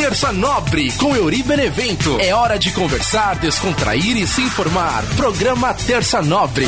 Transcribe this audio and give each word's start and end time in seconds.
Terça 0.00 0.32
Nobre 0.32 0.90
com 0.92 1.14
Euri 1.14 1.42
Benevento. 1.42 2.18
É 2.20 2.34
hora 2.34 2.58
de 2.58 2.72
conversar, 2.72 3.38
descontrair 3.38 4.16
e 4.16 4.26
se 4.26 4.40
informar. 4.40 5.04
Programa 5.14 5.74
Terça 5.74 6.22
Nobre. 6.22 6.66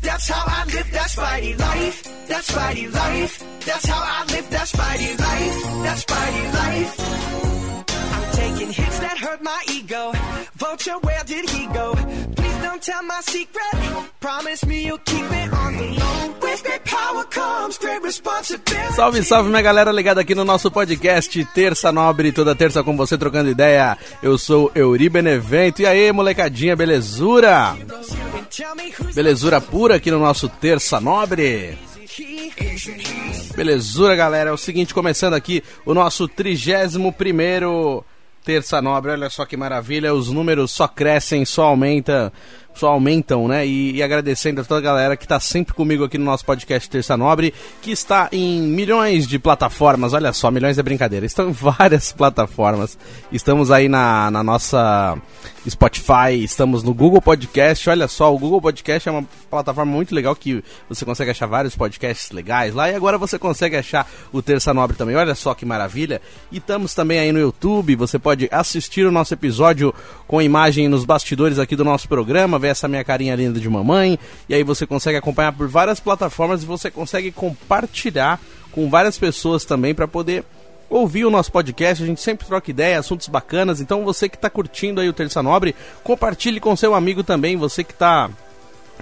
That's 0.00 0.28
how 0.28 0.44
I 0.46 0.64
live 0.66 0.92
that 0.92 1.10
Spidey 1.10 1.58
life. 1.58 2.28
That 2.28 2.42
Spidey 2.44 2.92
life. 2.92 3.44
That's 3.66 3.86
how 3.86 4.00
I 4.00 4.24
live 4.32 4.50
that 4.50 4.68
Spidey 4.68 5.18
life. 5.18 5.62
That 5.82 5.98
Spidey 5.98 6.54
life. 6.54 7.63
Hits 8.60 8.98
that 9.00 9.18
hurt 9.18 9.42
my 9.42 9.62
ego. 9.68 10.12
Vulture, 10.56 10.98
where 11.02 11.24
did 11.24 11.48
he 11.50 11.66
go? 11.66 11.94
Please 12.36 12.58
don't 12.62 12.80
tell 12.82 13.02
my 13.02 13.20
secret. 13.22 13.74
Promise 14.20 14.66
me 14.66 14.86
you'll 14.86 14.98
keep 14.98 15.24
it 15.24 15.52
on 15.52 15.76
the 15.76 15.88
low. 15.98 16.34
With 16.40 16.62
great 16.62 16.84
power 16.84 17.24
comes 17.24 17.78
great 17.78 18.02
responsibility. 18.02 18.92
Salve, 18.94 19.22
salve, 19.24 19.48
minha 19.48 19.62
galera 19.62 19.90
ligada 19.90 20.20
aqui 20.20 20.34
no 20.34 20.44
nosso 20.44 20.70
podcast 20.70 21.44
Terça 21.46 21.90
Nobre, 21.90 22.30
toda 22.32 22.54
terça 22.54 22.82
com 22.84 22.96
você 22.96 23.18
trocando 23.18 23.50
ideia. 23.50 23.98
Eu 24.22 24.38
sou 24.38 24.70
Euri 24.74 25.08
Benevento. 25.08 25.82
E 25.82 25.86
aí, 25.86 26.12
molecadinha, 26.12 26.76
belezura? 26.76 27.76
Belezura 29.14 29.60
pura 29.60 29.96
aqui 29.96 30.10
no 30.10 30.20
nosso 30.20 30.48
Terça 30.48 31.00
Nobre. 31.00 31.76
Belezura, 33.56 34.14
galera. 34.14 34.50
É 34.50 34.52
o 34.52 34.56
seguinte, 34.56 34.94
começando 34.94 35.34
aqui 35.34 35.62
o 35.84 35.92
nosso 35.92 36.28
31 36.28 37.10
primeiro 37.10 38.04
Terça 38.44 38.80
Nobre. 38.82 39.10
Olha 39.10 39.30
só 39.30 39.46
que 39.46 39.56
maravilha, 39.56 40.14
os 40.14 40.30
números 40.30 40.70
só 40.70 40.86
crescem, 40.86 41.44
só 41.44 41.64
aumenta 41.64 42.32
só 42.74 42.88
aumentam, 42.88 43.48
né? 43.48 43.66
E, 43.66 43.96
e, 43.96 44.02
agradecendo 44.02 44.60
a 44.60 44.64
toda 44.64 44.80
a 44.80 44.82
galera 44.82 45.16
que 45.16 45.24
está 45.24 45.38
sempre 45.40 45.74
comigo 45.74 46.04
aqui 46.04 46.18
no 46.18 46.24
nosso 46.24 46.44
podcast 46.44 46.88
Terça 46.88 47.16
Nobre, 47.16 47.54
que 47.80 47.90
está 47.90 48.28
em 48.32 48.62
milhões 48.62 49.26
de 49.26 49.38
plataformas. 49.38 50.12
Olha 50.12 50.32
só, 50.32 50.50
milhões 50.50 50.78
é 50.78 50.82
brincadeira. 50.82 51.24
Estão 51.24 51.48
em 51.48 51.52
várias 51.52 52.12
plataformas. 52.12 52.98
Estamos 53.32 53.70
aí 53.70 53.88
na, 53.88 54.30
na 54.30 54.42
nossa 54.42 55.16
Spotify, 55.68 56.42
estamos 56.42 56.82
no 56.82 56.92
Google 56.92 57.22
Podcast. 57.22 57.88
Olha 57.88 58.08
só, 58.08 58.34
o 58.34 58.38
Google 58.38 58.60
Podcast 58.60 59.08
é 59.08 59.12
uma 59.12 59.24
plataforma 59.50 59.90
muito 59.90 60.14
legal 60.14 60.34
que 60.36 60.62
você 60.88 61.04
consegue 61.04 61.30
achar 61.30 61.46
vários 61.46 61.74
podcasts 61.74 62.30
legais 62.30 62.74
lá. 62.74 62.90
E 62.90 62.94
agora 62.94 63.16
você 63.16 63.38
consegue 63.38 63.76
achar 63.76 64.10
o 64.32 64.42
Terça 64.42 64.74
Nobre 64.74 64.96
também. 64.96 65.16
Olha 65.16 65.34
só 65.34 65.54
que 65.54 65.64
maravilha. 65.64 66.20
E 66.52 66.58
estamos 66.58 66.94
também 66.94 67.18
aí 67.18 67.32
no 67.32 67.38
YouTube. 67.38 67.96
Você 67.96 68.18
pode 68.18 68.48
assistir 68.50 69.06
o 69.06 69.12
nosso 69.12 69.32
episódio 69.32 69.94
com 70.26 70.42
imagem 70.42 70.88
nos 70.88 71.04
bastidores 71.04 71.58
aqui 71.58 71.76
do 71.76 71.84
nosso 71.84 72.08
programa 72.08 72.58
ver 72.64 72.70
essa 72.70 72.88
minha 72.88 73.04
carinha 73.04 73.36
linda 73.36 73.60
de 73.60 73.68
mamãe. 73.68 74.18
E 74.48 74.54
aí 74.54 74.62
você 74.62 74.86
consegue 74.86 75.18
acompanhar 75.18 75.52
por 75.52 75.68
várias 75.68 76.00
plataformas 76.00 76.62
e 76.62 76.66
você 76.66 76.90
consegue 76.90 77.30
compartilhar 77.30 78.40
com 78.72 78.88
várias 78.88 79.18
pessoas 79.18 79.64
também 79.64 79.94
para 79.94 80.08
poder 80.08 80.44
ouvir 80.88 81.24
o 81.26 81.30
nosso 81.30 81.52
podcast. 81.52 82.02
A 82.02 82.06
gente 82.06 82.20
sempre 82.20 82.46
troca 82.46 82.70
ideia, 82.70 82.98
assuntos 82.98 83.28
bacanas. 83.28 83.80
Então 83.80 84.04
você 84.04 84.28
que 84.28 84.36
está 84.36 84.48
curtindo 84.48 85.00
aí 85.00 85.08
o 85.08 85.12
Terça 85.12 85.42
Nobre, 85.42 85.74
compartilhe 86.02 86.58
com 86.58 86.74
seu 86.74 86.94
amigo 86.94 87.22
também. 87.22 87.56
Você 87.56 87.84
que 87.84 87.92
está 87.92 88.30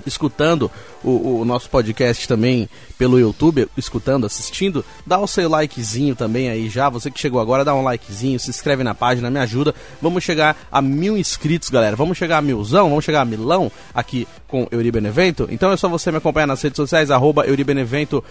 escutando 0.07 0.71
o, 1.03 1.41
o, 1.41 1.45
nosso 1.45 1.69
podcast 1.69 2.27
também 2.27 2.69
pelo 2.99 3.19
YouTube, 3.19 3.69
escutando, 3.77 4.27
assistindo, 4.27 4.85
dá 5.07 5.19
o 5.19 5.27
seu 5.27 5.49
likezinho 5.49 6.15
também 6.15 6.49
aí 6.49 6.69
já. 6.69 6.89
Você 6.89 7.11
que 7.11 7.21
chegou 7.21 7.41
agora, 7.41 7.65
dá 7.65 7.75
um 7.75 7.83
likezinho, 7.83 8.39
se 8.39 8.51
inscreve 8.51 8.83
na 8.83 8.95
página, 8.95 9.31
me 9.31 9.41
ajuda. 9.41 9.75
Vamos 10.01 10.25
chegar 10.25 10.57
a 10.71 10.81
mil 10.81 11.17
inscritos, 11.17 11.71
galera. 11.71 11.97
Vamos 11.97 12.19
chegar 12.19 12.39
a 12.39 12.43
milzão, 12.43 12.89
vamos 12.89 13.05
chegar 13.05 13.23
a 13.23 13.25
milão 13.25 13.71
aqui 13.95 14.27
com 14.47 14.67
Euri 14.71 14.91
Benevento. 14.91 15.49
Então 15.51 15.73
é 15.73 15.77
só 15.77 15.89
você 15.89 16.11
me 16.11 16.19
acompanhar 16.19 16.47
nas 16.47 16.63
redes 16.63 16.77
sociais, 16.77 17.11
arroba 17.11 17.47
Euri 17.47 17.65
Benevento. 17.65 18.25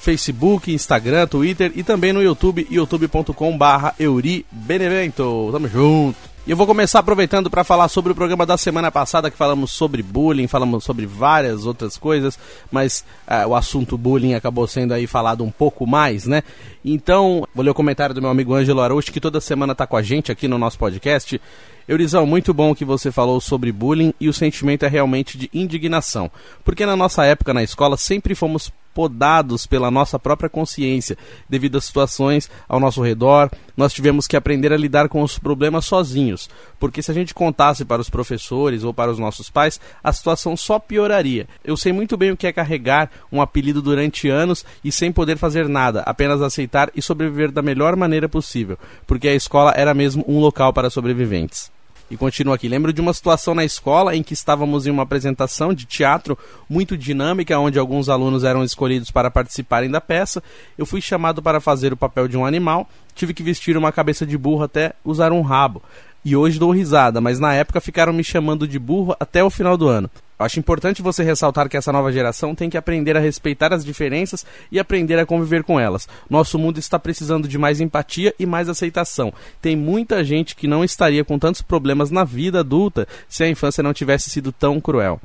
Facebook, 0.00 0.72
Instagram, 0.74 1.28
Twitter 1.28 1.70
e 1.76 1.84
também 1.84 2.12
no 2.12 2.20
YouTube, 2.20 2.66
youtube.com 2.68 3.56
barra 3.56 3.94
Euri 4.00 4.44
Benevento. 4.50 5.48
Tamo 5.52 5.68
junto! 5.68 6.31
E 6.44 6.50
eu 6.50 6.56
vou 6.56 6.66
começar 6.66 6.98
aproveitando 6.98 7.48
para 7.48 7.62
falar 7.62 7.86
sobre 7.86 8.10
o 8.10 8.16
programa 8.16 8.44
da 8.44 8.58
semana 8.58 8.90
passada, 8.90 9.30
que 9.30 9.36
falamos 9.36 9.70
sobre 9.70 10.02
bullying, 10.02 10.48
falamos 10.48 10.82
sobre 10.82 11.06
várias 11.06 11.66
outras 11.66 11.96
coisas, 11.96 12.36
mas 12.68 13.04
uh, 13.28 13.46
o 13.46 13.54
assunto 13.54 13.96
bullying 13.96 14.34
acabou 14.34 14.66
sendo 14.66 14.92
aí 14.92 15.06
falado 15.06 15.44
um 15.44 15.52
pouco 15.52 15.86
mais, 15.86 16.26
né? 16.26 16.42
Então, 16.84 17.46
vou 17.54 17.64
ler 17.64 17.70
o 17.70 17.74
comentário 17.74 18.12
do 18.12 18.20
meu 18.20 18.28
amigo 18.28 18.54
Ângelo 18.54 18.80
Araújo, 18.80 19.12
que 19.12 19.20
toda 19.20 19.40
semana 19.40 19.70
está 19.70 19.86
com 19.86 19.96
a 19.96 20.02
gente 20.02 20.32
aqui 20.32 20.48
no 20.48 20.58
nosso 20.58 20.76
podcast. 20.78 21.40
Eurizão, 21.86 22.26
muito 22.26 22.52
bom 22.52 22.74
que 22.74 22.84
você 22.84 23.12
falou 23.12 23.40
sobre 23.40 23.70
bullying 23.70 24.12
e 24.18 24.28
o 24.28 24.32
sentimento 24.32 24.84
é 24.84 24.88
realmente 24.88 25.38
de 25.38 25.48
indignação. 25.54 26.28
Porque 26.64 26.84
na 26.84 26.96
nossa 26.96 27.24
época 27.24 27.54
na 27.54 27.62
escola 27.62 27.96
sempre 27.96 28.34
fomos 28.34 28.72
podados 28.94 29.66
pela 29.66 29.90
nossa 29.90 30.18
própria 30.18 30.50
consciência, 30.50 31.16
devido 31.48 31.78
às 31.78 31.84
situações 31.84 32.50
ao 32.68 32.80
nosso 32.80 33.02
redor. 33.02 33.50
Nós 33.76 33.92
tivemos 33.92 34.26
que 34.26 34.36
aprender 34.36 34.72
a 34.72 34.76
lidar 34.76 35.08
com 35.08 35.22
os 35.22 35.38
problemas 35.38 35.84
sozinhos, 35.84 36.48
porque 36.78 37.02
se 37.02 37.10
a 37.10 37.14
gente 37.14 37.34
contasse 37.34 37.84
para 37.84 38.00
os 38.00 38.10
professores 38.10 38.84
ou 38.84 38.92
para 38.92 39.10
os 39.10 39.18
nossos 39.18 39.48
pais, 39.48 39.80
a 40.02 40.12
situação 40.12 40.56
só 40.56 40.78
pioraria. 40.78 41.46
Eu 41.64 41.76
sei 41.76 41.92
muito 41.92 42.16
bem 42.16 42.30
o 42.30 42.36
que 42.36 42.46
é 42.46 42.52
carregar 42.52 43.10
um 43.30 43.40
apelido 43.40 43.80
durante 43.80 44.28
anos 44.28 44.64
e 44.84 44.92
sem 44.92 45.10
poder 45.10 45.36
fazer 45.36 45.68
nada, 45.68 46.02
apenas 46.02 46.42
aceitar 46.42 46.90
e 46.94 47.02
sobreviver 47.02 47.50
da 47.50 47.62
melhor 47.62 47.96
maneira 47.96 48.28
possível, 48.28 48.78
porque 49.06 49.28
a 49.28 49.34
escola 49.34 49.72
era 49.76 49.94
mesmo 49.94 50.24
um 50.28 50.38
local 50.38 50.72
para 50.72 50.90
sobreviventes. 50.90 51.70
E 52.12 52.16
continua 52.18 52.56
aqui. 52.56 52.68
Lembro 52.68 52.92
de 52.92 53.00
uma 53.00 53.14
situação 53.14 53.54
na 53.54 53.64
escola 53.64 54.14
em 54.14 54.22
que 54.22 54.34
estávamos 54.34 54.86
em 54.86 54.90
uma 54.90 55.02
apresentação 55.02 55.72
de 55.72 55.86
teatro 55.86 56.38
muito 56.68 56.94
dinâmica, 56.94 57.58
onde 57.58 57.78
alguns 57.78 58.10
alunos 58.10 58.44
eram 58.44 58.62
escolhidos 58.62 59.10
para 59.10 59.30
participarem 59.30 59.90
da 59.90 59.98
peça. 59.98 60.42
Eu 60.76 60.84
fui 60.84 61.00
chamado 61.00 61.40
para 61.40 61.58
fazer 61.58 61.90
o 61.90 61.96
papel 61.96 62.28
de 62.28 62.36
um 62.36 62.44
animal, 62.44 62.86
tive 63.14 63.32
que 63.32 63.42
vestir 63.42 63.78
uma 63.78 63.90
cabeça 63.90 64.26
de 64.26 64.36
burro 64.36 64.62
até 64.62 64.92
usar 65.02 65.32
um 65.32 65.40
rabo. 65.40 65.82
E 66.24 66.36
hoje 66.36 66.58
dou 66.58 66.70
risada, 66.70 67.20
mas 67.20 67.40
na 67.40 67.52
época 67.52 67.80
ficaram 67.80 68.12
me 68.12 68.22
chamando 68.22 68.68
de 68.68 68.78
burro 68.78 69.16
até 69.18 69.42
o 69.42 69.50
final 69.50 69.76
do 69.76 69.88
ano. 69.88 70.08
Acho 70.38 70.58
importante 70.58 71.02
você 71.02 71.22
ressaltar 71.22 71.68
que 71.68 71.76
essa 71.76 71.92
nova 71.92 72.12
geração 72.12 72.54
tem 72.54 72.70
que 72.70 72.76
aprender 72.76 73.16
a 73.16 73.20
respeitar 73.20 73.72
as 73.72 73.84
diferenças 73.84 74.46
e 74.70 74.78
aprender 74.78 75.18
a 75.18 75.26
conviver 75.26 75.62
com 75.64 75.78
elas. 75.78 76.08
Nosso 76.30 76.58
mundo 76.58 76.78
está 76.78 76.98
precisando 76.98 77.48
de 77.48 77.58
mais 77.58 77.80
empatia 77.80 78.34
e 78.38 78.46
mais 78.46 78.68
aceitação. 78.68 79.32
Tem 79.60 79.76
muita 79.76 80.22
gente 80.24 80.54
que 80.54 80.66
não 80.66 80.84
estaria 80.84 81.24
com 81.24 81.38
tantos 81.38 81.62
problemas 81.62 82.10
na 82.10 82.24
vida 82.24 82.60
adulta 82.60 83.06
se 83.28 83.42
a 83.42 83.48
infância 83.48 83.82
não 83.82 83.92
tivesse 83.92 84.30
sido 84.30 84.52
tão 84.52 84.80
cruel. 84.80 85.20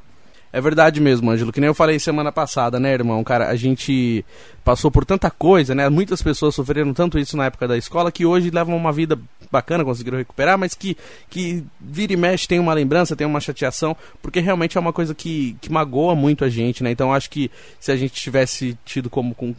É 0.58 0.62
verdade 0.62 1.00
mesmo, 1.00 1.30
Ângelo, 1.30 1.54
que 1.54 1.60
nem 1.60 1.68
eu 1.68 1.74
falei 1.76 2.00
semana 2.00 2.32
passada, 2.32 2.80
né, 2.80 2.92
irmão? 2.92 3.24
Cara, 3.24 3.48
a 3.48 3.56
gente 3.56 4.26
passou 4.66 4.90
por 4.90 5.06
tanta 5.06 5.30
coisa, 5.30 5.76
né? 5.76 5.88
Muitas 5.88 6.20
pessoas 6.20 6.56
sofreram 6.56 6.96
tanto 6.96 7.20
isso 7.20 7.38
na 7.38 7.46
época 7.46 7.68
da 7.68 7.78
escola 7.78 8.12
que 8.12 8.26
hoje 8.26 8.50
levam 8.50 8.76
uma 8.76 8.92
vida 8.92 9.20
bacana, 9.52 9.86
conseguiram 9.86 10.18
recuperar, 10.18 10.58
mas 10.58 10.74
que, 10.74 10.98
que 11.30 11.64
vira 11.80 12.12
e 12.12 12.18
mexe 12.18 12.48
tem 12.48 12.58
uma 12.58 12.74
lembrança, 12.74 13.16
tem 13.16 13.28
uma 13.28 13.40
chateação, 13.40 13.96
porque 14.20 14.40
realmente 14.40 14.80
é 14.80 14.82
uma 14.82 14.92
coisa 14.92 15.14
que, 15.14 15.56
que 15.62 15.72
magoa 15.72 16.16
muito 16.16 16.44
a 16.44 16.50
gente, 16.50 16.84
né? 16.84 16.90
Então 16.90 17.14
acho 17.14 17.30
que 17.30 17.52
se 17.80 17.92
a 17.92 17.96
gente 17.96 18.14
tivesse 18.14 18.76
tido 18.84 19.12
como 19.12 19.36
com, 19.36 19.54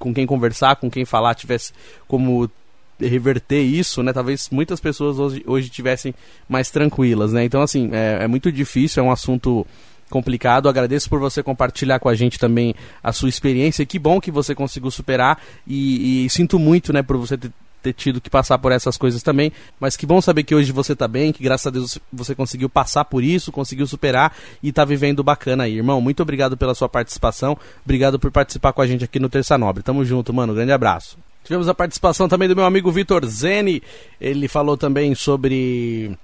com 0.00 0.12
quem 0.12 0.26
conversar, 0.26 0.74
com 0.74 0.90
quem 0.90 1.04
falar, 1.04 1.36
tivesse 1.36 1.72
como 2.08 2.50
reverter 2.98 3.62
isso, 3.62 4.02
né? 4.02 4.12
Talvez 4.12 4.48
muitas 4.50 4.80
pessoas 4.80 5.16
hoje, 5.16 5.44
hoje 5.46 5.68
tivessem 5.68 6.12
mais 6.48 6.72
tranquilas, 6.72 7.32
né? 7.32 7.44
Então, 7.44 7.62
assim, 7.62 7.88
é, 7.92 8.24
é 8.24 8.26
muito 8.26 8.50
difícil, 8.50 9.00
é 9.00 9.06
um 9.06 9.12
assunto 9.12 9.64
complicado. 10.10 10.68
Agradeço 10.68 11.08
por 11.08 11.18
você 11.18 11.42
compartilhar 11.42 11.98
com 11.98 12.08
a 12.08 12.14
gente 12.14 12.38
também 12.38 12.74
a 13.02 13.12
sua 13.12 13.28
experiência. 13.28 13.86
Que 13.86 13.98
bom 13.98 14.20
que 14.20 14.30
você 14.30 14.54
conseguiu 14.54 14.90
superar 14.90 15.40
e, 15.66 16.26
e 16.26 16.30
sinto 16.30 16.58
muito, 16.58 16.92
né, 16.92 17.02
por 17.02 17.16
você 17.16 17.38
ter, 17.38 17.50
ter 17.82 17.92
tido 17.92 18.20
que 18.20 18.28
passar 18.28 18.58
por 18.58 18.72
essas 18.72 18.96
coisas 18.96 19.22
também, 19.22 19.52
mas 19.78 19.96
que 19.96 20.06
bom 20.06 20.20
saber 20.20 20.42
que 20.42 20.54
hoje 20.54 20.72
você 20.72 20.92
está 20.92 21.08
bem, 21.08 21.32
que 21.32 21.42
graças 21.42 21.66
a 21.66 21.70
Deus 21.70 21.98
você 22.12 22.34
conseguiu 22.34 22.68
passar 22.68 23.04
por 23.04 23.24
isso, 23.24 23.50
conseguiu 23.50 23.86
superar 23.86 24.36
e 24.62 24.68
está 24.68 24.84
vivendo 24.84 25.24
bacana 25.24 25.64
aí, 25.64 25.76
irmão. 25.76 26.00
Muito 26.00 26.22
obrigado 26.22 26.56
pela 26.56 26.74
sua 26.74 26.88
participação, 26.88 27.56
obrigado 27.84 28.18
por 28.18 28.30
participar 28.30 28.72
com 28.72 28.82
a 28.82 28.86
gente 28.86 29.04
aqui 29.04 29.18
no 29.18 29.28
Terça 29.28 29.56
Nobre. 29.56 29.82
Tamo 29.82 30.04
junto, 30.04 30.32
mano. 30.32 30.54
Grande 30.54 30.72
abraço. 30.72 31.16
Tivemos 31.42 31.68
a 31.68 31.74
participação 31.74 32.28
também 32.28 32.48
do 32.48 32.54
meu 32.54 32.64
amigo 32.64 32.92
Vitor 32.92 33.24
Zene. 33.26 33.82
Ele 34.20 34.46
falou 34.46 34.76
também 34.76 35.14
sobre 35.14 36.16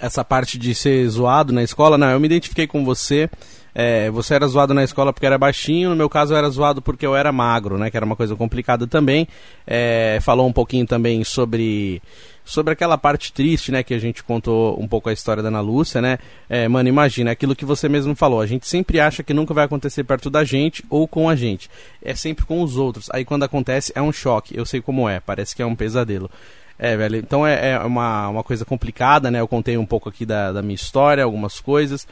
essa 0.00 0.24
parte 0.24 0.58
de 0.58 0.74
ser 0.74 1.08
zoado 1.08 1.52
na 1.52 1.62
escola, 1.62 1.98
não, 1.98 2.10
eu 2.10 2.20
me 2.20 2.26
identifiquei 2.26 2.66
com 2.66 2.84
você. 2.84 3.28
É, 3.74 4.10
você 4.10 4.34
era 4.34 4.46
zoado 4.48 4.74
na 4.74 4.82
escola 4.82 5.12
porque 5.12 5.26
era 5.26 5.38
baixinho, 5.38 5.90
no 5.90 5.96
meu 5.96 6.08
caso 6.08 6.32
eu 6.32 6.36
era 6.36 6.48
zoado 6.48 6.82
porque 6.82 7.06
eu 7.06 7.14
era 7.14 7.30
magro, 7.30 7.78
né? 7.78 7.90
Que 7.90 7.96
era 7.96 8.04
uma 8.04 8.16
coisa 8.16 8.34
complicada 8.34 8.86
também. 8.86 9.28
É, 9.66 10.18
falou 10.20 10.48
um 10.48 10.52
pouquinho 10.52 10.86
também 10.86 11.22
sobre 11.22 12.02
sobre 12.48 12.72
aquela 12.72 12.96
parte 12.96 13.30
triste, 13.30 13.70
né, 13.70 13.82
que 13.82 13.92
a 13.92 13.98
gente 13.98 14.24
contou 14.24 14.80
um 14.80 14.88
pouco 14.88 15.10
a 15.10 15.12
história 15.12 15.42
da 15.42 15.50
Ana 15.50 15.60
Lúcia, 15.60 16.00
né? 16.00 16.18
É, 16.48 16.66
mano, 16.66 16.88
imagina, 16.88 17.30
aquilo 17.30 17.54
que 17.54 17.66
você 17.66 17.90
mesmo 17.90 18.16
falou, 18.16 18.40
a 18.40 18.46
gente 18.46 18.66
sempre 18.66 18.98
acha 18.98 19.22
que 19.22 19.34
nunca 19.34 19.52
vai 19.52 19.66
acontecer 19.66 20.02
perto 20.02 20.30
da 20.30 20.42
gente 20.44 20.82
ou 20.88 21.06
com 21.06 21.28
a 21.28 21.36
gente. 21.36 21.68
É 22.02 22.14
sempre 22.14 22.46
com 22.46 22.62
os 22.62 22.78
outros. 22.78 23.10
Aí 23.12 23.22
quando 23.22 23.42
acontece 23.42 23.92
é 23.94 24.00
um 24.00 24.10
choque. 24.10 24.56
Eu 24.56 24.64
sei 24.64 24.80
como 24.80 25.06
é, 25.06 25.20
parece 25.20 25.54
que 25.54 25.60
é 25.60 25.66
um 25.66 25.76
pesadelo. 25.76 26.30
É, 26.78 26.96
velho, 26.96 27.16
então 27.16 27.44
é, 27.44 27.72
é, 27.72 27.78
uma, 27.80 28.28
uma 28.28 28.44
coisa 28.44 28.64
complicada, 28.64 29.30
né? 29.30 29.40
Eu 29.40 29.48
contei 29.48 29.76
um 29.76 29.86
pouco 29.86 30.08
aqui 30.08 30.24
da, 30.24 30.52
da 30.52 30.62
minha 30.62 30.76
história, 30.76 31.24
algumas 31.24 31.58
coisas. 31.58 32.06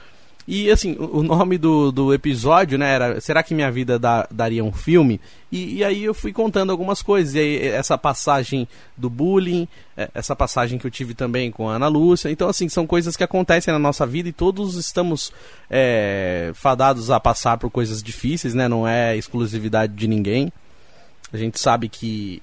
E 0.48 0.70
assim, 0.70 0.96
o 0.98 1.24
nome 1.24 1.58
do, 1.58 1.90
do 1.90 2.14
episódio, 2.14 2.78
né, 2.78 2.94
era 2.94 3.20
Será 3.20 3.42
que 3.42 3.52
minha 3.52 3.70
vida 3.70 3.98
da, 3.98 4.28
daria 4.30 4.62
um 4.62 4.70
filme? 4.70 5.20
E, 5.50 5.78
e, 5.78 5.84
aí 5.84 6.04
eu 6.04 6.14
fui 6.14 6.32
contando 6.32 6.70
algumas 6.70 7.02
coisas. 7.02 7.34
E 7.34 7.38
aí, 7.40 7.66
essa 7.68 7.98
passagem 7.98 8.68
do 8.96 9.10
bullying, 9.10 9.66
é, 9.96 10.08
essa 10.14 10.36
passagem 10.36 10.78
que 10.78 10.86
eu 10.86 10.90
tive 10.90 11.14
também 11.14 11.50
com 11.50 11.68
a 11.68 11.74
Ana 11.74 11.88
Lúcia. 11.88 12.30
Então, 12.30 12.48
assim, 12.48 12.68
são 12.68 12.86
coisas 12.86 13.16
que 13.16 13.24
acontecem 13.24 13.72
na 13.72 13.78
nossa 13.78 14.06
vida 14.06 14.28
e 14.28 14.32
todos 14.32 14.76
estamos 14.76 15.32
é, 15.68 16.52
fadados 16.54 17.10
a 17.10 17.18
passar 17.18 17.58
por 17.58 17.68
coisas 17.68 18.00
difíceis, 18.00 18.54
né? 18.54 18.68
Não 18.68 18.86
é 18.86 19.16
exclusividade 19.16 19.94
de 19.94 20.06
ninguém. 20.06 20.52
A 21.32 21.36
gente 21.36 21.58
sabe 21.58 21.88
que 21.88 22.40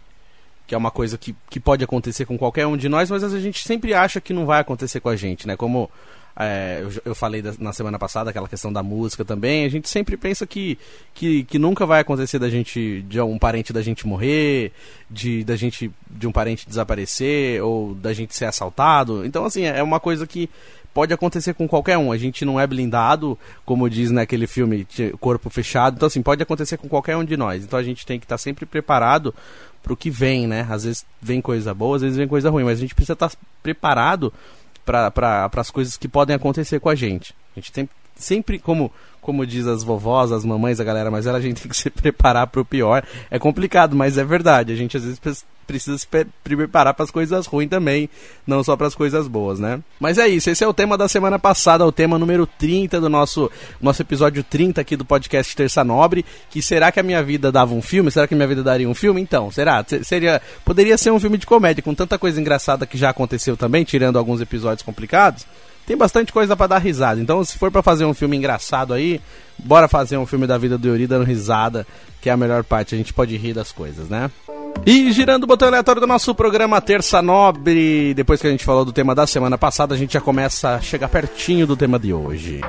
que 0.73 0.75
é 0.75 0.77
uma 0.77 0.89
coisa 0.89 1.19
que, 1.19 1.35
que 1.51 1.59
pode 1.59 1.83
acontecer 1.83 2.25
com 2.25 2.35
qualquer 2.35 2.65
um 2.65 2.75
de 2.75 2.89
nós, 2.89 3.11
mas 3.11 3.23
a 3.23 3.39
gente 3.39 3.63
sempre 3.63 3.93
acha 3.93 4.19
que 4.19 4.33
não 4.33 4.43
vai 4.43 4.59
acontecer 4.59 4.99
com 4.99 5.09
a 5.09 5.15
gente, 5.15 5.47
né? 5.47 5.55
Como 5.55 5.87
é, 6.35 6.79
eu, 6.81 6.91
eu, 7.05 7.13
falei 7.15 7.43
da, 7.43 7.53
na 7.59 7.71
semana 7.71 7.99
passada, 7.99 8.31
aquela 8.31 8.47
questão 8.47 8.73
da 8.73 8.81
música 8.81 9.23
também. 9.23 9.65
A 9.65 9.69
gente 9.69 9.87
sempre 9.87 10.17
pensa 10.17 10.47
que, 10.47 10.79
que, 11.13 11.43
que, 11.43 11.59
nunca 11.59 11.85
vai 11.85 12.01
acontecer 12.01 12.39
da 12.39 12.49
gente, 12.49 13.03
de 13.07 13.21
um 13.21 13.37
parente 13.37 13.71
da 13.71 13.83
gente 13.83 14.07
morrer, 14.07 14.71
de, 15.11 15.43
da 15.43 15.55
gente, 15.55 15.91
de 16.09 16.25
um 16.25 16.31
parente 16.31 16.67
desaparecer, 16.67 17.61
ou 17.61 17.93
da 17.93 18.11
gente 18.11 18.35
ser 18.35 18.45
assaltado. 18.45 19.23
Então, 19.27 19.45
assim, 19.45 19.65
é 19.65 19.83
uma 19.83 19.99
coisa 19.99 20.25
que 20.25 20.49
pode 20.93 21.13
acontecer 21.13 21.53
com 21.53 21.67
qualquer 21.67 21.97
um. 21.97 22.11
A 22.11 22.17
gente 22.17 22.45
não 22.45 22.59
é 22.59 22.67
blindado, 22.67 23.37
como 23.65 23.89
diz 23.89 24.11
naquele 24.11 24.47
filme, 24.47 24.87
corpo 25.19 25.49
fechado. 25.49 25.95
Então, 25.95 26.07
assim, 26.07 26.21
pode 26.21 26.43
acontecer 26.43 26.77
com 26.77 26.87
qualquer 26.87 27.17
um 27.17 27.23
de 27.23 27.35
nós. 27.35 27.63
Então, 27.63 27.79
a 27.79 27.83
gente 27.83 28.05
tem 28.05 28.19
que 28.19 28.25
estar 28.25 28.37
sempre 28.37 28.65
preparado 28.65 29.33
para 29.81 29.93
o 29.93 29.97
que 29.97 30.09
vem, 30.09 30.47
né? 30.47 30.65
Às 30.69 30.83
vezes 30.85 31.05
vem 31.21 31.41
coisa 31.41 31.73
boa, 31.73 31.97
às 31.97 32.01
vezes 32.01 32.17
vem 32.17 32.27
coisa 32.27 32.49
ruim, 32.49 32.63
mas 32.63 32.77
a 32.77 32.81
gente 32.81 32.95
precisa 32.95 33.13
estar 33.13 33.31
preparado 33.61 34.31
para 34.85 35.49
as 35.55 35.71
coisas 35.71 35.97
que 35.97 36.07
podem 36.07 36.35
acontecer 36.35 36.79
com 36.79 36.89
a 36.89 36.95
gente. 36.95 37.33
A 37.55 37.59
gente 37.59 37.71
tem 37.71 37.89
sempre, 38.15 38.59
como, 38.59 38.91
como 39.21 39.45
diz 39.45 39.67
as 39.67 39.83
vovós, 39.83 40.31
as 40.31 40.45
mamães, 40.45 40.79
a 40.79 40.83
galera 40.83 41.09
mas 41.09 41.25
ela 41.25 41.37
a 41.37 41.41
gente 41.41 41.61
tem 41.61 41.69
que 41.69 41.77
se 41.77 41.89
preparar 41.91 42.47
para 42.47 42.61
o 42.61 42.65
pior. 42.65 43.05
É 43.29 43.39
complicado, 43.39 43.95
mas 43.95 44.17
é 44.17 44.23
verdade. 44.23 44.71
A 44.71 44.75
gente 44.75 44.95
às 44.97 45.03
vezes 45.03 45.19
precisa 45.65 45.97
se 45.97 46.07
preparar 46.43 46.93
para 46.93 47.03
as 47.03 47.11
coisas 47.11 47.45
ruins 47.45 47.69
também, 47.69 48.09
não 48.45 48.63
só 48.63 48.75
para 48.75 48.87
as 48.87 48.95
coisas 48.95 49.27
boas, 49.27 49.59
né? 49.59 49.79
Mas 49.99 50.17
é 50.17 50.27
isso, 50.27 50.49
esse 50.49 50.63
é 50.63 50.67
o 50.67 50.73
tema 50.73 50.97
da 50.97 51.07
semana 51.07 51.39
passada, 51.39 51.85
o 51.85 51.91
tema 51.91 52.19
número 52.19 52.45
30 52.45 52.99
do 52.99 53.09
nosso, 53.09 53.49
nosso 53.81 54.01
episódio 54.01 54.43
30 54.43 54.81
aqui 54.81 54.95
do 54.95 55.05
podcast 55.05 55.55
Terça 55.55 55.83
Nobre, 55.83 56.25
que 56.49 56.61
será 56.61 56.91
que 56.91 56.99
a 56.99 57.03
minha 57.03 57.23
vida 57.23 57.51
dava 57.51 57.73
um 57.73 57.81
filme? 57.81 58.11
Será 58.11 58.27
que 58.27 58.33
a 58.33 58.37
minha 58.37 58.47
vida 58.47 58.63
daria 58.63 58.87
um 58.87 58.93
filme? 58.93 59.21
Então, 59.21 59.51
será? 59.51 59.83
Seria, 60.03 60.41
poderia 60.65 60.97
ser 60.97 61.11
um 61.11 61.19
filme 61.19 61.37
de 61.37 61.45
comédia, 61.45 61.83
com 61.83 61.93
tanta 61.93 62.17
coisa 62.17 62.39
engraçada 62.39 62.85
que 62.85 62.97
já 62.97 63.09
aconteceu 63.09 63.57
também, 63.57 63.83
tirando 63.83 64.17
alguns 64.17 64.41
episódios 64.41 64.83
complicados. 64.83 65.45
Tem 65.85 65.97
bastante 65.97 66.31
coisa 66.31 66.55
para 66.55 66.67
dar 66.67 66.77
risada. 66.77 67.19
Então, 67.19 67.43
se 67.43 67.57
for 67.57 67.69
para 67.69 67.83
fazer 67.83 68.05
um 68.05 68.13
filme 68.13 68.37
engraçado 68.37 68.93
aí, 68.93 69.19
bora 69.59 69.87
fazer 69.87 70.17
um 70.17 70.25
filme 70.25 70.47
da 70.47 70.57
vida 70.57 70.77
do 70.77 70.87
Yuri 70.87 71.07
dando 71.07 71.25
risada, 71.25 71.85
que 72.21 72.29
é 72.29 72.33
a 72.33 72.37
melhor 72.37 72.63
parte. 72.63 72.95
A 72.95 72.97
gente 72.97 73.13
pode 73.13 73.35
rir 73.35 73.53
das 73.53 73.71
coisas, 73.71 74.07
né? 74.07 74.31
E 74.85 75.11
girando 75.13 75.45
o 75.45 75.47
botão 75.47 75.69
aleatório 75.69 76.01
do 76.01 76.07
nosso 76.07 76.35
programa 76.35 76.81
Terça 76.81 77.21
Nobre, 77.21 78.13
depois 78.13 78.41
que 78.41 78.47
a 78.47 78.51
gente 78.51 78.65
falou 78.65 78.83
do 78.83 78.91
tema 78.91 79.15
da 79.15 79.25
semana 79.25 79.57
passada, 79.57 79.95
a 79.95 79.97
gente 79.97 80.13
já 80.13 80.21
começa 80.21 80.75
a 80.75 80.81
chegar 80.81 81.07
pertinho 81.07 81.65
do 81.65 81.77
tema 81.77 81.97
de 81.97 82.13
hoje. 82.13 82.59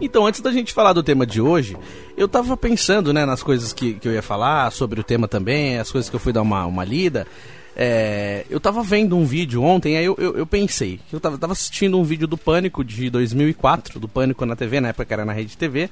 Então, 0.00 0.26
antes 0.26 0.40
da 0.40 0.52
gente 0.52 0.72
falar 0.72 0.92
do 0.92 1.02
tema 1.02 1.24
de 1.24 1.40
hoje, 1.40 1.76
eu 2.16 2.28
tava 2.28 2.56
pensando 2.56 3.12
né, 3.12 3.24
nas 3.24 3.42
coisas 3.42 3.72
que, 3.72 3.94
que 3.94 4.06
eu 4.06 4.12
ia 4.12 4.20
falar, 4.20 4.70
sobre 4.72 5.00
o 5.00 5.04
tema 5.04 5.26
também, 5.26 5.78
as 5.78 5.90
coisas 5.90 6.10
que 6.10 6.16
eu 6.16 6.20
fui 6.20 6.32
dar 6.32 6.42
uma, 6.42 6.66
uma 6.66 6.84
lida. 6.84 7.26
É, 7.74 8.44
eu 8.50 8.60
tava 8.60 8.82
vendo 8.82 9.16
um 9.16 9.24
vídeo 9.24 9.62
ontem, 9.62 9.96
aí 9.96 10.04
eu, 10.04 10.14
eu, 10.18 10.36
eu 10.36 10.46
pensei, 10.46 11.00
eu 11.10 11.18
tava, 11.18 11.38
tava, 11.38 11.54
assistindo 11.54 11.98
um 11.98 12.04
vídeo 12.04 12.26
do 12.26 12.36
Pânico 12.36 12.84
de 12.84 13.08
2004, 13.08 13.98
do 13.98 14.06
Pânico 14.06 14.44
na 14.44 14.54
TV, 14.54 14.78
na 14.78 14.88
época 14.88 15.06
que 15.06 15.12
era 15.14 15.24
na 15.24 15.32
Rede 15.32 15.56
TV, 15.56 15.88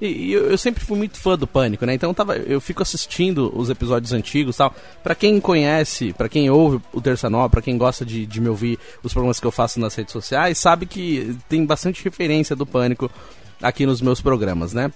e, 0.00 0.06
e 0.06 0.32
eu, 0.32 0.50
eu, 0.50 0.58
sempre 0.58 0.84
fui 0.84 0.96
muito 0.96 1.18
fã 1.18 1.36
do 1.36 1.46
Pânico, 1.46 1.84
né? 1.86 1.94
Então 1.94 2.10
eu, 2.10 2.14
tava, 2.14 2.36
eu 2.36 2.60
fico 2.60 2.82
assistindo 2.82 3.52
os 3.56 3.70
episódios 3.70 4.12
antigos 4.12 4.56
tal. 4.56 4.74
Pra 5.02 5.14
quem 5.14 5.40
conhece, 5.40 6.12
para 6.12 6.28
quem 6.28 6.50
ouve 6.50 6.80
o 6.92 7.00
Terça 7.00 7.30
Nova, 7.30 7.48
pra 7.48 7.62
quem 7.62 7.76
gosta 7.78 8.04
de, 8.04 8.26
de 8.26 8.40
me 8.40 8.48
ouvir 8.48 8.78
os 9.02 9.12
programas 9.12 9.40
que 9.40 9.46
eu 9.46 9.52
faço 9.52 9.78
nas 9.80 9.94
redes 9.94 10.12
sociais, 10.12 10.58
sabe 10.58 10.86
que 10.86 11.36
tem 11.48 11.64
bastante 11.64 12.02
referência 12.02 12.56
do 12.56 12.66
Pânico 12.66 13.10
aqui 13.62 13.86
nos 13.86 14.00
meus 14.00 14.20
programas, 14.20 14.72
né? 14.72 14.92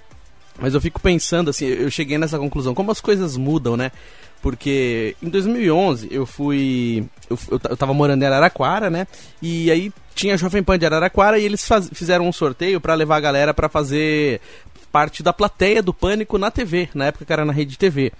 Mas 0.61 0.75
eu 0.75 0.81
fico 0.81 1.01
pensando 1.01 1.51
assim, 1.51 1.67
eu 1.67 1.91
cheguei 1.91 2.19
nessa 2.19 2.39
conclusão, 2.39 2.75
como 2.75 2.91
as 2.91 3.01
coisas 3.01 3.37
mudam, 3.37 3.77
né? 3.77 3.93
Porque 4.41 5.17
em 5.23 5.29
2011 5.29 6.09
eu 6.11 6.25
fui. 6.25 7.05
Eu, 7.29 7.39
eu, 7.51 7.77
tava 7.77 7.93
morando 7.93 8.23
em 8.23 8.27
Araraquara, 8.27 8.89
né? 8.89 9.07
E 9.43 9.71
aí 9.71 9.93
tinha 10.15 10.35
a 10.35 10.37
Jovem 10.37 10.63
Pan 10.63 10.79
de 10.79 10.87
Araraquara 10.87 11.39
e 11.39 11.45
eles 11.45 11.67
faz, 11.67 11.91
fizeram 11.93 12.27
um 12.27 12.33
sorteio 12.33 12.81
para 12.81 12.95
levar 12.95 13.17
a 13.17 13.21
galera 13.21 13.55
para 13.55 13.69
fazer 13.69 14.41
parte 14.93 15.23
da 15.23 15.33
plateia 15.33 15.83
do 15.83 15.93
Pânico 15.93 16.39
na 16.39 16.51
TV, 16.51 16.89
na 16.95 17.07
época 17.07 17.25
que 17.25 17.33
era 17.33 17.45
na 17.45 17.53
Rede 17.53 17.77
TV. 17.77 18.13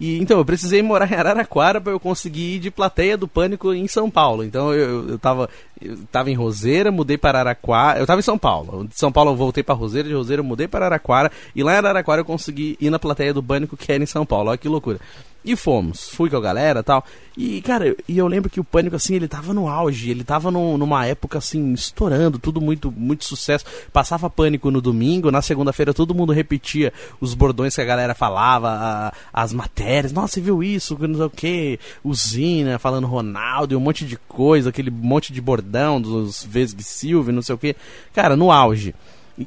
E, 0.00 0.18
então, 0.18 0.38
eu 0.38 0.44
precisei 0.46 0.80
morar 0.80 1.12
em 1.12 1.14
Araraquara 1.14 1.78
para 1.78 1.92
eu 1.92 2.00
conseguir 2.00 2.54
ir 2.54 2.58
de 2.58 2.70
plateia 2.70 3.18
do 3.18 3.28
Pânico 3.28 3.74
em 3.74 3.86
São 3.86 4.10
Paulo. 4.10 4.42
Então, 4.42 4.72
eu, 4.72 5.10
eu, 5.10 5.18
tava, 5.18 5.50
eu 5.78 5.98
tava 6.10 6.30
em 6.30 6.34
Roseira, 6.34 6.90
mudei 6.90 7.18
para 7.18 7.40
Araraquara. 7.40 8.00
Eu 8.00 8.06
tava 8.06 8.20
em 8.20 8.22
São 8.22 8.38
Paulo. 8.38 8.88
De 8.88 8.98
São 8.98 9.12
Paulo 9.12 9.32
eu 9.32 9.36
voltei 9.36 9.62
para 9.62 9.74
Roseira, 9.74 10.08
de 10.08 10.14
Roseira 10.14 10.40
eu 10.40 10.44
mudei 10.44 10.66
para 10.66 10.86
Araraquara. 10.86 11.30
E 11.54 11.62
lá 11.62 11.74
em 11.74 11.76
Araraquara 11.76 12.22
eu 12.22 12.24
consegui 12.24 12.78
ir 12.80 12.88
na 12.88 12.98
plateia 12.98 13.34
do 13.34 13.42
Pânico 13.42 13.76
que 13.76 13.92
era 13.92 14.02
em 14.02 14.06
São 14.06 14.24
Paulo. 14.24 14.48
Olha 14.48 14.56
que 14.56 14.68
loucura. 14.68 14.98
E 15.44 15.56
fomos. 15.56 16.10
Fui 16.10 16.28
com 16.28 16.36
a 16.36 16.40
galera 16.40 16.82
tal. 16.82 17.04
E, 17.36 17.62
cara, 17.62 17.96
e 18.06 18.18
eu 18.18 18.26
lembro 18.26 18.50
que 18.50 18.60
o 18.60 18.64
Pânico, 18.64 18.96
assim, 18.96 19.14
ele 19.14 19.26
tava 19.26 19.54
no 19.54 19.68
auge. 19.68 20.10
Ele 20.10 20.22
tava 20.22 20.50
no, 20.50 20.76
numa 20.76 21.06
época, 21.06 21.38
assim, 21.38 21.72
estourando. 21.72 22.38
Tudo 22.38 22.60
muito, 22.60 22.92
muito 22.92 23.24
sucesso. 23.24 23.64
Passava 23.92 24.28
Pânico 24.28 24.70
no 24.70 24.80
domingo. 24.80 25.30
Na 25.30 25.40
segunda-feira 25.40 25.94
todo 25.94 26.14
mundo 26.14 26.32
repetia 26.32 26.92
os 27.20 27.34
bordões 27.34 27.74
que 27.74 27.80
a 27.80 27.86
galera 27.86 28.14
falava. 28.14 28.68
A, 28.68 29.12
as 29.32 29.52
matérias. 29.52 30.12
Nossa, 30.12 30.34
você 30.34 30.40
viu 30.42 30.62
isso? 30.62 30.98
Não 31.00 31.16
sei 31.16 31.24
o 31.24 31.30
que. 31.30 31.80
Usina 32.04 32.78
falando 32.78 33.06
Ronaldo 33.06 33.72
e 33.72 33.76
um 33.76 33.80
monte 33.80 34.04
de 34.04 34.16
coisa. 34.16 34.68
Aquele 34.68 34.90
monte 34.90 35.32
de 35.32 35.40
bordão 35.40 36.00
dos 36.00 36.44
Vesg 36.44 36.82
Silva 36.82 37.32
não 37.32 37.42
sei 37.42 37.54
o 37.54 37.58
que. 37.58 37.74
Cara, 38.12 38.36
no 38.36 38.50
auge. 38.50 38.94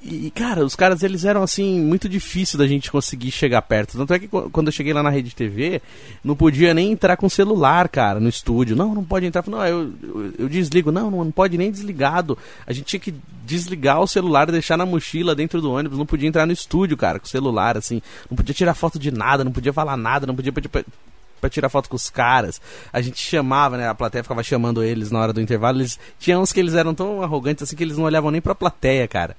E, 0.04 0.32
cara, 0.32 0.66
os 0.66 0.76
caras 0.76 1.04
eles 1.04 1.24
eram 1.24 1.44
assim, 1.44 1.80
muito 1.80 2.10
difícil 2.10 2.58
da 2.58 2.66
gente 2.66 2.90
conseguir 2.90 3.30
chegar 3.30 3.62
perto. 3.62 3.96
Tanto 3.96 4.14
é 4.14 4.20
que 4.20 4.28
quando 4.28 4.68
eu 4.68 4.72
cheguei 4.72 4.92
lá 4.92 5.04
na 5.04 5.10
rede 5.12 5.36
TV, 5.36 5.82
não 6.24 6.36
podia 6.36 6.74
nem 6.74 6.92
entrar 6.92 7.16
com 7.16 7.30
celular, 7.30 7.88
cara, 7.90 8.20
no 8.20 8.28
estúdio. 8.28 8.76
Não, 8.76 8.96
não 8.96 9.04
pode 9.04 9.28
entrar. 9.28 9.44
Não, 9.46 9.64
eu, 9.64 9.94
eu, 10.02 10.34
eu 10.40 10.50
desligo. 10.50 10.92
Não, 10.92 11.12
não 11.12 11.32
pode 11.32 11.58
nem 11.60 11.70
desligado. 11.70 12.36
A 12.66 12.74
gente 12.74 12.86
tinha 12.86 13.00
que 13.00 13.14
desligar 13.46 14.02
o 14.02 14.08
celular, 14.08 14.50
deixar 14.50 14.78
na 14.78 14.86
mochila 14.86 15.36
dentro 15.36 15.62
do 15.62 15.72
ônibus. 15.72 16.00
Não 16.00 16.08
podia 16.08 16.28
entrar 16.28 16.48
no 16.48 16.54
estúdio, 16.54 16.98
cara, 16.98 17.20
com 17.20 17.28
celular, 17.28 17.78
assim. 17.78 18.02
Não 18.32 18.36
podia 18.36 18.56
tirar 18.56 18.74
foto 18.74 18.98
de 18.98 19.12
nada, 19.12 19.44
não 19.44 19.52
podia 19.52 19.74
falar 19.74 19.96
nada, 19.96 20.26
não 20.26 20.36
podia 20.36 20.52
pedir 20.52 20.70
para 20.70 21.50
tirar 21.50 21.70
foto 21.70 21.88
com 21.88 21.96
os 21.96 22.10
caras. 22.10 22.60
A 22.92 23.00
gente 23.00 23.22
chamava, 23.22 23.78
né? 23.78 23.88
A 23.88 23.94
plateia 23.94 24.24
ficava 24.24 24.42
chamando 24.42 24.82
eles 24.82 25.12
na 25.12 25.20
hora 25.20 25.34
do 25.34 25.42
intervalo. 25.42 25.80
Eles, 25.80 26.00
tinha 26.18 26.40
uns 26.40 26.52
que 26.52 26.60
eles 26.60 26.74
eram 26.74 26.96
tão 26.96 27.22
arrogantes 27.22 27.62
assim 27.62 27.76
que 27.76 27.84
eles 27.84 27.98
não 27.98 28.06
olhavam 28.06 28.32
nem 28.32 28.42
pra 28.42 28.56
plateia, 28.56 29.08
cara. 29.08 29.36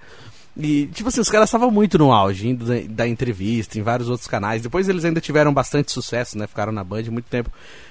E, 0.56 0.86
tipo 0.86 1.08
assim, 1.08 1.20
os 1.20 1.28
caras 1.28 1.48
estavam 1.48 1.70
muito 1.70 1.98
no 1.98 2.12
auge, 2.12 2.48
indo 2.48 2.64
da, 2.64 2.74
da, 2.88 3.08
entrevista, 3.08 3.78
em 3.78 3.82
vários 3.82 4.08
outros 4.08 4.28
canais. 4.28 4.62
Depois 4.62 4.88
eles 4.88 5.04
ainda 5.04 5.20
tiveram 5.20 5.52
bastante 5.52 5.90
sucesso, 5.90 6.38
né? 6.38 6.46
Ficaram 6.46 6.72
na 6.72 6.84
Band 6.84 7.04
muito 7.10 7.26
tempo. 7.26 7.50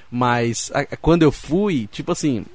Mas 0.09 0.71
a, 0.73 0.85
quando 0.97 1.23
eu 1.23 1.31
fui, 1.31 1.87
tipo 1.91 2.11
assim, 2.11 2.45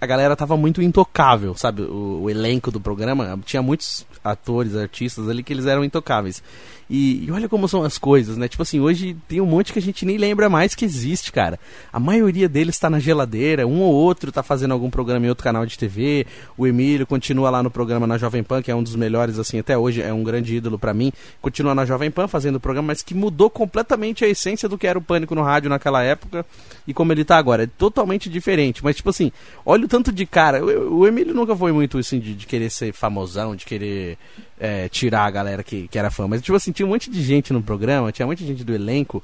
a 0.00 0.06
galera 0.06 0.34
tava 0.36 0.56
muito 0.56 0.80
intocável, 0.80 1.54
sabe? 1.54 1.82
O, 1.82 2.22
o, 2.22 2.30
elenco 2.30 2.70
do 2.70 2.80
programa 2.80 3.38
tinha 3.44 3.62
muitos 3.62 4.06
atores, 4.24 4.74
artistas 4.74 5.28
ali 5.28 5.42
que 5.42 5.52
eles 5.52 5.66
eram 5.66 5.84
intocáveis. 5.84 6.42
E, 6.90 7.26
e, 7.26 7.30
olha 7.30 7.48
como 7.48 7.68
são 7.68 7.82
as 7.82 7.98
coisas, 7.98 8.36
né? 8.36 8.48
Tipo 8.48 8.62
assim, 8.62 8.80
hoje 8.80 9.16
tem 9.28 9.40
um 9.40 9.46
monte 9.46 9.72
que 9.72 9.78
a 9.78 9.82
gente 9.82 10.06
nem 10.06 10.16
lembra 10.16 10.48
mais 10.48 10.74
que 10.74 10.84
existe, 10.84 11.30
cara. 11.30 11.60
A 11.92 12.00
maioria 12.00 12.48
deles 12.48 12.76
está 12.76 12.88
na 12.88 12.98
geladeira, 12.98 13.66
um 13.66 13.80
ou 13.80 13.92
outro 13.92 14.32
tá 14.32 14.42
fazendo 14.42 14.72
algum 14.72 14.88
programa 14.88 15.26
em 15.26 15.28
outro 15.28 15.44
canal 15.44 15.66
de 15.66 15.76
TV. 15.76 16.26
O 16.56 16.66
Emílio 16.66 17.06
continua 17.06 17.50
lá 17.50 17.62
no 17.62 17.70
programa 17.70 18.06
na 18.06 18.16
Jovem 18.16 18.42
Pan, 18.42 18.62
que 18.62 18.70
é 18.70 18.74
um 18.74 18.82
dos 18.82 18.96
melhores, 18.96 19.38
assim, 19.38 19.58
até 19.58 19.76
hoje, 19.76 20.00
é 20.00 20.12
um 20.12 20.24
grande 20.24 20.56
ídolo 20.56 20.78
para 20.78 20.94
mim. 20.94 21.12
Continua 21.42 21.74
na 21.74 21.84
Jovem 21.84 22.10
Pan 22.10 22.26
fazendo 22.26 22.56
o 22.56 22.60
programa, 22.60 22.88
mas 22.88 23.02
que 23.02 23.14
mudou 23.14 23.50
completamente 23.50 24.24
a 24.24 24.28
essência 24.28 24.68
do 24.68 24.78
que 24.78 24.86
era 24.86 24.98
o 24.98 25.02
Pânico 25.02 25.34
no 25.34 25.42
rádio 25.42 25.68
naquela 25.68 26.02
época 26.02 26.44
e 26.86 26.94
como 26.94 27.12
ele 27.12 27.24
tá 27.24 27.36
agora. 27.36 27.64
É 27.64 27.66
totalmente 27.66 28.30
diferente, 28.30 28.82
mas 28.82 28.96
tipo 28.96 29.10
assim, 29.10 29.30
olha 29.64 29.84
o 29.84 29.88
tanto 29.88 30.10
de 30.10 30.24
cara. 30.24 30.64
O, 30.64 31.00
o 31.00 31.06
Emílio 31.06 31.34
nunca 31.34 31.54
foi 31.54 31.70
muito 31.70 31.98
assim 31.98 32.18
de, 32.18 32.34
de 32.34 32.46
querer 32.46 32.70
ser 32.70 32.92
famosão, 32.94 33.54
de 33.54 33.66
querer 33.66 34.16
é, 34.58 34.88
tirar 34.88 35.24
a 35.24 35.30
galera 35.30 35.62
que, 35.62 35.88
que 35.88 35.98
era 35.98 36.10
fã. 36.10 36.26
Mas, 36.26 36.42
tipo 36.42 36.56
assim, 36.56 36.72
tinha 36.72 36.86
um 36.86 36.90
monte 36.90 37.10
de 37.10 37.22
gente 37.22 37.52
no 37.52 37.62
programa, 37.62 38.12
tinha 38.12 38.26
muita 38.26 38.44
gente 38.44 38.64
do 38.64 38.74
elenco 38.74 39.22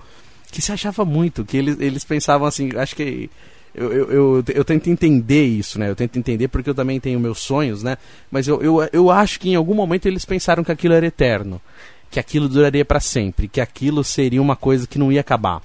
que 0.50 0.62
se 0.62 0.70
achava 0.70 1.04
muito, 1.04 1.44
que 1.44 1.56
eles, 1.56 1.80
eles 1.80 2.04
pensavam 2.04 2.46
assim, 2.46 2.70
acho 2.76 2.94
que. 2.94 3.30
Eu, 3.74 3.92
eu, 3.92 4.10
eu, 4.12 4.44
eu, 4.54 4.64
tento 4.64 4.88
entender 4.88 5.44
isso, 5.46 5.80
né? 5.80 5.90
Eu 5.90 5.96
tento 5.96 6.16
entender 6.16 6.46
porque 6.46 6.70
eu 6.70 6.74
também 6.74 7.00
tenho 7.00 7.18
meus 7.18 7.40
sonhos, 7.40 7.82
né? 7.82 7.98
Mas 8.30 8.46
eu, 8.46 8.62
eu, 8.62 8.88
eu 8.92 9.10
acho 9.10 9.40
que 9.40 9.50
em 9.50 9.56
algum 9.56 9.74
momento 9.74 10.06
eles 10.06 10.24
pensaram 10.24 10.62
que 10.62 10.70
aquilo 10.70 10.94
era 10.94 11.04
eterno, 11.04 11.60
que 12.08 12.20
aquilo 12.20 12.48
duraria 12.48 12.84
para 12.84 13.00
sempre, 13.00 13.48
que 13.48 13.60
aquilo 13.60 14.04
seria 14.04 14.40
uma 14.40 14.54
coisa 14.54 14.86
que 14.86 14.96
não 14.96 15.10
ia 15.10 15.20
acabar. 15.20 15.60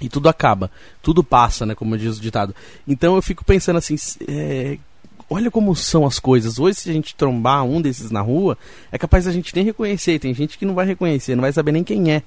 E 0.00 0.08
tudo 0.08 0.28
acaba, 0.28 0.70
tudo 1.02 1.24
passa, 1.24 1.66
né? 1.66 1.74
Como 1.74 1.98
diz 1.98 2.16
o 2.16 2.20
ditado. 2.20 2.54
Então 2.86 3.16
eu 3.16 3.22
fico 3.22 3.44
pensando 3.44 3.78
assim, 3.78 3.96
é, 4.28 4.78
olha 5.28 5.50
como 5.50 5.74
são 5.74 6.06
as 6.06 6.18
coisas. 6.18 6.58
Hoje, 6.58 6.80
se 6.80 6.90
a 6.90 6.92
gente 6.92 7.14
trombar 7.14 7.64
um 7.64 7.80
desses 7.80 8.10
na 8.10 8.20
rua, 8.20 8.56
é 8.90 8.98
capaz 8.98 9.26
a 9.26 9.32
gente 9.32 9.54
nem 9.54 9.64
reconhecer. 9.64 10.18
Tem 10.18 10.32
gente 10.32 10.58
que 10.58 10.64
não 10.64 10.74
vai 10.74 10.86
reconhecer, 10.86 11.34
não 11.34 11.42
vai 11.42 11.52
saber 11.52 11.72
nem 11.72 11.84
quem 11.84 12.12
é. 12.12 12.22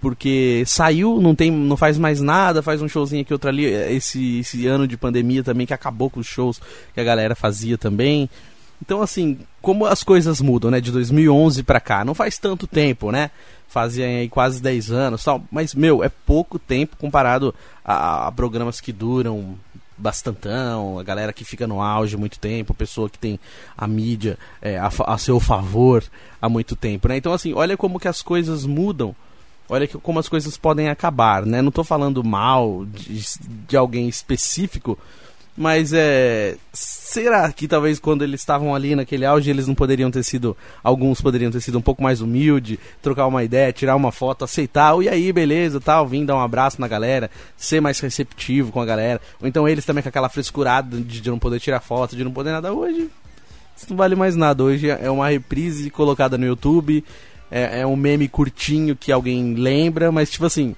Porque 0.00 0.62
saiu, 0.66 1.20
não 1.20 1.34
tem, 1.34 1.50
não 1.50 1.76
faz 1.76 1.96
mais 1.96 2.20
nada, 2.20 2.62
faz 2.62 2.82
um 2.82 2.88
showzinho 2.88 3.22
aqui, 3.22 3.32
outro 3.32 3.48
ali. 3.48 3.64
Esse, 3.64 4.40
esse 4.40 4.66
ano 4.66 4.86
de 4.86 4.96
pandemia 4.96 5.42
também 5.42 5.66
que 5.66 5.72
acabou 5.72 6.10
com 6.10 6.20
os 6.20 6.26
shows 6.26 6.60
que 6.92 7.00
a 7.00 7.04
galera 7.04 7.34
fazia 7.34 7.78
também. 7.78 8.28
Então, 8.82 9.00
assim, 9.00 9.38
como 9.62 9.86
as 9.86 10.02
coisas 10.02 10.42
mudam, 10.42 10.70
né? 10.70 10.80
De 10.80 10.92
2011 10.92 11.62
pra 11.62 11.80
cá, 11.80 12.04
não 12.04 12.14
faz 12.14 12.36
tanto 12.36 12.66
tempo, 12.66 13.10
né? 13.10 13.30
Fazia 13.66 14.04
aí 14.04 14.28
quase 14.28 14.60
10 14.60 14.90
anos 14.90 15.24
tal. 15.24 15.42
Mas, 15.50 15.74
meu, 15.74 16.04
é 16.04 16.10
pouco 16.10 16.58
tempo 16.58 16.96
comparado 16.98 17.54
a, 17.82 18.26
a 18.26 18.32
programas 18.32 18.80
que 18.82 18.92
duram 18.92 19.56
bastantão, 19.96 20.98
a 20.98 21.02
galera 21.02 21.32
que 21.32 21.44
fica 21.44 21.66
no 21.66 21.80
auge 21.80 22.16
muito 22.16 22.38
tempo, 22.38 22.72
a 22.72 22.76
pessoa 22.76 23.08
que 23.08 23.18
tem 23.18 23.38
a 23.76 23.86
mídia 23.86 24.38
é, 24.60 24.78
a, 24.78 24.90
a, 25.06 25.18
seu 25.18 25.38
favor 25.38 26.04
há 26.40 26.48
muito 26.48 26.74
tempo, 26.74 27.08
né? 27.08 27.16
Então, 27.16 27.32
assim, 27.32 27.52
olha 27.52 27.76
como 27.76 28.00
que 28.00 28.08
as 28.08 28.22
coisas 28.22 28.64
mudam, 28.66 29.14
olha 29.68 29.86
que, 29.86 29.96
como 29.98 30.18
as 30.18 30.28
coisas 30.28 30.56
podem 30.56 30.88
acabar, 30.88 31.46
né? 31.46 31.62
Não 31.62 31.68
estou 31.68 31.84
falando 31.84 32.24
mal 32.24 32.84
de, 32.86 33.22
de 33.68 33.76
alguém 33.76 34.08
específico, 34.08 34.98
mas 35.56 35.92
é. 35.92 36.56
Será 36.72 37.50
que 37.52 37.68
talvez 37.68 38.00
quando 38.00 38.22
eles 38.22 38.40
estavam 38.40 38.74
ali 38.74 38.96
naquele 38.96 39.24
auge 39.24 39.48
eles 39.48 39.68
não 39.68 39.74
poderiam 39.74 40.10
ter 40.10 40.24
sido. 40.24 40.56
Alguns 40.82 41.20
poderiam 41.20 41.50
ter 41.50 41.60
sido 41.60 41.78
um 41.78 41.82
pouco 41.82 42.02
mais 42.02 42.20
humilde, 42.20 42.78
trocar 43.00 43.26
uma 43.26 43.44
ideia, 43.44 43.72
tirar 43.72 43.94
uma 43.94 44.10
foto, 44.10 44.44
aceitar, 44.44 45.00
e 45.00 45.08
aí, 45.08 45.32
beleza, 45.32 45.80
tal, 45.80 46.08
vir 46.08 46.24
dar 46.24 46.34
um 46.36 46.40
abraço 46.40 46.80
na 46.80 46.88
galera, 46.88 47.30
ser 47.56 47.80
mais 47.80 48.00
receptivo 48.00 48.72
com 48.72 48.80
a 48.80 48.84
galera. 48.84 49.20
Ou 49.40 49.46
então 49.46 49.68
eles 49.68 49.84
também 49.84 50.02
com 50.02 50.08
aquela 50.08 50.28
frescurada 50.28 50.96
de, 50.96 51.20
de 51.20 51.30
não 51.30 51.38
poder 51.38 51.60
tirar 51.60 51.80
foto, 51.80 52.16
de 52.16 52.24
não 52.24 52.32
poder 52.32 52.50
nada. 52.50 52.72
Hoje, 52.72 53.08
isso 53.76 53.86
não 53.90 53.96
vale 53.96 54.16
mais 54.16 54.34
nada. 54.34 54.64
Hoje 54.64 54.90
é 54.90 55.08
uma 55.08 55.28
reprise 55.28 55.88
colocada 55.88 56.36
no 56.36 56.46
YouTube, 56.46 57.04
é, 57.48 57.80
é 57.80 57.86
um 57.86 57.94
meme 57.94 58.28
curtinho 58.28 58.96
que 58.96 59.12
alguém 59.12 59.54
lembra, 59.54 60.10
mas 60.10 60.32
tipo 60.32 60.46
assim, 60.46 60.74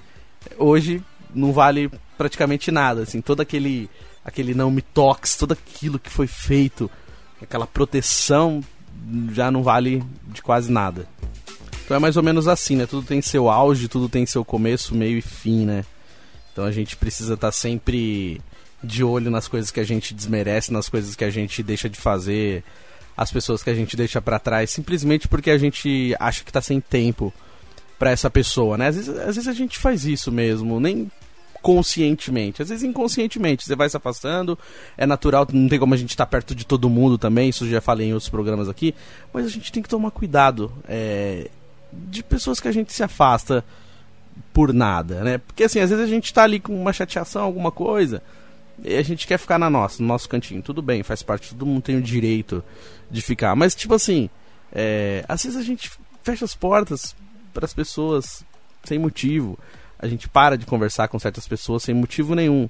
hoje 0.58 1.02
não 1.34 1.50
vale 1.50 1.90
praticamente 2.18 2.70
nada, 2.70 3.02
assim, 3.02 3.20
todo 3.20 3.40
aquele 3.40 3.88
aquele 4.26 4.54
não 4.54 4.72
me 4.72 4.82
toques, 4.82 5.36
tudo 5.36 5.52
aquilo 5.52 6.00
que 6.00 6.10
foi 6.10 6.26
feito, 6.26 6.90
aquela 7.40 7.66
proteção 7.66 8.60
já 9.32 9.52
não 9.52 9.62
vale 9.62 10.02
de 10.26 10.42
quase 10.42 10.70
nada. 10.70 11.06
Então 11.84 11.96
é 11.96 12.00
mais 12.00 12.16
ou 12.16 12.22
menos 12.24 12.48
assim, 12.48 12.74
né? 12.74 12.86
Tudo 12.86 13.06
tem 13.06 13.22
seu 13.22 13.48
auge, 13.48 13.86
tudo 13.86 14.08
tem 14.08 14.26
seu 14.26 14.44
começo, 14.44 14.96
meio 14.96 15.16
e 15.16 15.22
fim, 15.22 15.64
né? 15.64 15.84
Então 16.52 16.64
a 16.64 16.72
gente 16.72 16.96
precisa 16.96 17.34
estar 17.34 17.48
tá 17.48 17.52
sempre 17.52 18.40
de 18.82 19.04
olho 19.04 19.30
nas 19.30 19.46
coisas 19.46 19.70
que 19.70 19.78
a 19.78 19.84
gente 19.84 20.12
desmerece, 20.12 20.72
nas 20.72 20.88
coisas 20.88 21.14
que 21.14 21.24
a 21.24 21.30
gente 21.30 21.62
deixa 21.62 21.88
de 21.88 22.00
fazer, 22.00 22.64
as 23.16 23.30
pessoas 23.30 23.62
que 23.62 23.70
a 23.70 23.74
gente 23.74 23.96
deixa 23.96 24.20
para 24.20 24.40
trás, 24.40 24.70
simplesmente 24.70 25.28
porque 25.28 25.50
a 25.50 25.58
gente 25.58 26.16
acha 26.18 26.42
que 26.42 26.52
tá 26.52 26.60
sem 26.60 26.80
tempo 26.80 27.32
para 27.96 28.10
essa 28.10 28.28
pessoa, 28.28 28.76
né? 28.76 28.88
Às 28.88 28.96
vezes, 28.96 29.18
às 29.18 29.36
vezes 29.36 29.48
a 29.48 29.52
gente 29.52 29.78
faz 29.78 30.04
isso 30.04 30.32
mesmo, 30.32 30.80
nem 30.80 31.08
conscientemente, 31.66 32.62
às 32.62 32.68
vezes 32.68 32.84
inconscientemente, 32.84 33.64
você 33.64 33.74
vai 33.74 33.88
se 33.88 33.96
afastando, 33.96 34.56
é 34.96 35.04
natural, 35.04 35.44
não 35.52 35.68
tem 35.68 35.80
como 35.80 35.94
a 35.94 35.96
gente 35.96 36.10
estar 36.10 36.24
tá 36.24 36.30
perto 36.30 36.54
de 36.54 36.64
todo 36.64 36.88
mundo 36.88 37.18
também, 37.18 37.48
isso 37.48 37.68
já 37.68 37.80
falei 37.80 38.06
em 38.06 38.12
outros 38.12 38.30
programas 38.30 38.68
aqui, 38.68 38.94
mas 39.32 39.46
a 39.46 39.48
gente 39.48 39.72
tem 39.72 39.82
que 39.82 39.88
tomar 39.88 40.12
cuidado 40.12 40.72
é, 40.88 41.50
de 41.92 42.22
pessoas 42.22 42.60
que 42.60 42.68
a 42.68 42.72
gente 42.72 42.92
se 42.92 43.02
afasta 43.02 43.64
por 44.52 44.72
nada, 44.72 45.24
né? 45.24 45.38
Porque 45.38 45.64
assim, 45.64 45.80
às 45.80 45.90
vezes 45.90 46.04
a 46.04 46.08
gente 46.08 46.26
está 46.26 46.44
ali 46.44 46.60
com 46.60 46.80
uma 46.80 46.92
chateação, 46.92 47.42
alguma 47.42 47.72
coisa, 47.72 48.22
e 48.84 48.94
a 48.94 49.02
gente 49.02 49.26
quer 49.26 49.36
ficar 49.36 49.58
na 49.58 49.68
nossa, 49.68 50.00
no 50.00 50.06
nosso 50.06 50.28
cantinho, 50.28 50.62
tudo 50.62 50.80
bem, 50.80 51.02
faz 51.02 51.20
parte, 51.20 51.48
todo 51.48 51.66
mundo 51.66 51.82
tem 51.82 51.96
o 51.96 52.02
direito 52.02 52.62
de 53.10 53.20
ficar, 53.20 53.56
mas 53.56 53.74
tipo 53.74 53.92
assim, 53.92 54.30
é, 54.72 55.24
às 55.26 55.42
vezes 55.42 55.58
a 55.58 55.64
gente 55.64 55.90
fecha 56.22 56.44
as 56.44 56.54
portas 56.54 57.16
para 57.52 57.64
as 57.64 57.74
pessoas 57.74 58.44
sem 58.84 59.00
motivo 59.00 59.58
a 59.98 60.06
gente 60.06 60.28
para 60.28 60.56
de 60.56 60.66
conversar 60.66 61.08
com 61.08 61.18
certas 61.18 61.46
pessoas 61.46 61.82
sem 61.82 61.94
motivo 61.94 62.34
nenhum. 62.34 62.68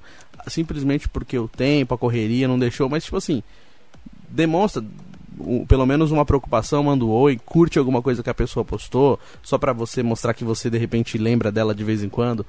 Simplesmente 0.49 1.09
porque 1.09 1.39
o 1.39 1.49
tempo, 1.49 1.95
a 1.95 1.99
correria 1.99 2.47
não 2.47 2.59
deixou, 2.59 2.89
mas 2.89 3.05
tipo 3.05 3.17
assim, 3.17 3.43
demonstra 4.29 4.83
pelo 5.69 5.85
menos 5.85 6.11
uma 6.11 6.25
preocupação, 6.25 6.83
manda 6.85 7.05
um 7.05 7.11
oi, 7.11 7.39
curte 7.45 7.79
alguma 7.79 8.01
coisa 8.01 8.23
que 8.23 8.31
a 8.31 8.35
pessoa 8.35 8.65
postou, 8.65 9.19
só 9.43 9.59
para 9.59 9.73
você 9.73 10.03
mostrar 10.03 10.33
que 10.35 10.45
você 10.45 10.71
de 10.71 10.79
repente 10.79 11.19
lembra 11.19 11.53
dela 11.53 11.75
de 11.75 11.85
vez 11.85 12.03
em 12.03 12.09
quando, 12.09 12.47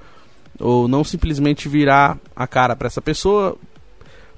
ou 0.58 0.88
não 0.88 1.04
simplesmente 1.04 1.68
virar 1.68 2.18
a 2.34 2.46
cara 2.46 2.74
para 2.74 2.86
essa 2.86 3.02
pessoa, 3.02 3.56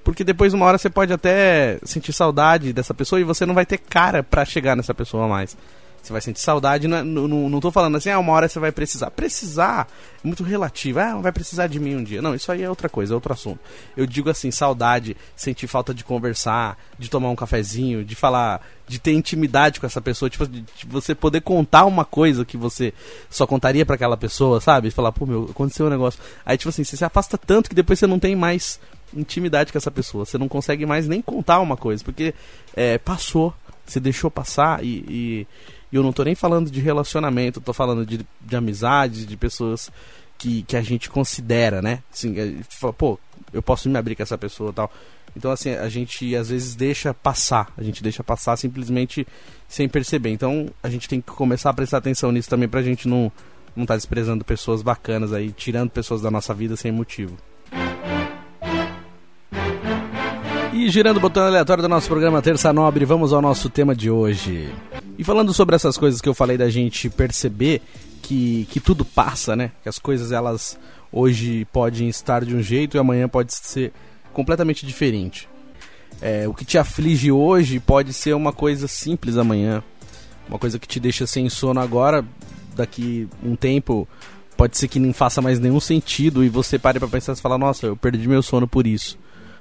porque 0.02 0.24
depois 0.24 0.52
uma 0.52 0.66
hora 0.66 0.78
você 0.78 0.90
pode 0.90 1.12
até 1.12 1.78
sentir 1.84 2.12
saudade 2.12 2.72
dessa 2.72 2.92
pessoa 2.92 3.20
e 3.20 3.24
você 3.24 3.46
não 3.46 3.54
vai 3.54 3.66
ter 3.66 3.78
cara 3.78 4.22
para 4.22 4.44
chegar 4.44 4.76
nessa 4.76 4.94
pessoa 4.94 5.28
mais. 5.28 5.56
Você 6.02 6.12
vai 6.12 6.22
sentir 6.22 6.40
saudade, 6.40 6.88
não, 6.88 7.04
não, 7.04 7.48
não 7.48 7.60
tô 7.60 7.70
falando 7.70 7.96
assim, 7.96 8.10
ah, 8.10 8.18
uma 8.18 8.32
hora 8.32 8.48
você 8.48 8.58
vai 8.58 8.72
precisar. 8.72 9.10
Precisar 9.10 9.86
é 10.22 10.26
muito 10.26 10.42
relativo. 10.42 10.98
Ah, 10.98 11.16
vai 11.18 11.30
precisar 11.30 11.66
de 11.66 11.78
mim 11.78 11.94
um 11.96 12.02
dia. 12.02 12.22
Não, 12.22 12.34
isso 12.34 12.50
aí 12.50 12.62
é 12.62 12.68
outra 12.68 12.88
coisa, 12.88 13.12
é 13.12 13.14
outro 13.14 13.32
assunto. 13.32 13.60
Eu 13.96 14.06
digo 14.06 14.30
assim, 14.30 14.50
saudade, 14.50 15.16
sentir 15.36 15.66
falta 15.66 15.92
de 15.92 16.02
conversar, 16.02 16.78
de 16.98 17.10
tomar 17.10 17.30
um 17.30 17.36
cafezinho, 17.36 18.04
de 18.04 18.14
falar, 18.14 18.66
de 18.88 18.98
ter 18.98 19.12
intimidade 19.12 19.78
com 19.78 19.86
essa 19.86 20.00
pessoa, 20.00 20.30
tipo, 20.30 20.46
de, 20.46 20.62
de 20.62 20.86
você 20.86 21.14
poder 21.14 21.42
contar 21.42 21.84
uma 21.84 22.04
coisa 22.04 22.44
que 22.44 22.56
você 22.56 22.94
só 23.28 23.46
contaria 23.46 23.84
para 23.84 23.94
aquela 23.94 24.16
pessoa, 24.16 24.60
sabe? 24.60 24.90
Falar, 24.90 25.12
pô, 25.12 25.26
meu, 25.26 25.48
aconteceu 25.50 25.86
um 25.86 25.90
negócio. 25.90 26.20
Aí, 26.44 26.56
tipo 26.56 26.70
assim, 26.70 26.82
você 26.82 26.96
se 26.96 27.04
afasta 27.04 27.36
tanto 27.36 27.68
que 27.68 27.74
depois 27.74 27.98
você 27.98 28.06
não 28.06 28.18
tem 28.18 28.34
mais 28.34 28.80
intimidade 29.14 29.70
com 29.70 29.78
essa 29.78 29.90
pessoa. 29.90 30.24
Você 30.24 30.38
não 30.38 30.48
consegue 30.48 30.86
mais 30.86 31.06
nem 31.06 31.20
contar 31.20 31.60
uma 31.60 31.76
coisa, 31.76 32.02
porque 32.02 32.34
é, 32.74 32.98
passou, 32.98 33.54
você 33.86 34.00
deixou 34.00 34.30
passar 34.30 34.84
e, 34.84 35.04
e 35.08 35.46
e 35.92 35.96
eu 35.96 36.02
não 36.02 36.12
tô 36.12 36.22
nem 36.22 36.34
falando 36.34 36.70
de 36.70 36.80
relacionamento, 36.80 37.60
tô 37.60 37.72
falando 37.72 38.06
de, 38.06 38.26
de 38.40 38.56
amizade, 38.56 39.26
de 39.26 39.36
pessoas 39.36 39.90
que, 40.38 40.62
que 40.62 40.76
a 40.76 40.82
gente 40.82 41.10
considera, 41.10 41.82
né? 41.82 42.02
Assim, 42.12 42.62
pô, 42.96 43.18
eu 43.52 43.62
posso 43.62 43.88
me 43.88 43.98
abrir 43.98 44.14
com 44.14 44.22
essa 44.22 44.38
pessoa 44.38 44.72
tal. 44.72 44.90
Então, 45.36 45.50
assim, 45.50 45.70
a 45.70 45.88
gente 45.88 46.34
às 46.34 46.48
vezes 46.48 46.74
deixa 46.74 47.14
passar, 47.14 47.72
a 47.76 47.82
gente 47.82 48.02
deixa 48.02 48.24
passar 48.24 48.56
simplesmente 48.56 49.26
sem 49.68 49.88
perceber. 49.88 50.30
Então, 50.30 50.68
a 50.82 50.88
gente 50.88 51.08
tem 51.08 51.20
que 51.20 51.30
começar 51.32 51.70
a 51.70 51.74
prestar 51.74 51.98
atenção 51.98 52.32
nisso 52.32 52.48
também 52.48 52.68
pra 52.68 52.82
gente 52.82 53.06
não 53.06 53.30
não 53.74 53.86
tá 53.86 53.94
desprezando 53.94 54.44
pessoas 54.44 54.82
bacanas 54.82 55.32
aí, 55.32 55.52
tirando 55.52 55.90
pessoas 55.90 56.20
da 56.20 56.30
nossa 56.30 56.52
vida 56.52 56.74
sem 56.76 56.90
motivo. 56.90 57.36
E 60.72 60.88
girando 60.88 61.18
o 61.18 61.20
botão 61.20 61.44
aleatório 61.44 61.82
do 61.82 61.88
nosso 61.88 62.08
programa 62.08 62.42
Terça 62.42 62.72
Nobre, 62.72 63.04
vamos 63.04 63.32
ao 63.32 63.40
nosso 63.40 63.70
tema 63.70 63.94
de 63.94 64.10
hoje. 64.10 64.72
E 65.20 65.22
falando 65.22 65.52
sobre 65.52 65.76
essas 65.76 65.98
coisas 65.98 66.18
que 66.18 66.30
eu 66.30 66.32
falei 66.32 66.56
da 66.56 66.70
gente 66.70 67.10
perceber 67.10 67.82
que, 68.22 68.66
que 68.70 68.80
tudo 68.80 69.04
passa, 69.04 69.54
né? 69.54 69.70
Que 69.82 69.88
as 69.90 69.98
coisas 69.98 70.32
elas 70.32 70.78
hoje 71.12 71.66
podem 71.66 72.08
estar 72.08 72.42
de 72.42 72.56
um 72.56 72.62
jeito 72.62 72.96
e 72.96 72.98
amanhã 72.98 73.28
pode 73.28 73.52
ser 73.54 73.92
completamente 74.32 74.86
diferente. 74.86 75.46
É, 76.22 76.48
o 76.48 76.54
que 76.54 76.64
te 76.64 76.78
aflige 76.78 77.30
hoje 77.30 77.78
pode 77.78 78.14
ser 78.14 78.32
uma 78.32 78.50
coisa 78.50 78.88
simples 78.88 79.36
amanhã, 79.36 79.84
uma 80.48 80.58
coisa 80.58 80.78
que 80.78 80.88
te 80.88 80.98
deixa 80.98 81.26
sem 81.26 81.50
sono 81.50 81.80
agora, 81.80 82.24
daqui 82.74 83.28
um 83.44 83.54
tempo 83.54 84.08
pode 84.56 84.78
ser 84.78 84.88
que 84.88 84.98
não 84.98 85.12
faça 85.12 85.42
mais 85.42 85.60
nenhum 85.60 85.80
sentido 85.80 86.42
e 86.42 86.48
você 86.48 86.78
pare 86.78 86.98
para 86.98 87.08
pensar 87.08 87.34
e 87.34 87.36
fala, 87.36 87.58
nossa, 87.58 87.88
eu 87.88 87.94
perdi 87.94 88.26
meu 88.26 88.42
sono 88.42 88.66
por 88.66 88.86
isso. 88.86 89.18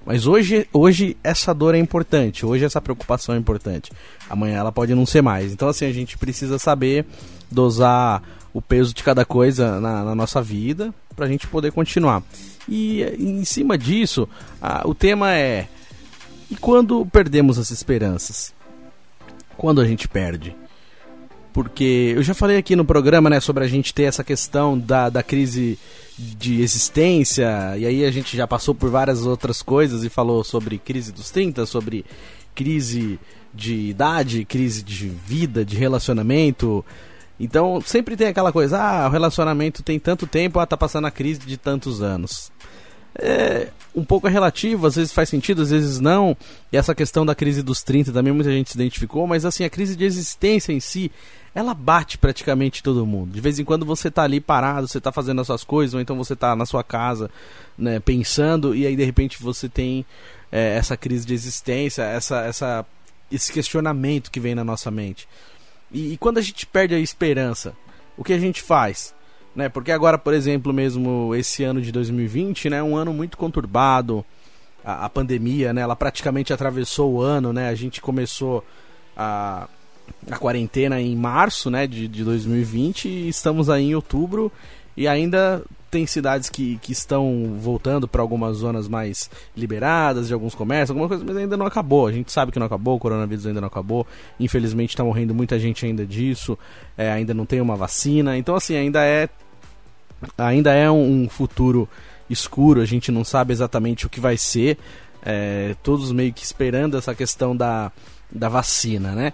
Mas 0.10 0.26
hoje, 0.26 0.68
hoje 0.74 1.16
essa 1.24 1.54
dor 1.54 1.76
é 1.76 1.78
importante, 1.78 2.44
hoje 2.44 2.66
essa 2.66 2.82
preocupação 2.82 3.36
é 3.36 3.38
importante. 3.38 3.92
Amanhã 4.28 4.58
ela 4.58 4.72
pode 4.72 4.96
não 4.96 5.06
ser 5.06 5.22
mais. 5.22 5.54
Então, 5.54 5.68
assim, 5.68 5.86
a 5.86 5.92
gente 5.92 6.18
precisa 6.18 6.58
saber 6.58 7.06
dosar 7.52 8.24
o 8.52 8.60
peso 8.60 8.92
de 8.92 9.04
cada 9.04 9.24
coisa 9.24 9.80
na, 9.80 10.04
na 10.06 10.16
nossa 10.16 10.42
vida 10.42 10.92
para 11.16 11.28
a 11.28 11.30
gente 11.30 11.46
poder 11.46 11.72
continuar. 11.72 12.24
E 12.68 13.04
em 13.20 13.46
cima 13.46 13.78
disso, 13.78 14.28
a, 14.60 14.82
o 14.88 14.96
tema 14.96 15.32
é: 15.36 15.68
e 16.50 16.56
quando 16.56 17.06
perdemos 17.06 17.60
as 17.60 17.70
esperanças? 17.70 18.52
Quando 19.56 19.80
a 19.80 19.86
gente 19.86 20.08
perde? 20.08 20.56
Porque 21.54 22.14
eu 22.16 22.24
já 22.24 22.34
falei 22.34 22.58
aqui 22.58 22.76
no 22.76 22.84
programa 22.84 23.30
né, 23.30 23.40
sobre 23.40 23.64
a 23.64 23.68
gente 23.68 23.94
ter 23.94 24.04
essa 24.04 24.24
questão 24.24 24.76
da, 24.76 25.08
da 25.08 25.22
crise 25.22 25.78
de 26.20 26.62
existência, 26.62 27.78
e 27.78 27.86
aí 27.86 28.06
a 28.06 28.12
gente 28.12 28.36
já 28.36 28.46
passou 28.46 28.76
por 28.76 28.90
várias 28.90 29.26
outras 29.26 29.62
coisas 29.62 30.04
e 30.04 30.10
falou 30.10 30.44
sobre 30.44 30.78
crise 30.78 31.14
dos 31.14 31.32
30, 31.32 31.66
sobre 31.66 32.06
crise 32.54 33.18
de 33.54 33.90
idade, 33.90 34.44
crise 34.44 34.84
de 34.84 35.08
vida, 35.08 35.64
de 35.64 35.78
relacionamento. 35.78 36.84
Então 37.40 37.80
sempre 37.80 38.18
tem 38.18 38.28
aquela 38.28 38.52
coisa, 38.52 38.78
ah, 38.78 39.08
o 39.08 39.12
relacionamento 39.12 39.82
tem 39.82 39.98
tanto 39.98 40.28
tempo, 40.28 40.60
ah, 40.60 40.66
tá 40.66 40.76
passando 40.76 41.08
a 41.08 41.12
crise 41.12 41.40
de 41.40 41.56
tantos 41.56 42.02
anos. 42.02 42.52
É 43.16 43.70
um 43.96 44.04
pouco 44.04 44.28
é 44.28 44.32
relativo, 44.32 44.86
às 44.86 44.96
vezes 44.96 45.12
faz 45.12 45.30
sentido, 45.30 45.62
às 45.62 45.72
vezes 45.72 46.00
não. 46.00 46.36
E 46.72 46.78
essa 46.78 46.94
questão 46.94 47.26
da 47.26 47.34
crise 47.34 47.64
dos 47.64 47.82
30 47.82 48.12
também 48.12 48.34
muita 48.34 48.52
gente 48.52 48.72
se 48.72 48.78
identificou, 48.78 49.26
mas 49.26 49.46
assim, 49.46 49.64
a 49.64 49.70
crise 49.70 49.96
de 49.96 50.04
existência 50.04 50.72
em 50.74 50.80
si, 50.80 51.12
ela 51.54 51.74
bate 51.74 52.18
praticamente 52.18 52.84
todo 52.84 53.06
mundo. 53.06 53.32
De 53.32 53.42
vez 53.42 53.60
em 53.60 53.66
quando 53.66 53.86
você 53.86 54.12
tá 54.12 54.24
ali 54.24 54.40
parado, 54.40 54.88
você 54.88 55.02
tá 55.02 55.12
fazendo 55.12 55.42
as 55.42 55.48
suas 55.48 55.64
coisas, 55.64 55.94
ou 55.94 56.02
então 56.02 56.18
você 56.18 56.36
tá 56.36 56.56
na 56.56 56.66
sua 56.66 56.84
casa, 56.84 57.30
né, 57.78 58.00
pensando, 58.00 58.76
e 58.76 58.86
aí 58.86 58.96
de 58.96 59.04
repente 59.04 59.42
você 59.42 59.68
tem 59.68 60.06
é, 60.52 60.76
essa 60.76 60.96
crise 60.96 61.26
de 61.26 61.34
existência, 61.34 62.04
essa, 62.04 62.42
essa, 62.42 62.86
esse 63.32 63.52
questionamento 63.52 64.32
que 64.32 64.40
vem 64.40 64.56
na 64.56 64.64
nossa 64.64 64.92
mente. 64.92 65.28
E, 65.92 66.14
e, 66.14 66.18
quando 66.18 66.38
a 66.38 66.42
gente 66.42 66.66
perde 66.66 66.94
a 66.94 67.00
esperança, 67.00 67.74
o 68.16 68.24
que 68.24 68.34
a 68.34 68.40
gente 68.40 68.62
faz? 68.62 69.14
Né? 69.56 69.70
Porque 69.70 69.92
agora, 69.92 70.18
por 70.18 70.34
exemplo, 70.34 70.72
mesmo 70.72 71.34
esse 71.36 71.64
ano 71.64 71.82
de 71.82 71.92
2020, 71.92 72.70
né, 72.70 72.84
um 72.84 72.96
ano 72.96 73.12
muito 73.12 73.38
conturbado, 73.38 74.24
a, 74.86 75.06
a 75.06 75.10
pandemia, 75.10 75.74
né, 75.74 75.82
ela 75.82 75.96
praticamente 75.96 76.54
atravessou 76.54 77.14
o 77.14 77.22
ano, 77.22 77.52
né, 77.52 77.70
a 77.70 77.76
gente 77.76 78.02
começou 78.02 78.64
a, 79.18 79.68
a 80.30 80.38
quarentena 80.38 81.00
em 81.00 81.16
março 81.16 81.70
né, 81.70 81.88
de, 81.88 82.08
de 82.08 82.24
2020 82.24 83.08
e 83.08 83.30
estamos 83.30 83.70
aí 83.70 83.92
em 83.92 83.96
outubro 83.96 84.52
e 84.96 85.08
ainda 85.08 85.64
tem 85.90 86.06
cidades 86.06 86.50
que, 86.50 86.78
que 86.82 86.92
estão 86.92 87.58
voltando 87.60 88.08
para 88.08 88.22
algumas 88.22 88.58
zonas 88.58 88.88
mais 88.88 89.30
liberadas 89.56 90.28
de 90.28 90.34
alguns 90.34 90.54
comércios, 90.54 90.92
alguma 90.92 91.08
coisa, 91.08 91.24
mas 91.26 91.36
ainda 91.36 91.58
não 91.58 91.66
acabou. 91.66 92.08
A 92.08 92.12
gente 92.12 92.32
sabe 92.32 92.52
que 92.52 92.60
não 92.60 92.68
acabou, 92.68 92.96
o 92.96 93.00
coronavírus 93.00 93.48
ainda 93.48 93.62
não 93.62 93.68
acabou. 93.68 94.06
Infelizmente 94.40 94.92
está 94.92 95.04
morrendo 95.04 95.34
muita 95.34 95.58
gente 95.60 95.86
ainda 95.86 96.06
disso, 96.06 96.58
é, 96.98 97.12
ainda 97.12 97.34
não 97.34 97.46
tem 97.46 97.60
uma 97.60 97.76
vacina. 97.76 98.38
Então 98.38 98.56
assim, 98.56 98.76
ainda 98.76 99.04
é 99.04 99.30
ainda 100.38 100.74
é 100.74 100.90
um, 100.92 101.24
um 101.24 101.30
futuro 101.30 101.88
escuro, 102.30 102.82
a 102.82 102.86
gente 102.86 103.12
não 103.12 103.24
sabe 103.24 103.54
exatamente 103.54 104.06
o 104.06 104.10
que 104.10 104.20
vai 104.20 104.38
ser. 104.38 104.78
É, 105.24 105.76
todos 105.84 106.12
meio 106.12 106.32
que 106.32 106.44
esperando 106.44 106.98
essa 106.98 107.14
questão 107.16 107.56
da, 107.56 107.92
da 108.32 108.48
vacina, 108.48 109.14
né? 109.14 109.34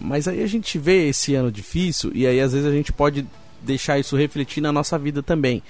Mas 0.00 0.28
aí 0.28 0.42
a 0.42 0.46
gente 0.46 0.78
vê 0.78 1.08
esse 1.08 1.34
ano 1.34 1.50
difícil 1.50 2.10
e 2.14 2.26
aí 2.26 2.40
às 2.40 2.52
vezes 2.52 2.66
a 2.66 2.72
gente 2.72 2.92
pode 2.92 3.26
deixar 3.62 3.98
isso 3.98 4.16
refletir 4.16 4.60
na 4.60 4.72
nossa 4.72 4.98
vida 4.98 5.22
também. 5.22 5.62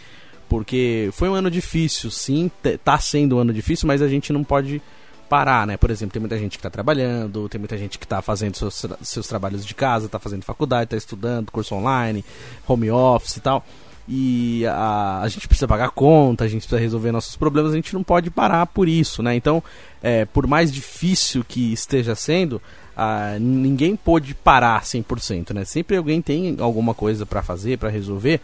Porque 0.49 1.11
foi 1.13 1.29
um 1.29 1.35
ano 1.35 1.51
difícil, 1.51 2.11
sim, 2.11 2.51
tá 2.83 2.99
sendo 2.99 3.37
um 3.37 3.39
ano 3.39 3.53
difícil, 3.53 3.87
mas 3.87 4.01
a 4.01 4.09
gente 4.09 4.33
não 4.33 4.43
pode 4.43 4.81
parar, 5.29 5.67
né? 5.67 5.77
Por 5.77 5.91
exemplo, 5.91 6.15
tem 6.15 6.21
muita 6.21 6.39
gente 6.39 6.53
que 6.53 6.59
está 6.59 6.71
trabalhando, 6.71 7.49
tem 7.49 7.59
muita 7.59 7.77
gente 7.77 7.99
que 7.99 8.07
está 8.07 8.23
fazendo 8.23 8.57
seus, 8.57 8.87
seus 9.03 9.27
trabalhos 9.29 9.65
de 9.65 9.75
casa, 9.75 10.07
está 10.07 10.19
fazendo 10.19 10.43
faculdade, 10.43 10.85
está 10.85 10.97
estudando, 10.97 11.53
curso 11.53 11.75
online, 11.75 12.25
home 12.67 12.91
office 12.91 13.37
e 13.37 13.41
tal. 13.41 13.65
E 14.09 14.65
a, 14.67 15.21
a 15.21 15.29
gente 15.29 15.47
precisa 15.47 15.69
pagar 15.69 15.91
conta, 15.91 16.45
a 16.45 16.49
gente 16.49 16.63
precisa 16.63 16.81
resolver 16.81 17.13
nossos 17.13 17.37
problemas, 17.37 17.73
a 17.73 17.77
gente 17.77 17.93
não 17.93 18.03
pode 18.03 18.31
parar 18.31 18.65
por 18.65 18.89
isso, 18.89 19.23
né? 19.23 19.35
Então, 19.35 19.63
é, 20.03 20.25
por 20.25 20.47
mais 20.47 20.73
difícil 20.73 21.45
que 21.47 21.75
esteja 21.75 22.15
sendo, 22.15 22.61
ah, 23.01 23.39
ninguém 23.39 23.95
pôde 23.95 24.35
parar 24.35 24.83
100%, 24.83 25.55
né? 25.55 25.65
Sempre 25.65 25.97
alguém 25.97 26.21
tem 26.21 26.57
alguma 26.59 26.93
coisa 26.93 27.25
para 27.25 27.45
fazer, 27.45 27.79
para 27.79 27.89
resolver. 27.89 28.41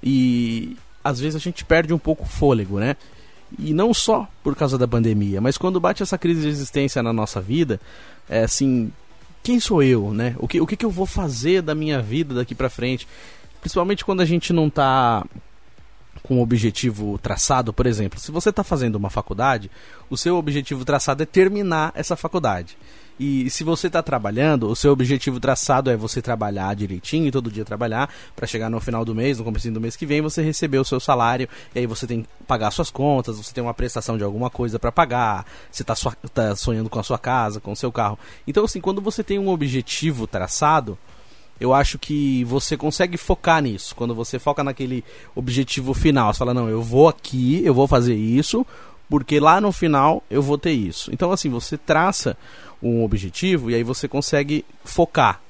E 0.00 0.76
às 1.02 1.18
vezes 1.18 1.34
a 1.34 1.40
gente 1.40 1.64
perde 1.64 1.92
um 1.92 1.98
pouco 1.98 2.22
o 2.22 2.28
fôlego, 2.28 2.78
né? 2.78 2.96
E 3.58 3.74
não 3.74 3.92
só 3.92 4.28
por 4.44 4.54
causa 4.54 4.78
da 4.78 4.86
pandemia, 4.86 5.40
mas 5.40 5.58
quando 5.58 5.80
bate 5.80 6.04
essa 6.04 6.16
crise 6.16 6.42
de 6.42 6.46
existência 6.46 7.02
na 7.02 7.12
nossa 7.12 7.40
vida, 7.40 7.80
é 8.28 8.44
assim, 8.44 8.92
quem 9.42 9.58
sou 9.58 9.82
eu, 9.82 10.14
né? 10.14 10.36
O 10.38 10.46
que, 10.46 10.60
o 10.60 10.68
que, 10.68 10.76
que 10.76 10.86
eu 10.86 10.90
vou 10.90 11.04
fazer 11.04 11.60
da 11.60 11.74
minha 11.74 12.00
vida 12.00 12.32
daqui 12.32 12.54
para 12.54 12.70
frente? 12.70 13.08
Principalmente 13.60 14.04
quando 14.04 14.20
a 14.20 14.24
gente 14.24 14.52
não 14.52 14.70
tá 14.70 15.26
com 16.22 16.36
um 16.36 16.40
objetivo 16.40 17.18
traçado, 17.18 17.72
por 17.72 17.86
exemplo, 17.86 18.20
se 18.20 18.30
você 18.30 18.50
está 18.50 18.62
fazendo 18.62 18.94
uma 18.94 19.10
faculdade, 19.10 19.68
o 20.08 20.16
seu 20.16 20.36
objetivo 20.36 20.84
traçado 20.84 21.24
é 21.24 21.26
terminar 21.26 21.90
essa 21.96 22.14
faculdade. 22.14 22.78
E 23.22 23.50
se 23.50 23.62
você 23.62 23.88
está 23.88 24.02
trabalhando, 24.02 24.66
o 24.66 24.74
seu 24.74 24.92
objetivo 24.92 25.38
traçado 25.38 25.90
é 25.90 25.96
você 25.96 26.22
trabalhar 26.22 26.74
direitinho 26.74 27.30
todo 27.30 27.50
dia 27.50 27.66
trabalhar 27.66 28.08
para 28.34 28.46
chegar 28.46 28.70
no 28.70 28.80
final 28.80 29.04
do 29.04 29.14
mês, 29.14 29.36
no 29.36 29.44
começo 29.44 29.70
do 29.70 29.78
mês 29.78 29.94
que 29.94 30.06
vem, 30.06 30.22
você 30.22 30.40
receber 30.40 30.78
o 30.78 30.84
seu 30.86 30.98
salário 30.98 31.46
e 31.74 31.80
aí 31.80 31.86
você 31.86 32.06
tem 32.06 32.22
que 32.22 32.28
pagar 32.46 32.70
suas 32.70 32.90
contas, 32.90 33.36
você 33.36 33.52
tem 33.52 33.62
uma 33.62 33.74
prestação 33.74 34.16
de 34.16 34.24
alguma 34.24 34.48
coisa 34.48 34.78
para 34.78 34.90
pagar, 34.90 35.44
você 35.70 35.82
está 35.82 35.94
tá 36.32 36.56
sonhando 36.56 36.88
com 36.88 36.98
a 36.98 37.02
sua 37.02 37.18
casa, 37.18 37.60
com 37.60 37.72
o 37.72 37.76
seu 37.76 37.92
carro. 37.92 38.18
Então, 38.46 38.64
assim, 38.64 38.80
quando 38.80 39.02
você 39.02 39.22
tem 39.22 39.38
um 39.38 39.50
objetivo 39.50 40.26
traçado, 40.26 40.96
eu 41.60 41.74
acho 41.74 41.98
que 41.98 42.42
você 42.44 42.74
consegue 42.74 43.18
focar 43.18 43.60
nisso. 43.60 43.94
Quando 43.94 44.14
você 44.14 44.38
foca 44.38 44.64
naquele 44.64 45.04
objetivo 45.36 45.92
final, 45.92 46.32
você 46.32 46.38
fala, 46.38 46.54
não, 46.54 46.70
eu 46.70 46.80
vou 46.80 47.06
aqui, 47.06 47.60
eu 47.66 47.74
vou 47.74 47.86
fazer 47.86 48.14
isso, 48.14 48.66
porque 49.10 49.38
lá 49.38 49.60
no 49.60 49.72
final 49.72 50.22
eu 50.30 50.40
vou 50.40 50.56
ter 50.56 50.72
isso. 50.72 51.10
Então, 51.12 51.32
assim, 51.32 51.50
você 51.50 51.76
traça 51.76 52.34
um 52.82 53.04
objetivo 53.04 53.70
e 53.70 53.74
aí 53.74 53.82
você 53.82 54.08
consegue 54.08 54.64
focar. 54.84 55.40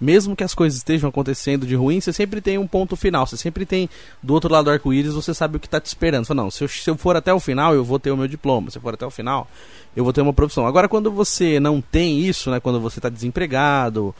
Mesmo 0.00 0.34
que 0.34 0.42
as 0.42 0.52
coisas 0.52 0.78
estejam 0.78 1.08
acontecendo 1.08 1.64
de 1.64 1.76
ruim, 1.76 2.00
você 2.00 2.12
sempre 2.12 2.40
tem 2.40 2.58
um 2.58 2.66
ponto 2.66 2.96
final. 2.96 3.24
Você 3.24 3.36
sempre 3.36 3.64
tem 3.64 3.88
do 4.20 4.34
outro 4.34 4.50
lado 4.52 4.64
do 4.64 4.72
arco-íris, 4.72 5.14
você 5.14 5.32
sabe 5.32 5.56
o 5.56 5.60
que 5.60 5.68
está 5.68 5.80
te 5.80 5.86
esperando. 5.86 6.24
Você 6.24 6.34
não, 6.34 6.50
se 6.50 6.64
eu, 6.64 6.68
se 6.68 6.90
eu 6.90 6.96
for 6.96 7.14
até 7.14 7.32
o 7.32 7.38
final, 7.38 7.72
eu 7.72 7.84
vou 7.84 8.00
ter 8.00 8.10
o 8.10 8.16
meu 8.16 8.26
diploma. 8.26 8.68
Se 8.68 8.78
eu 8.78 8.82
for 8.82 8.94
até 8.94 9.06
o 9.06 9.10
final, 9.10 9.48
eu 9.94 10.02
vou 10.02 10.12
ter 10.12 10.20
uma 10.20 10.32
profissão. 10.32 10.66
Agora, 10.66 10.88
quando 10.88 11.08
você 11.08 11.60
não 11.60 11.80
tem 11.80 12.18
isso, 12.18 12.50
né, 12.50 12.58
quando 12.58 12.80
você 12.80 12.98
está 12.98 13.08
desempregado, 13.08 14.12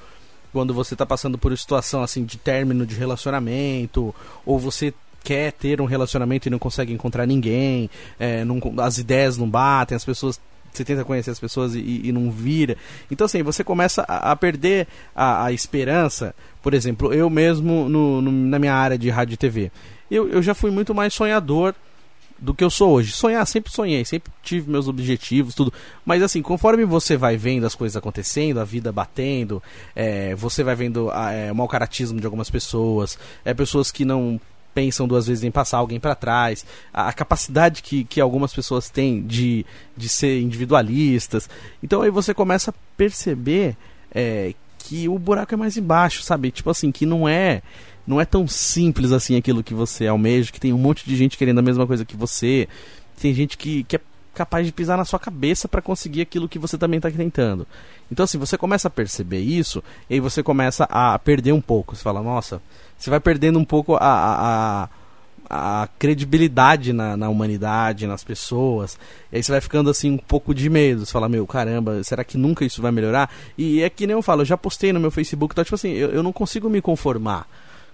quando 0.53 0.72
você 0.72 0.94
está 0.94 1.05
passando 1.05 1.37
por 1.37 1.57
situação 1.59 2.01
assim 2.01 2.25
de 2.25 2.38
término 2.38 2.87
de 2.87 2.94
relacionamento, 2.94 4.14
ou 4.46 4.61
você 4.61 4.94
quer 5.25 5.51
ter 5.51 5.81
um 5.81 5.85
relacionamento 5.85 6.46
e 6.46 6.51
não 6.51 6.61
consegue 6.61 6.92
encontrar 6.92 7.27
ninguém, 7.27 7.90
é, 8.20 8.44
não, 8.44 8.61
as 8.79 8.98
ideias 8.98 9.37
não 9.37 9.51
batem, 9.51 9.96
as 9.96 10.05
pessoas 10.05 10.40
você 10.72 10.85
tenta 10.85 11.04
conhecer 11.04 11.30
as 11.30 11.40
pessoas 11.40 11.74
e, 11.74 12.00
e 12.04 12.12
não 12.12 12.30
vira. 12.30 12.76
Então, 13.11 13.24
assim, 13.24 13.42
você 13.42 13.62
começa 13.62 14.04
a, 14.08 14.32
a 14.32 14.37
perder 14.37 14.87
a, 15.14 15.46
a, 15.46 15.52
esperança. 15.52 16.35
Por 16.62 16.74
exemplo, 16.74 17.12
eu 17.12 17.28
mesmo 17.28 17.88
no, 17.88 18.22
no, 18.22 18.32
na 18.32 18.58
minha 18.58 18.74
área 18.74 18.98
de 18.98 19.11
rádio 19.11 19.35
e 19.35 19.37
TV, 19.37 19.70
eu, 20.11 20.28
eu 20.28 20.42
já 20.42 20.54
fui 20.54 20.70
muito 20.70 20.94
mais 20.94 21.14
sonhador 21.14 21.74
do 22.42 22.52
que 22.52 22.64
eu 22.64 22.70
sou 22.70 22.90
hoje. 22.90 23.12
Sonhar, 23.12 23.46
sempre 23.46 23.72
sonhei, 23.72 24.04
sempre 24.04 24.32
tive 24.42 24.68
meus 24.68 24.88
objetivos, 24.88 25.54
tudo. 25.54 25.72
Mas 26.04 26.22
assim, 26.22 26.42
conforme 26.42 26.85
você 26.85 27.16
vai 27.16 27.37
vendo 27.37 27.64
as 27.64 27.74
coisas 27.74 27.96
acontecendo, 27.96 28.58
a 28.58 28.64
vida 28.64 28.90
batendo, 28.90 29.62
é, 29.94 30.35
você 30.35 30.64
vai 30.64 30.74
vendo 30.74 31.08
é, 31.12 31.52
o 31.52 31.54
mau 31.54 31.68
caratismo 31.68 32.18
de 32.18 32.26
algumas 32.26 32.50
pessoas, 32.50 33.16
é, 33.44 33.54
pessoas 33.54 33.92
que 33.92 34.04
não 34.04 34.40
pensam 34.74 35.06
duas 35.06 35.26
vezes 35.26 35.44
em 35.44 35.50
passar 35.50 35.78
alguém 35.78 36.00
para 36.00 36.14
trás, 36.14 36.64
a, 36.92 37.08
a, 37.08 37.12
capacidade 37.12 37.82
que, 37.82 38.04
que 38.04 38.20
algumas 38.20 38.52
pessoas 38.52 38.88
têm 38.88 39.22
de, 39.22 39.64
de 39.96 40.08
ser 40.08 40.40
individualistas. 40.40 41.48
Então 41.82 42.02
aí 42.02 42.11
você 42.11 42.32
começa 42.35 42.70
a 42.70 42.74
perceber 42.96 43.76
é, 44.14 44.54
que 44.78 45.08
o 45.08 45.18
buraco 45.18 45.54
é 45.54 45.56
mais 45.56 45.76
embaixo, 45.76 46.22
sabe? 46.22 46.50
Tipo 46.50 46.70
assim, 46.70 46.90
que 46.90 47.06
não 47.06 47.28
é 47.28 47.62
não 48.04 48.20
é 48.20 48.24
tão 48.24 48.48
simples 48.48 49.12
assim 49.12 49.37
aquilo 49.37 49.62
que 49.62 49.74
você 49.74 50.08
almeja, 50.08 50.50
que 50.50 50.61
tem 50.61 50.72
um 50.72 50.78
monte 50.78 51.06
de 51.06 51.16
gente 51.16 51.38
querendo 51.38 51.61
a 51.61 51.62
mesma 51.62 51.87
coisa 51.87 52.04
que 52.04 52.16
você, 52.16 52.68
tem 53.20 53.32
gente 53.32 53.56
que, 53.56 53.85
que 53.85 53.96
é 53.96 54.00
capaz 54.35 54.66
de 54.66 54.73
pisar 54.73 54.97
na 54.97 55.05
sua 55.05 55.18
cabeça 55.18 55.68
para 55.68 55.83
conseguir 55.83 56.23
aquilo 56.23 56.49
que 56.49 56.59
você 56.59 56.79
também 56.79 56.99
está 56.99 57.11
tentando. 57.11 57.66
Então, 58.11 58.25
assim, 58.25 58.38
você 58.38 58.59
começa 58.59 58.88
a 58.88 58.90
perceber 58.90 59.40
isso, 59.40 59.83
e 60.09 60.14
aí 60.14 60.21
você 60.21 60.42
começa 60.42 60.85
a 60.85 61.18
perder 61.18 61.53
um 61.53 61.61
pouco. 61.61 61.95
Você 61.95 62.03
fala, 62.03 62.23
nossa, 62.23 62.61
você 62.99 63.11
vai 63.11 63.21
perdendo 63.21 63.59
um 63.59 63.64
pouco 63.64 63.97
a, 63.97 63.99
a, 64.01 64.88
a 65.83 65.88
credibilidade 65.99 66.92
na, 66.92 67.16
na, 67.16 67.29
humanidade, 67.29 68.07
nas 68.07 68.25
pessoas. 68.25 68.99
E 69.31 69.37
aí 69.37 69.42
você 69.42 69.53
vai 69.53 69.61
ficando 69.61 69.90
assim 69.90 70.11
um 70.11 70.18
pouco 70.18 70.55
de 70.55 70.68
medo. 70.68 71.05
Você 71.05 71.12
fala, 71.12 71.29
meu, 71.29 71.47
caramba, 71.47 72.03
será 72.05 72.25
que 72.25 72.38
nunca 72.38 72.64
isso 72.64 72.83
vai 72.83 72.92
melhorar? 72.92 73.31
E 73.57 73.83
é 73.83 73.90
que 73.90 74.07
nem 74.07 74.14
eu 74.14 74.23
falo, 74.23 74.42
eu 74.42 74.47
já 74.47 74.57
postei 74.57 74.92
no 74.92 75.01
meu 75.01 75.11
Facebook, 75.11 75.53
então, 75.53 75.64
tipo 75.64 75.75
assim, 75.75 75.92
eu, 75.92 76.11
eu 76.11 76.23
não 76.23 76.33
consigo 76.33 76.68
me 76.71 76.81
conformar 76.81 77.47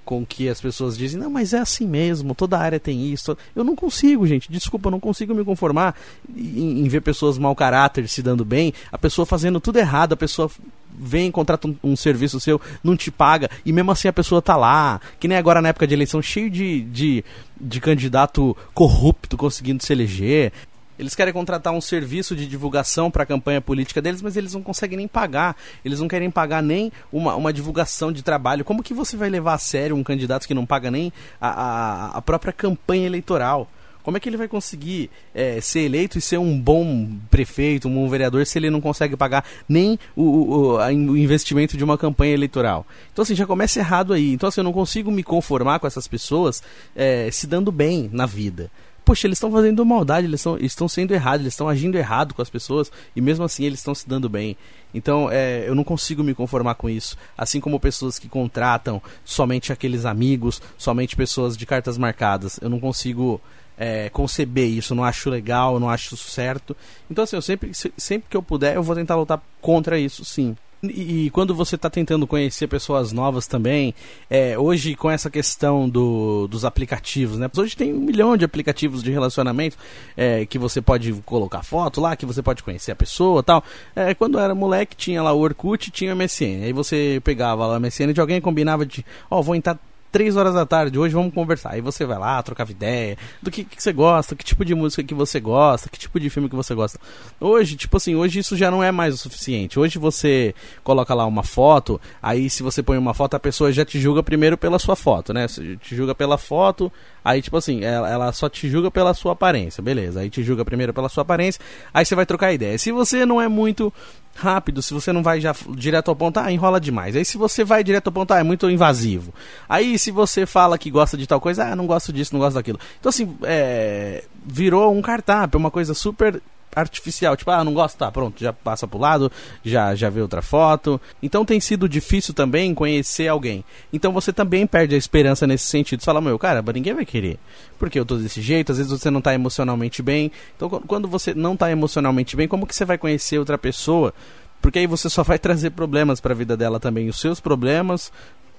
com 0.09 0.25
que 0.25 0.49
as 0.49 0.59
pessoas 0.59 0.97
dizem, 0.97 1.21
não, 1.21 1.29
mas 1.29 1.53
é 1.53 1.59
assim 1.59 1.87
mesmo, 1.87 2.35
toda 2.35 2.57
área 2.57 2.81
tem 2.81 3.12
isso. 3.12 3.37
Eu 3.55 3.62
não 3.62 3.77
consigo, 3.77 4.27
gente, 4.27 4.51
desculpa, 4.51 4.87
eu 4.87 4.90
não 4.90 4.99
consigo 4.99 5.35
me 5.35 5.44
conformar 5.44 5.94
em, 6.35 6.81
em 6.81 6.88
ver 6.88 7.03
pessoas 7.03 7.37
mau 7.37 7.55
caráter 7.55 8.09
se 8.09 8.23
dando 8.23 8.42
bem, 8.42 8.73
a 8.90 8.97
pessoa 8.97 9.27
fazendo 9.27 9.61
tudo 9.61 9.79
errado, 9.79 10.14
a 10.14 10.16
pessoa 10.16 10.51
vem, 10.99 11.31
contrata 11.31 11.68
um, 11.68 11.77
um, 11.85 11.94
serviço 11.94 12.40
seu, 12.40 12.59
não 12.83 12.97
te 12.97 13.11
paga, 13.11 13.51
e 13.66 13.71
mesmo 13.71 13.90
assim 13.90 14.09
a 14.09 14.12
pessoa 14.12 14.40
tá 14.40 14.57
lá, 14.57 14.99
que 15.21 15.29
nem 15.29 15.37
agora 15.37 15.61
na 15.61 15.68
época 15.68 15.87
de 15.87 15.92
eleição, 15.92 16.23
cheio 16.23 16.49
de, 16.49 16.81
de, 16.85 17.23
de 17.61 17.79
candidato 17.79 18.57
corrupto 18.73 19.37
conseguindo 19.37 19.85
se 19.85 19.92
eleger. 19.92 20.55
Eles 20.98 21.14
querem 21.14 21.32
contratar 21.32 21.72
um 21.72 21.80
serviço 21.80 22.34
de 22.34 22.46
divulgação 22.46 23.11
para 23.11 23.22
a 23.22 23.26
campanha 23.26 23.61
política 23.61 24.02
deles, 24.02 24.20
mas 24.20 24.37
eles 24.37 24.52
não 24.54 24.62
conseguem 24.62 24.98
nem 24.98 25.08
pagar. 25.08 25.56
Eles 25.84 26.00
não 26.00 26.08
querem 26.08 26.30
pagar 26.30 26.62
nem 26.62 26.90
uma, 27.12 27.37
uma 27.37 27.52
divulgação 27.52 28.11
de 28.11 28.22
trabalho. 28.22 28.64
Como 28.64 28.82
que 28.82 28.92
você 28.92 29.16
vai 29.16 29.30
levar 29.30 29.54
a 29.54 29.58
sério 29.58 29.94
um 29.94 30.02
candidato 30.02 30.46
que 30.46 30.54
não 30.54 30.66
paga 30.66 30.90
nem 30.90 31.12
a, 31.40 31.48
a, 31.48 32.06
a 32.18 32.22
própria 32.22 32.52
campanha 32.52 33.06
eleitoral? 33.06 33.68
Como 34.02 34.16
é 34.16 34.20
que 34.20 34.26
ele 34.26 34.38
vai 34.38 34.48
conseguir 34.48 35.11
é, 35.34 35.61
ser 35.61 35.80
eleito 35.80 36.16
e 36.16 36.20
ser 36.20 36.38
um 36.38 36.58
bom 36.58 37.11
prefeito, 37.30 37.88
um 37.88 37.94
bom 37.94 38.08
vereador, 38.08 38.46
se 38.46 38.58
ele 38.58 38.70
não 38.70 38.80
consegue 38.80 39.14
pagar 39.18 39.44
nem 39.68 39.98
o, 40.16 40.22
o, 40.22 40.76
o, 40.76 41.16
investimento 41.16 41.76
de 41.76 41.84
uma 41.84 41.98
campanha 41.98 42.32
eleitoral? 42.32 42.87
Então, 43.12 43.22
assim, 43.22 43.34
já 43.34 43.46
começa 43.46 43.78
errado 43.78 44.14
aí. 44.14 44.32
Então, 44.32 44.48
assim, 44.48 44.61
eu 44.61 44.64
não 44.64 44.72
consigo 44.72 45.11
me 45.11 45.22
conformar 45.22 45.78
com 45.78 45.87
essas 45.87 46.08
pessoas 46.08 46.62
é, 46.96 47.28
se 47.30 47.46
dando 47.46 47.70
bem 47.70 48.08
na 48.11 48.24
vida 48.24 48.70
poxa, 49.09 49.27
eles 49.27 49.38
estão 49.38 49.51
fazendo 49.51 49.87
maldade, 49.87 50.27
eles 50.27 50.44
estão 50.61 50.87
sendo 50.87 51.14
errados, 51.14 51.40
eles 51.40 51.55
estão 51.55 51.66
agindo 51.66 51.97
errado 51.97 52.35
com 52.35 52.42
as 52.42 52.51
pessoas 52.51 52.92
e 53.16 53.23
mesmo 53.23 53.42
assim 53.42 53.64
eles 53.64 53.79
estão 53.79 53.94
se 53.94 54.07
dando 54.07 54.29
bem. 54.29 54.55
Então 54.92 55.31
é, 55.33 55.66
eu 55.66 55.75
não 55.75 55.83
consigo 55.83 56.23
me 56.23 56.35
conformar 56.35 56.75
com 56.75 56.90
isso. 56.90 57.16
Assim 57.37 57.59
como 57.59 57.81
pessoas 57.81 58.18
que 58.18 58.29
contratam 58.29 59.01
somente 59.25 59.73
aqueles 59.73 60.05
amigos, 60.05 60.61
somente 60.77 61.16
pessoas 61.16 61.57
de 61.57 61.64
cartas 61.64 61.97
marcadas. 61.97 62.61
Eu 62.61 62.68
não 62.68 62.79
consigo 62.79 63.40
é, 63.79 64.11
conceber 64.11 64.68
isso, 64.68 64.94
não 64.94 65.05
acho 65.05 65.31
legal, 65.31 65.81
não 65.81 65.88
acho 65.88 66.14
certo. 66.14 66.77
Então 67.11 67.25
assim, 67.25 67.37
eu 67.37 67.42
sempre, 67.42 67.73
sempre 67.97 68.29
que 68.29 68.37
eu 68.37 68.42
puder, 68.42 68.77
eu 68.77 68.83
vou 68.83 68.94
tentar 68.94 69.16
lutar 69.16 69.42
contra 69.62 69.99
isso, 69.99 70.23
sim. 70.23 70.55
E, 70.82 71.28
quando 71.30 71.54
você 71.54 71.74
está 71.74 71.90
tentando 71.90 72.26
conhecer 72.26 72.68
pessoas 72.68 73.10
novas 73.10 73.46
também, 73.46 73.94
é, 74.30 74.56
hoje 74.56 74.94
com 74.94 75.10
essa 75.10 75.28
questão 75.28 75.88
do, 75.88 76.46
dos 76.46 76.64
aplicativos, 76.64 77.36
né? 77.36 77.50
Hoje 77.56 77.76
tem 77.76 77.92
um 77.92 77.98
milhão 78.00 78.36
de 78.36 78.44
aplicativos 78.44 79.02
de 79.02 79.10
relacionamento 79.10 79.76
é, 80.16 80.46
que 80.46 80.58
você 80.58 80.80
pode 80.80 81.12
colocar 81.24 81.64
foto 81.64 82.00
lá, 82.00 82.14
que 82.14 82.24
você 82.24 82.42
pode 82.42 82.62
conhecer 82.62 82.92
a 82.92 82.96
pessoa 82.96 83.42
tal. 83.42 83.64
É, 83.96 84.14
quando 84.14 84.38
era 84.38 84.54
moleque, 84.54 84.96
tinha 84.96 85.22
lá 85.22 85.32
o 85.32 85.40
Orkut 85.40 85.90
tinha 85.90 86.14
o 86.14 86.16
MSN. 86.16 86.64
Aí 86.64 86.72
você 86.72 87.20
pegava 87.24 87.66
lá 87.66 87.76
o 87.76 87.80
MSN 87.80 88.12
de 88.12 88.20
alguém 88.20 88.40
combinava 88.40 88.86
de, 88.86 89.04
ó, 89.30 89.40
oh, 89.40 89.42
vou 89.42 89.56
entrar 89.56 89.78
três 90.11 90.37
horas 90.37 90.55
da 90.55 90.64
tarde, 90.64 90.99
hoje 90.99 91.14
vamos 91.14 91.33
conversar. 91.33 91.73
Aí 91.73 91.81
você 91.81 92.05
vai 92.05 92.18
lá, 92.18 92.42
trocava 92.42 92.71
ideia, 92.71 93.16
do 93.42 93.51
que, 93.51 93.64
que 93.64 93.83
você 93.83 93.92
gosta, 93.92 94.35
que 94.35 94.44
tipo 94.44 94.64
de 94.64 94.75
música 94.75 95.03
que 95.03 95.14
você 95.14 95.40
gosta, 95.40 95.88
que 95.88 95.99
tipo 95.99 96.18
de 96.18 96.31
filme 96.31 96.49
que 96.49 96.57
você 96.57 96.75
gosta. 96.75 96.99
Hoje, 97.40 97.77
tipo 97.77 97.97
assim, 97.97 98.14
hoje 98.14 98.38
isso 98.40 98.57
já 98.57 98.71
não 98.71 98.83
é 98.83 98.90
mais 98.90 99.14
o 99.14 99.18
suficiente. 99.18 99.79
Hoje 99.79 99.99
você 99.99 100.55
coloca 100.83 101.14
lá 101.14 101.27
uma 101.27 101.42
foto, 101.42 102.01
aí 102.23 102.49
se 102.49 102.62
você 102.62 102.83
põe 102.83 102.99
uma 102.99 103.14
foto, 103.14 103.35
a 103.35 103.40
pessoa 103.40 103.73
já 103.73 103.85
te 103.85 103.99
julga 104.01 104.23
primeiro 104.23 104.57
pela 104.57 104.79
sua 104.79 104.97
foto, 104.97 105.33
né? 105.33 105.47
Te 105.47 105.94
julga 105.94 106.14
pela 106.14 106.38
foto, 106.38 106.90
aí 107.25 107.42
tipo 107.42 107.57
assim, 107.57 107.85
ela, 107.85 108.11
ela 108.11 108.33
só 108.33 108.49
te 108.49 108.68
julga 108.68 108.90
pela 108.90 109.14
sua 109.14 109.33
aparência, 109.33 109.83
beleza. 109.83 110.21
Aí 110.21 110.31
te 110.31 110.42
julga 110.42 110.64
primeiro 110.64 110.92
pela 110.94 111.09
sua 111.09 111.23
aparência, 111.23 111.61
aí 111.92 112.05
você 112.05 112.14
vai 112.14 112.27
trocar 112.27 112.53
ideia. 112.53 112.79
Se 112.79 112.90
você 112.92 113.27
não 113.27 113.40
é 113.40 113.49
muito 113.49 113.92
rápido, 114.38 114.81
se 114.81 114.94
você 114.94 115.12
não 115.12 115.22
vai 115.22 115.40
já 115.40 115.55
direto 115.70 116.09
ao 116.09 116.16
ponto, 116.16 116.38
ah, 116.38 116.51
enrola 116.51 116.81
demais. 116.81 117.16
Aí 117.16 117.24
se 117.24 117.37
você 117.37 117.64
vai 117.64 117.83
direto 117.83 118.07
ao 118.07 118.12
ponto, 118.12 118.33
ah, 118.33 118.38
é 118.38 118.42
muito 118.42 118.70
invasivo. 118.70 119.35
Aí 119.68 119.98
se 119.98 120.11
você 120.11 120.46
fala 120.46 120.79
que 120.79 120.90
gosta 120.90 121.16
de 121.16 121.27
tal 121.27 121.40
coisa, 121.40 121.64
ah, 121.64 121.77
não 121.77 121.87
gosto 121.87 122.12
disso, 122.12 122.33
não 122.33 122.40
gosto 122.40 122.55
daquilo. 122.55 122.79
Então 123.01 123.11
assim, 123.11 123.37
é, 123.42 124.24
virou 124.46 124.94
um 124.94 125.03
cartap, 125.03 125.57
uma 125.57 125.70
coisa 125.70 125.92
super 125.92 126.40
artificial, 126.74 127.37
tipo, 127.37 127.50
ah, 127.50 127.64
não 127.64 127.74
gosto, 127.74 127.96
tá, 127.96 128.11
pronto, 128.11 128.42
já 128.42 128.52
passa 128.52 128.87
pro 128.87 128.98
lado, 128.98 129.31
já 129.64 129.94
já 129.94 130.09
vê 130.11 130.20
outra 130.20 130.42
foto. 130.42 131.00
Então 131.22 131.44
tem 131.44 131.61
sido 131.61 131.88
difícil 131.88 132.35
também 132.35 132.74
conhecer 132.74 133.28
alguém. 133.28 133.64
Então 133.92 134.12
você 134.12 134.33
também 134.33 134.66
perde 134.66 134.94
a 134.94 134.98
esperança 134.98 135.46
nesse 135.46 135.66
sentido. 135.66 136.00
Você 136.00 136.07
fala, 136.07 136.20
meu, 136.20 136.38
cara, 136.38 136.62
ninguém 136.72 136.94
vai 136.94 137.04
querer. 137.04 137.38
Porque 137.78 137.98
eu 137.98 138.04
tô 138.04 138.16
desse 138.16 138.40
jeito, 138.40 138.72
às 138.72 138.78
vezes 138.78 138.92
você 138.92 139.11
não 139.11 139.20
tá 139.20 139.35
emocionalmente 139.35 140.02
bem. 140.02 140.31
Então 140.57 140.68
quando 140.68 141.09
você 141.09 141.35
não 141.35 141.57
tá 141.57 141.70
emocionalmente 141.70 142.37
bem, 142.37 142.48
como 142.48 142.66
que 142.66 142.74
você 142.74 142.85
vai 142.85 142.98
conhecer 142.98 143.38
outra 143.38 143.59
pessoa? 143.59 144.12
Porque 144.61 144.78
aí 144.78 144.87
você 144.87 145.09
só 145.09 145.22
vai 145.22 145.38
trazer 145.40 145.70
problemas 145.70 146.20
para 146.20 146.33
a 146.33 146.37
vida 146.37 146.57
dela 146.57 146.81
também, 146.81 147.09
os 147.09 147.20
seus 147.20 147.40
problemas 147.40 148.12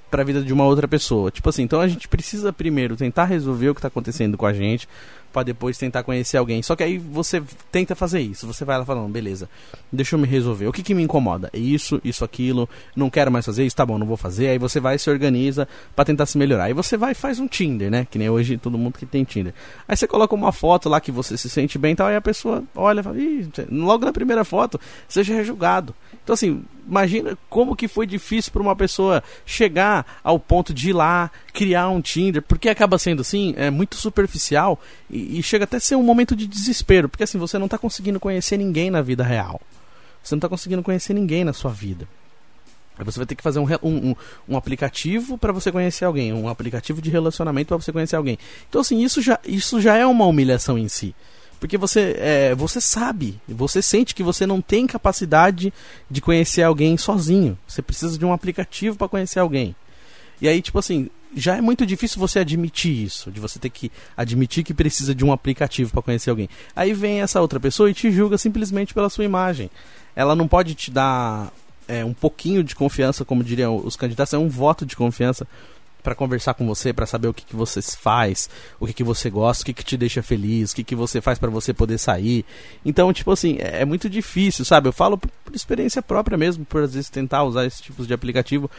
para 0.09 0.23
a 0.23 0.25
vida 0.25 0.41
de 0.41 0.51
uma 0.51 0.65
outra 0.65 0.87
pessoa. 0.87 1.31
Tipo 1.31 1.49
assim, 1.49 1.63
então 1.63 1.79
a 1.79 1.87
gente 1.87 2.07
precisa 2.07 2.51
primeiro 2.51 2.95
tentar 2.95 3.25
resolver 3.25 3.69
o 3.69 3.75
que 3.75 3.79
está 3.79 3.87
acontecendo 3.87 4.37
com 4.37 4.45
a 4.45 4.53
gente, 4.53 4.87
para 5.31 5.43
depois 5.43 5.77
tentar 5.77 6.03
conhecer 6.03 6.37
alguém. 6.37 6.61
Só 6.61 6.75
que 6.75 6.83
aí 6.83 6.97
você 6.97 7.41
tenta 7.71 7.95
fazer 7.95 8.19
isso. 8.19 8.47
Você 8.47 8.65
vai 8.65 8.77
lá 8.77 8.85
falando, 8.85 9.11
beleza, 9.11 9.49
deixa 9.91 10.15
eu 10.15 10.19
me 10.19 10.27
resolver. 10.27 10.67
O 10.67 10.71
que, 10.71 10.83
que 10.83 10.93
me 10.93 11.03
incomoda? 11.03 11.49
Isso, 11.53 11.99
isso, 12.03 12.23
aquilo. 12.23 12.67
Não 12.95 13.09
quero 13.09 13.31
mais 13.31 13.45
fazer 13.45 13.65
isso, 13.65 13.75
tá 13.75 13.85
bom, 13.85 13.97
não 13.97 14.07
vou 14.07 14.17
fazer. 14.17 14.49
Aí 14.49 14.57
você 14.57 14.79
vai 14.79 14.97
se 14.97 15.09
organiza 15.09 15.67
para 15.95 16.05
tentar 16.05 16.25
se 16.25 16.37
melhorar. 16.37 16.65
Aí 16.65 16.73
você 16.73 16.97
vai 16.97 17.11
e 17.11 17.15
faz 17.15 17.39
um 17.39 17.47
Tinder, 17.47 17.89
né? 17.89 18.07
Que 18.09 18.17
nem 18.17 18.29
hoje 18.29 18.57
todo 18.57 18.77
mundo 18.77 18.97
que 18.97 19.05
tem 19.05 19.23
Tinder. 19.23 19.53
Aí 19.87 19.95
você 19.95 20.07
coloca 20.07 20.35
uma 20.35 20.51
foto 20.51 20.89
lá 20.89 20.99
que 20.99 21.11
você 21.11 21.37
se 21.37 21.49
sente 21.49 21.77
bem 21.77 21.93
e 21.93 21.95
tal. 21.95 22.07
Aí 22.07 22.15
a 22.15 22.21
pessoa 22.21 22.63
olha 22.75 23.01
e 23.01 23.03
fala, 23.03 23.17
Ih, 23.17 23.49
logo 23.69 24.05
na 24.05 24.13
primeira 24.13 24.43
foto, 24.43 24.79
seja 25.07 25.35
é 25.35 25.43
julgado. 25.43 25.95
Então 26.23 26.33
assim, 26.33 26.63
imagina 26.87 27.37
como 27.49 27.75
que 27.75 27.87
foi 27.87 28.05
difícil 28.05 28.51
para 28.51 28.61
uma 28.61 28.75
pessoa 28.75 29.23
chegar 29.45 30.19
ao 30.23 30.39
ponto 30.39 30.73
de 30.73 30.89
ir 30.89 30.93
lá, 30.93 31.31
criar 31.53 31.89
um 31.89 32.01
Tinder, 32.01 32.41
porque 32.41 32.67
acaba 32.67 32.97
sendo 32.97 33.21
assim, 33.21 33.53
é 33.57 33.69
muito 33.69 33.95
superficial 33.95 34.79
e, 35.09 35.18
e 35.19 35.43
chega 35.43 35.63
até 35.63 35.77
a 35.77 35.79
ser 35.79 35.95
um 35.95 36.03
momento 36.03 36.35
de 36.35 36.47
desespero, 36.47 37.09
porque 37.09 37.23
assim, 37.23 37.37
você 37.37 37.57
não 37.57 37.65
está 37.65 37.77
conseguindo 37.77 38.19
conhecer 38.19 38.57
ninguém 38.57 38.89
na 38.89 39.01
vida 39.01 39.23
real. 39.23 39.61
Você 40.23 40.35
não 40.35 40.39
está 40.39 40.49
conseguindo 40.49 40.83
conhecer 40.83 41.13
ninguém 41.13 41.43
na 41.43 41.53
sua 41.53 41.71
vida. 41.71 42.07
Aí 42.97 43.05
você 43.05 43.17
vai 43.17 43.25
ter 43.25 43.35
que 43.35 43.43
fazer 43.43 43.59
um, 43.59 43.67
um, 43.81 44.15
um 44.47 44.57
aplicativo 44.57 45.37
para 45.37 45.53
você 45.53 45.71
conhecer 45.71 46.03
alguém, 46.03 46.33
um 46.33 46.49
aplicativo 46.49 47.01
de 47.01 47.09
relacionamento 47.09 47.69
para 47.69 47.77
você 47.77 47.93
conhecer 47.93 48.17
alguém. 48.17 48.37
Então, 48.67 48.81
assim, 48.81 49.01
isso 49.01 49.21
já, 49.21 49.39
isso 49.45 49.79
já 49.79 49.95
é 49.95 50.05
uma 50.05 50.25
humilhação 50.25 50.77
em 50.77 50.89
si. 50.89 51.15
Porque 51.59 51.77
você, 51.77 52.15
é, 52.19 52.55
você 52.55 52.79
sabe, 52.81 53.39
você 53.47 53.81
sente 53.81 54.13
que 54.15 54.23
você 54.23 54.45
não 54.45 54.61
tem 54.61 54.85
capacidade 54.85 55.73
de 56.09 56.21
conhecer 56.21 56.63
alguém 56.63 56.97
sozinho. 56.97 57.57
Você 57.67 57.81
precisa 57.81 58.17
de 58.17 58.25
um 58.25 58.33
aplicativo 58.33 58.97
para 58.97 59.09
conhecer 59.09 59.39
alguém. 59.39 59.75
E 60.41 60.47
aí, 60.47 60.61
tipo 60.61 60.79
assim, 60.79 61.09
já 61.35 61.55
é 61.55 61.61
muito 61.61 61.85
difícil 61.85 62.19
você 62.19 62.39
admitir 62.39 63.03
isso, 63.03 63.31
de 63.31 63.39
você 63.39 63.59
ter 63.59 63.69
que 63.69 63.91
admitir 64.17 64.63
que 64.63 64.73
precisa 64.73 65.13
de 65.13 65.23
um 65.23 65.31
aplicativo 65.31 65.91
para 65.91 66.01
conhecer 66.01 66.29
alguém. 66.29 66.49
Aí 66.75 66.93
vem 66.93 67.21
essa 67.21 67.39
outra 67.41 67.59
pessoa 67.59 67.89
e 67.89 67.93
te 67.93 68.11
julga 68.11 68.37
simplesmente 68.37 68.93
pela 68.93 69.09
sua 69.09 69.25
imagem. 69.25 69.69
Ela 70.15 70.35
não 70.35 70.47
pode 70.47 70.73
te 70.75 70.91
dar 70.91 71.51
é, 71.87 72.03
um 72.03 72.13
pouquinho 72.13 72.63
de 72.63 72.75
confiança, 72.75 73.23
como 73.23 73.43
diriam 73.43 73.77
os 73.77 73.95
candidatos, 73.95 74.33
é 74.33 74.37
um 74.37 74.49
voto 74.49 74.85
de 74.85 74.95
confiança 74.95 75.47
para 76.01 76.15
conversar 76.15 76.53
com 76.53 76.65
você, 76.65 76.93
para 76.93 77.05
saber 77.05 77.27
o 77.27 77.33
que, 77.33 77.45
que 77.45 77.55
você 77.55 77.81
faz, 77.81 78.49
o 78.79 78.87
que, 78.87 78.93
que 78.93 79.03
você 79.03 79.29
gosta, 79.29 79.63
o 79.63 79.65
que, 79.65 79.73
que 79.73 79.83
te 79.83 79.97
deixa 79.97 80.23
feliz, 80.23 80.71
o 80.71 80.75
que, 80.75 80.83
que 80.83 80.95
você 80.95 81.19
faz 81.19 81.37
para 81.37 81.49
você 81.49 81.73
poder 81.73 81.97
sair. 81.97 82.45
Então, 82.85 83.11
tipo 83.11 83.31
assim, 83.31 83.57
é, 83.59 83.81
é, 83.81 83.85
muito 83.85 84.09
difícil, 84.09 84.63
sabe? 84.63 84.87
Eu 84.87 84.93
falo 84.93 85.17
por, 85.17 85.29
experiência 85.53 86.01
própria 86.01 86.37
mesmo, 86.37 86.63
por 86.63 86.83
às 86.83 86.93
vezes 86.93 87.09
tentar 87.09 87.43
usar 87.43 87.65
esse 87.65 87.81
tipo 87.81 88.05
de 88.05 88.13
aplicativo. 88.13 88.69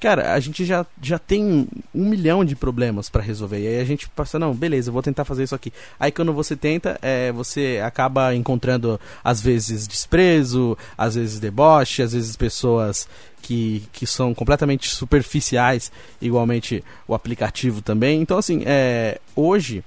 Cara, 0.00 0.32
a 0.32 0.40
gente 0.40 0.64
já, 0.64 0.86
já 1.02 1.18
tem 1.18 1.68
um 1.94 2.08
milhão 2.08 2.42
de 2.42 2.56
problemas 2.56 3.10
para 3.10 3.22
resolver. 3.22 3.60
E 3.60 3.66
aí 3.66 3.80
a 3.80 3.84
gente 3.84 4.08
passa, 4.08 4.38
não, 4.38 4.54
beleza, 4.54 4.90
vou 4.90 5.02
tentar 5.02 5.26
fazer 5.26 5.42
isso 5.42 5.54
aqui. 5.54 5.70
Aí 5.98 6.10
quando 6.10 6.32
você 6.32 6.56
tenta, 6.56 6.98
é, 7.02 7.30
você 7.32 7.82
acaba 7.84 8.34
encontrando, 8.34 8.98
às 9.22 9.42
vezes, 9.42 9.86
desprezo, 9.86 10.76
às 10.96 11.16
vezes 11.16 11.38
deboche, 11.38 12.00
às 12.00 12.14
vezes 12.14 12.34
pessoas 12.34 13.06
que, 13.42 13.82
que 13.92 14.06
são 14.06 14.32
completamente 14.32 14.88
superficiais, 14.88 15.92
igualmente 16.18 16.82
o 17.06 17.14
aplicativo 17.14 17.82
também. 17.82 18.22
Então, 18.22 18.38
assim, 18.38 18.62
é, 18.64 19.20
hoje 19.36 19.84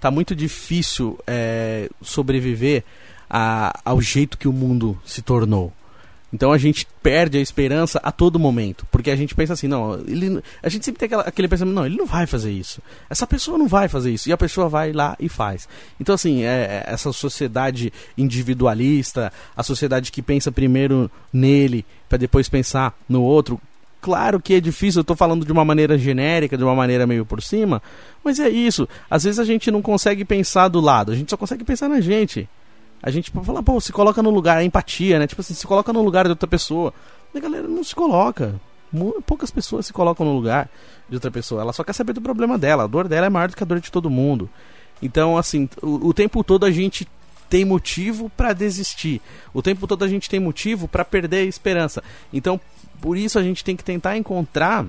tá 0.00 0.10
muito 0.10 0.34
difícil 0.34 1.16
é, 1.24 1.88
sobreviver 2.02 2.82
a, 3.30 3.78
ao 3.84 4.00
jeito 4.00 4.36
que 4.36 4.48
o 4.48 4.52
mundo 4.52 5.00
se 5.04 5.22
tornou. 5.22 5.72
Então 6.32 6.52
a 6.52 6.58
gente 6.58 6.86
perde 7.02 7.38
a 7.38 7.40
esperança 7.40 7.98
a 8.02 8.12
todo 8.12 8.38
momento, 8.38 8.86
porque 8.90 9.10
a 9.10 9.16
gente 9.16 9.34
pensa 9.34 9.54
assim, 9.54 9.66
não, 9.66 9.94
ele, 10.06 10.42
a 10.62 10.68
gente 10.68 10.84
sempre 10.84 10.98
tem 10.98 11.06
aquela, 11.06 11.22
aquele 11.22 11.48
pensamento, 11.48 11.74
não, 11.74 11.86
ele 11.86 11.96
não 11.96 12.04
vai 12.04 12.26
fazer 12.26 12.52
isso, 12.52 12.82
essa 13.08 13.26
pessoa 13.26 13.56
não 13.56 13.66
vai 13.66 13.88
fazer 13.88 14.12
isso, 14.12 14.28
e 14.28 14.32
a 14.32 14.36
pessoa 14.36 14.68
vai 14.68 14.92
lá 14.92 15.16
e 15.18 15.28
faz. 15.28 15.66
Então 15.98 16.14
assim, 16.14 16.42
é, 16.42 16.84
é 16.86 16.92
essa 16.92 17.12
sociedade 17.12 17.90
individualista, 18.16 19.32
a 19.56 19.62
sociedade 19.62 20.12
que 20.12 20.20
pensa 20.20 20.52
primeiro 20.52 21.10
nele 21.32 21.84
para 22.08 22.18
depois 22.18 22.46
pensar 22.46 22.94
no 23.08 23.22
outro, 23.22 23.58
claro 24.00 24.38
que 24.38 24.52
é 24.52 24.60
difícil, 24.60 25.00
eu 25.00 25.02
estou 25.02 25.16
falando 25.16 25.46
de 25.46 25.52
uma 25.52 25.64
maneira 25.64 25.96
genérica, 25.96 26.58
de 26.58 26.64
uma 26.64 26.74
maneira 26.74 27.06
meio 27.06 27.24
por 27.24 27.42
cima, 27.42 27.82
mas 28.22 28.38
é 28.38 28.50
isso. 28.50 28.86
Às 29.10 29.24
vezes 29.24 29.38
a 29.38 29.44
gente 29.44 29.70
não 29.70 29.80
consegue 29.80 30.26
pensar 30.26 30.68
do 30.68 30.80
lado, 30.80 31.10
a 31.10 31.14
gente 31.14 31.30
só 31.30 31.38
consegue 31.38 31.64
pensar 31.64 31.88
na 31.88 32.02
gente. 32.02 32.46
A 33.02 33.10
gente 33.10 33.30
fala, 33.30 33.62
pô, 33.62 33.80
se 33.80 33.92
coloca 33.92 34.22
no 34.22 34.30
lugar, 34.30 34.58
a 34.58 34.64
empatia, 34.64 35.18
né? 35.18 35.26
Tipo 35.26 35.40
assim, 35.40 35.54
se 35.54 35.66
coloca 35.66 35.92
no 35.92 36.02
lugar 36.02 36.24
de 36.24 36.30
outra 36.30 36.48
pessoa. 36.48 36.92
A 37.34 37.38
galera 37.38 37.68
não 37.68 37.84
se 37.84 37.94
coloca. 37.94 38.60
Poucas 39.26 39.50
pessoas 39.50 39.86
se 39.86 39.92
colocam 39.92 40.26
no 40.26 40.34
lugar 40.34 40.68
de 41.08 41.16
outra 41.16 41.30
pessoa. 41.30 41.60
Ela 41.60 41.72
só 41.72 41.84
quer 41.84 41.92
saber 41.92 42.12
do 42.12 42.20
problema 42.20 42.58
dela. 42.58 42.84
A 42.84 42.86
dor 42.86 43.06
dela 43.06 43.26
é 43.26 43.30
maior 43.30 43.48
do 43.48 43.56
que 43.56 43.62
a 43.62 43.66
dor 43.66 43.80
de 43.80 43.92
todo 43.92 44.10
mundo. 44.10 44.48
Então, 45.00 45.38
assim, 45.38 45.68
o, 45.82 46.08
o 46.08 46.14
tempo 46.14 46.42
todo 46.42 46.66
a 46.66 46.70
gente 46.70 47.06
tem 47.48 47.64
motivo 47.64 48.30
para 48.30 48.52
desistir. 48.52 49.20
O 49.54 49.62
tempo 49.62 49.86
todo 49.86 50.04
a 50.04 50.08
gente 50.08 50.28
tem 50.28 50.40
motivo 50.40 50.88
para 50.88 51.04
perder 51.04 51.38
a 51.38 51.44
esperança. 51.44 52.02
Então, 52.32 52.60
por 53.00 53.16
isso 53.16 53.38
a 53.38 53.42
gente 53.42 53.62
tem 53.62 53.76
que 53.76 53.84
tentar 53.84 54.16
encontrar 54.16 54.84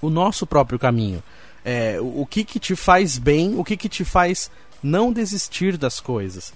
o 0.00 0.10
nosso 0.10 0.46
próprio 0.46 0.78
caminho. 0.78 1.22
É, 1.64 1.98
o, 2.00 2.22
o 2.22 2.26
que 2.26 2.44
que 2.44 2.58
te 2.58 2.74
faz 2.74 3.18
bem, 3.18 3.54
o 3.56 3.64
que 3.64 3.76
que 3.76 3.88
te 3.88 4.04
faz 4.04 4.50
não 4.82 5.12
desistir 5.12 5.78
das 5.78 5.98
coisas. 5.98 6.52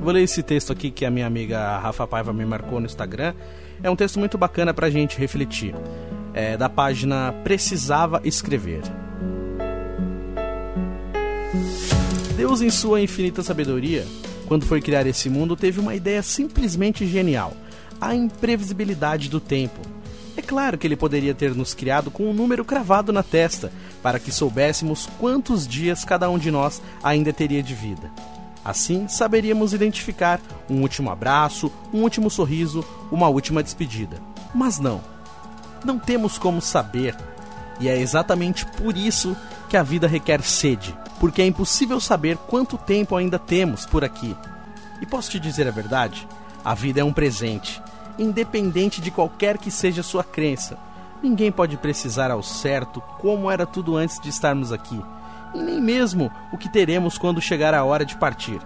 Vou 0.00 0.12
ler 0.12 0.22
esse 0.22 0.42
texto 0.42 0.72
aqui 0.72 0.90
que 0.90 1.04
a 1.04 1.10
minha 1.10 1.26
amiga 1.26 1.78
Rafa 1.78 2.06
Paiva 2.06 2.32
me 2.32 2.44
marcou 2.44 2.78
no 2.78 2.86
Instagram. 2.86 3.32
É 3.82 3.88
um 3.88 3.96
texto 3.96 4.18
muito 4.18 4.36
bacana 4.36 4.74
pra 4.74 4.90
gente 4.90 5.18
refletir. 5.18 5.74
É 6.34 6.56
da 6.56 6.68
página 6.68 7.32
Precisava 7.42 8.20
Escrever. 8.24 8.82
Deus, 12.36 12.60
em 12.60 12.70
sua 12.70 13.00
infinita 13.00 13.42
sabedoria, 13.42 14.04
quando 14.46 14.66
foi 14.66 14.80
criar 14.80 15.06
esse 15.06 15.30
mundo, 15.30 15.56
teve 15.56 15.80
uma 15.80 15.94
ideia 15.94 16.22
simplesmente 16.22 17.06
genial: 17.06 17.54
a 18.00 18.14
imprevisibilidade 18.14 19.30
do 19.30 19.40
tempo. 19.40 19.80
É 20.36 20.42
claro 20.42 20.76
que 20.76 20.86
ele 20.86 20.96
poderia 20.96 21.32
ter 21.32 21.54
nos 21.54 21.74
criado 21.74 22.10
com 22.10 22.28
um 22.28 22.34
número 22.34 22.64
cravado 22.64 23.12
na 23.12 23.22
testa, 23.22 23.72
para 24.02 24.18
que 24.18 24.32
soubéssemos 24.32 25.08
quantos 25.18 25.66
dias 25.66 26.04
cada 26.04 26.28
um 26.28 26.38
de 26.38 26.50
nós 26.50 26.82
ainda 27.02 27.32
teria 27.32 27.62
de 27.62 27.72
vida. 27.72 28.10
Assim, 28.64 29.06
saberíamos 29.08 29.74
identificar 29.74 30.40
um 30.70 30.80
último 30.80 31.10
abraço, 31.10 31.70
um 31.92 32.00
último 32.00 32.30
sorriso, 32.30 32.82
uma 33.12 33.28
última 33.28 33.62
despedida. 33.62 34.16
Mas 34.54 34.78
não. 34.78 35.02
Não 35.84 35.98
temos 35.98 36.38
como 36.38 36.62
saber. 36.62 37.14
E 37.78 37.88
é 37.88 37.98
exatamente 37.98 38.64
por 38.64 38.96
isso 38.96 39.36
que 39.68 39.76
a 39.76 39.82
vida 39.82 40.06
requer 40.06 40.40
sede, 40.40 40.96
porque 41.20 41.42
é 41.42 41.46
impossível 41.46 42.00
saber 42.00 42.38
quanto 42.38 42.78
tempo 42.78 43.16
ainda 43.16 43.38
temos 43.38 43.84
por 43.84 44.02
aqui. 44.02 44.34
E 45.02 45.04
posso 45.04 45.30
te 45.30 45.38
dizer 45.38 45.68
a 45.68 45.72
verdade? 45.72 46.26
A 46.64 46.72
vida 46.74 47.00
é 47.00 47.04
um 47.04 47.12
presente, 47.12 47.82
independente 48.18 49.00
de 49.02 49.10
qualquer 49.10 49.58
que 49.58 49.70
seja 49.70 50.02
sua 50.02 50.24
crença. 50.24 50.78
Ninguém 51.22 51.52
pode 51.52 51.76
precisar 51.76 52.30
ao 52.30 52.42
certo 52.42 53.02
como 53.18 53.50
era 53.50 53.66
tudo 53.66 53.96
antes 53.96 54.18
de 54.20 54.30
estarmos 54.30 54.72
aqui 54.72 55.02
e 55.54 55.58
nem 55.58 55.80
mesmo 55.80 56.30
o 56.52 56.58
que 56.58 56.68
teremos 56.68 57.16
quando 57.16 57.40
chegar 57.40 57.72
a 57.72 57.84
hora 57.84 58.04
de 58.04 58.16
partir. 58.16 58.60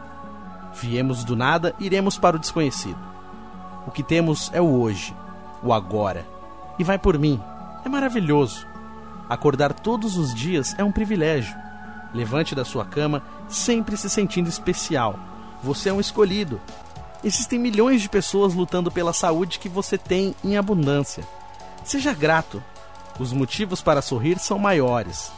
Viemos 0.81 1.25
do 1.25 1.37
nada, 1.37 1.75
iremos 1.79 2.17
para 2.19 2.37
o 2.37 2.39
desconhecido. 2.39 2.99
O 3.87 3.91
que 3.91 4.03
temos 4.03 4.51
é 4.53 4.61
o 4.61 4.81
hoje, 4.81 5.15
o 5.63 5.73
agora. 5.73 6.27
E 6.79 6.85
vai 6.85 6.99
por 6.99 7.19
mim. 7.19 7.41
É 7.85 7.89
maravilhoso. 7.89 8.67
Acordar 9.29 9.73
todos 9.73 10.17
os 10.17 10.35
dias 10.35 10.75
é 10.79 10.85
um 10.85 10.93
privilégio. 10.93 11.57
Levante 12.15 12.55
da 12.55 12.65
sua 12.65 12.85
cama 12.85 13.23
sempre 13.49 13.97
se 13.97 14.09
sentindo 14.09 14.49
especial. 14.49 15.19
Você 15.63 15.89
é 15.89 15.93
um 15.93 16.01
escolhido. 16.01 16.61
Existem 17.23 17.59
milhões 17.59 18.01
de 18.01 18.09
pessoas 18.09 18.55
lutando 18.55 18.91
pela 18.91 19.13
saúde 19.13 19.59
que 19.59 19.69
você 19.69 19.99
tem 19.99 20.35
em 20.45 20.57
abundância. 20.57 21.25
Seja 21.85 22.15
grato. 22.15 22.63
Os 23.19 23.33
motivos 23.33 23.83
para 23.83 24.01
sorrir 24.01 24.39
são 24.39 24.59
maiores. 24.59 25.33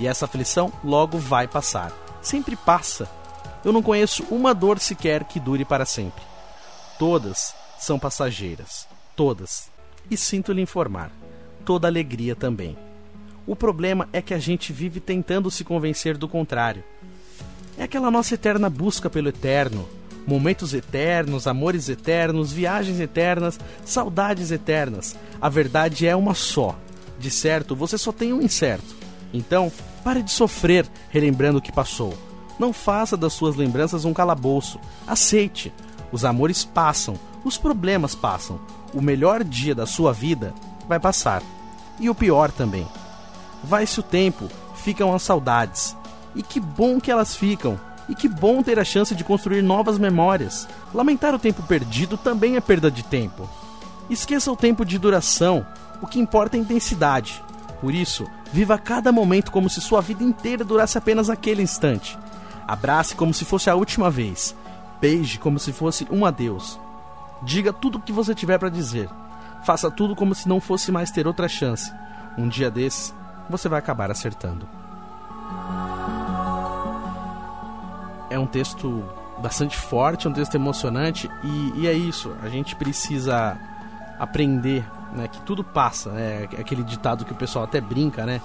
E 0.00 0.06
essa 0.06 0.24
aflição 0.24 0.72
logo 0.84 1.18
vai 1.18 1.48
passar. 1.48 1.92
Sempre 2.22 2.56
passa. 2.56 3.08
Eu 3.64 3.72
não 3.72 3.82
conheço 3.82 4.24
uma 4.30 4.54
dor 4.54 4.78
sequer 4.78 5.24
que 5.24 5.40
dure 5.40 5.64
para 5.64 5.84
sempre. 5.84 6.22
Todas 6.98 7.54
são 7.78 7.98
passageiras. 7.98 8.86
Todas. 9.16 9.70
E 10.10 10.16
sinto 10.16 10.52
lhe 10.52 10.62
informar. 10.62 11.10
Toda 11.64 11.88
alegria 11.88 12.34
também. 12.34 12.76
O 13.46 13.56
problema 13.56 14.08
é 14.12 14.20
que 14.20 14.34
a 14.34 14.38
gente 14.38 14.72
vive 14.72 15.00
tentando 15.00 15.50
se 15.50 15.64
convencer 15.64 16.16
do 16.16 16.28
contrário. 16.28 16.84
É 17.78 17.84
aquela 17.84 18.10
nossa 18.10 18.34
eterna 18.34 18.68
busca 18.68 19.08
pelo 19.08 19.28
eterno, 19.28 19.88
momentos 20.26 20.74
eternos, 20.74 21.46
amores 21.46 21.88
eternos, 21.88 22.52
viagens 22.52 23.00
eternas, 23.00 23.58
saudades 23.84 24.50
eternas. 24.50 25.16
A 25.40 25.48
verdade 25.48 26.06
é 26.06 26.14
uma 26.14 26.34
só. 26.34 26.76
De 27.18 27.30
certo, 27.30 27.74
você 27.74 27.96
só 27.96 28.12
tem 28.12 28.32
um 28.32 28.42
incerto. 28.42 28.94
Então, 29.32 29.72
pare 29.98 30.22
de 30.22 30.30
sofrer 30.30 30.86
relembrando 31.10 31.58
o 31.58 31.62
que 31.62 31.72
passou. 31.72 32.16
Não 32.58 32.72
faça 32.72 33.16
das 33.16 33.32
suas 33.32 33.56
lembranças 33.56 34.04
um 34.04 34.12
calabouço. 34.12 34.80
Aceite. 35.06 35.72
Os 36.10 36.24
amores 36.24 36.64
passam, 36.64 37.16
os 37.44 37.58
problemas 37.58 38.14
passam. 38.14 38.58
O 38.94 39.02
melhor 39.02 39.44
dia 39.44 39.74
da 39.74 39.86
sua 39.86 40.12
vida 40.12 40.54
vai 40.88 40.98
passar. 40.98 41.42
E 42.00 42.08
o 42.08 42.14
pior 42.14 42.50
também. 42.50 42.86
Vai-se 43.62 44.00
o 44.00 44.02
tempo, 44.02 44.48
ficam 44.74 45.14
as 45.14 45.22
saudades. 45.22 45.96
E 46.34 46.42
que 46.42 46.58
bom 46.58 47.00
que 47.00 47.10
elas 47.10 47.36
ficam. 47.36 47.78
E 48.08 48.14
que 48.14 48.28
bom 48.28 48.62
ter 48.62 48.78
a 48.78 48.84
chance 48.84 49.14
de 49.14 49.22
construir 49.22 49.62
novas 49.62 49.98
memórias. 49.98 50.66
Lamentar 50.94 51.34
o 51.34 51.38
tempo 51.38 51.62
perdido 51.62 52.16
também 52.16 52.56
é 52.56 52.60
perda 52.60 52.90
de 52.90 53.02
tempo. 53.02 53.48
Esqueça 54.08 54.50
o 54.50 54.56
tempo 54.56 54.84
de 54.84 54.98
duração. 54.98 55.66
O 56.00 56.06
que 56.06 56.18
importa 56.18 56.56
é 56.56 56.60
a 56.60 56.62
intensidade. 56.62 57.42
Por 57.80 57.94
isso, 57.94 58.26
viva 58.52 58.78
cada 58.78 59.12
momento 59.12 59.50
como 59.50 59.68
se 59.68 59.80
sua 59.80 60.00
vida 60.00 60.24
inteira 60.24 60.64
durasse 60.64 60.96
apenas 60.98 61.28
aquele 61.28 61.62
instante. 61.62 62.18
Abrace 62.66 63.14
como 63.14 63.32
se 63.32 63.44
fosse 63.44 63.70
a 63.70 63.74
última 63.74 64.10
vez. 64.10 64.54
Beije 65.00 65.38
como 65.38 65.58
se 65.58 65.72
fosse 65.72 66.06
um 66.10 66.24
adeus. 66.24 66.78
Diga 67.42 67.72
tudo 67.72 67.98
o 67.98 68.00
que 68.00 68.12
você 68.12 68.34
tiver 68.34 68.58
para 68.58 68.68
dizer. 68.68 69.08
Faça 69.64 69.90
tudo 69.90 70.16
como 70.16 70.34
se 70.34 70.48
não 70.48 70.60
fosse 70.60 70.90
mais 70.90 71.10
ter 71.10 71.26
outra 71.26 71.48
chance. 71.48 71.92
Um 72.36 72.48
dia 72.48 72.70
desses, 72.70 73.14
você 73.48 73.68
vai 73.68 73.78
acabar 73.78 74.10
acertando. 74.10 74.68
É 78.30 78.38
um 78.38 78.46
texto 78.46 79.04
bastante 79.38 79.76
forte, 79.76 80.26
é 80.26 80.30
um 80.30 80.32
texto 80.32 80.54
emocionante 80.54 81.30
e, 81.42 81.72
e 81.76 81.86
é 81.86 81.92
isso. 81.92 82.34
A 82.42 82.48
gente 82.48 82.76
precisa 82.76 83.56
aprender 84.18 84.84
né? 85.14 85.28
Que 85.28 85.40
tudo 85.42 85.62
passa, 85.62 86.10
né? 86.10 86.48
Aquele 86.58 86.82
ditado 86.82 87.24
que 87.24 87.32
o 87.32 87.36
pessoal 87.36 87.64
até 87.64 87.80
brinca, 87.80 88.24
né? 88.24 88.40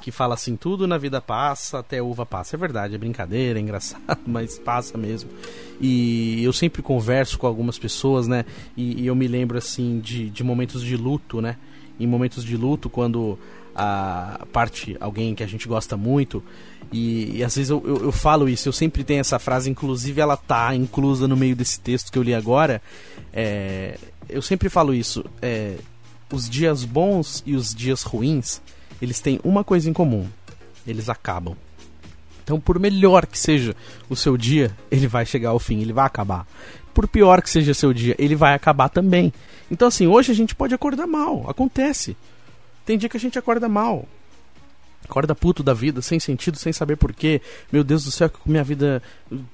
Que 0.00 0.10
fala 0.10 0.34
assim, 0.34 0.56
tudo 0.56 0.86
na 0.86 0.98
vida 0.98 1.20
passa, 1.20 1.78
até 1.78 2.02
uva 2.02 2.26
passa. 2.26 2.56
É 2.56 2.58
verdade, 2.58 2.94
é 2.94 2.98
brincadeira, 2.98 3.58
é 3.58 3.62
engraçado, 3.62 4.20
mas 4.26 4.58
passa 4.58 4.98
mesmo. 4.98 5.30
E 5.80 6.42
eu 6.42 6.52
sempre 6.52 6.82
converso 6.82 7.38
com 7.38 7.46
algumas 7.46 7.78
pessoas, 7.78 8.26
né? 8.26 8.44
E, 8.76 9.02
e 9.02 9.06
eu 9.06 9.14
me 9.14 9.28
lembro, 9.28 9.58
assim, 9.58 10.00
de, 10.00 10.28
de 10.30 10.42
momentos 10.42 10.82
de 10.82 10.96
luto, 10.96 11.40
né? 11.40 11.56
Em 12.00 12.06
momentos 12.06 12.44
de 12.44 12.56
luto, 12.56 12.90
quando 12.90 13.38
a 13.74 14.46
parte, 14.52 14.96
alguém 15.00 15.34
que 15.34 15.42
a 15.42 15.46
gente 15.46 15.66
gosta 15.66 15.96
muito, 15.96 16.42
e, 16.92 17.38
e 17.38 17.44
às 17.44 17.54
vezes 17.56 17.70
eu, 17.70 17.82
eu, 17.86 18.04
eu, 18.04 18.12
falo 18.12 18.48
isso, 18.48 18.68
eu 18.68 18.72
sempre 18.72 19.02
tenho 19.02 19.20
essa 19.20 19.38
frase, 19.38 19.70
inclusive 19.70 20.20
ela 20.20 20.36
tá 20.36 20.74
inclusa 20.74 21.26
no 21.26 21.36
meio 21.36 21.56
desse 21.56 21.80
texto 21.80 22.12
que 22.12 22.18
eu 22.18 22.22
li 22.22 22.34
agora. 22.34 22.82
É, 23.32 23.98
eu 24.28 24.42
sempre 24.42 24.68
falo 24.68 24.92
isso. 24.92 25.24
É, 25.40 25.76
os 26.32 26.48
dias 26.48 26.84
bons 26.84 27.42
e 27.46 27.54
os 27.54 27.74
dias 27.74 28.02
ruins, 28.02 28.60
eles 29.00 29.20
têm 29.20 29.38
uma 29.44 29.62
coisa 29.62 29.88
em 29.88 29.92
comum: 29.92 30.26
eles 30.86 31.08
acabam. 31.08 31.54
Então, 32.42 32.58
por 32.58 32.78
melhor 32.80 33.26
que 33.26 33.38
seja 33.38 33.76
o 34.08 34.16
seu 34.16 34.36
dia, 34.36 34.76
ele 34.90 35.06
vai 35.06 35.24
chegar 35.24 35.50
ao 35.50 35.60
fim, 35.60 35.80
ele 35.80 35.92
vai 35.92 36.06
acabar. 36.06 36.44
Por 36.92 37.06
pior 37.06 37.40
que 37.40 37.48
seja 37.48 37.72
seu 37.72 37.92
dia, 37.92 38.16
ele 38.18 38.34
vai 38.34 38.54
acabar 38.54 38.88
também. 38.88 39.32
Então, 39.70 39.86
assim, 39.86 40.06
hoje 40.06 40.32
a 40.32 40.34
gente 40.34 40.54
pode 40.54 40.74
acordar 40.74 41.06
mal, 41.06 41.48
acontece. 41.48 42.16
Tem 42.84 42.98
dia 42.98 43.08
que 43.08 43.16
a 43.16 43.20
gente 43.20 43.38
acorda 43.38 43.68
mal. 43.68 44.08
Acorda 45.04 45.34
puto 45.34 45.62
da 45.62 45.72
vida, 45.72 46.02
sem 46.02 46.18
sentido, 46.18 46.56
sem 46.56 46.72
saber 46.72 46.96
porquê. 46.96 47.40
Meu 47.70 47.84
Deus 47.84 48.04
do 48.04 48.10
céu, 48.10 48.28
que 48.28 48.38
minha 48.50 48.64
vida. 48.64 49.02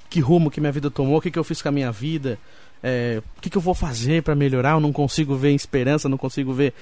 Que 0.09 0.21
rumo 0.21 0.51
que 0.51 0.61
minha 0.61 0.73
vida 0.73 0.91
tomou, 0.91 1.19
o 1.19 1.21
que, 1.21 1.31
que 1.31 1.39
eu 1.39 1.45
fiz 1.45 1.61
com 1.61 1.69
a 1.69 1.73
minha 1.73 1.93
vida 1.93 2.39
é, 2.83 3.23
o 3.37 3.41
que, 3.41 3.51
que, 3.51 3.57
eu 3.57 3.63
vou 3.63 3.75
fazer 3.75 4.23
para 4.23 4.35
melhorar? 4.35 4.73
Eu 4.73 4.81
não 4.81 4.93
consigo 4.93 5.37
ver 5.37 5.53
esperança, 5.53 6.09
não 6.09 6.19
consigo 6.19 6.53
ver 6.53 6.73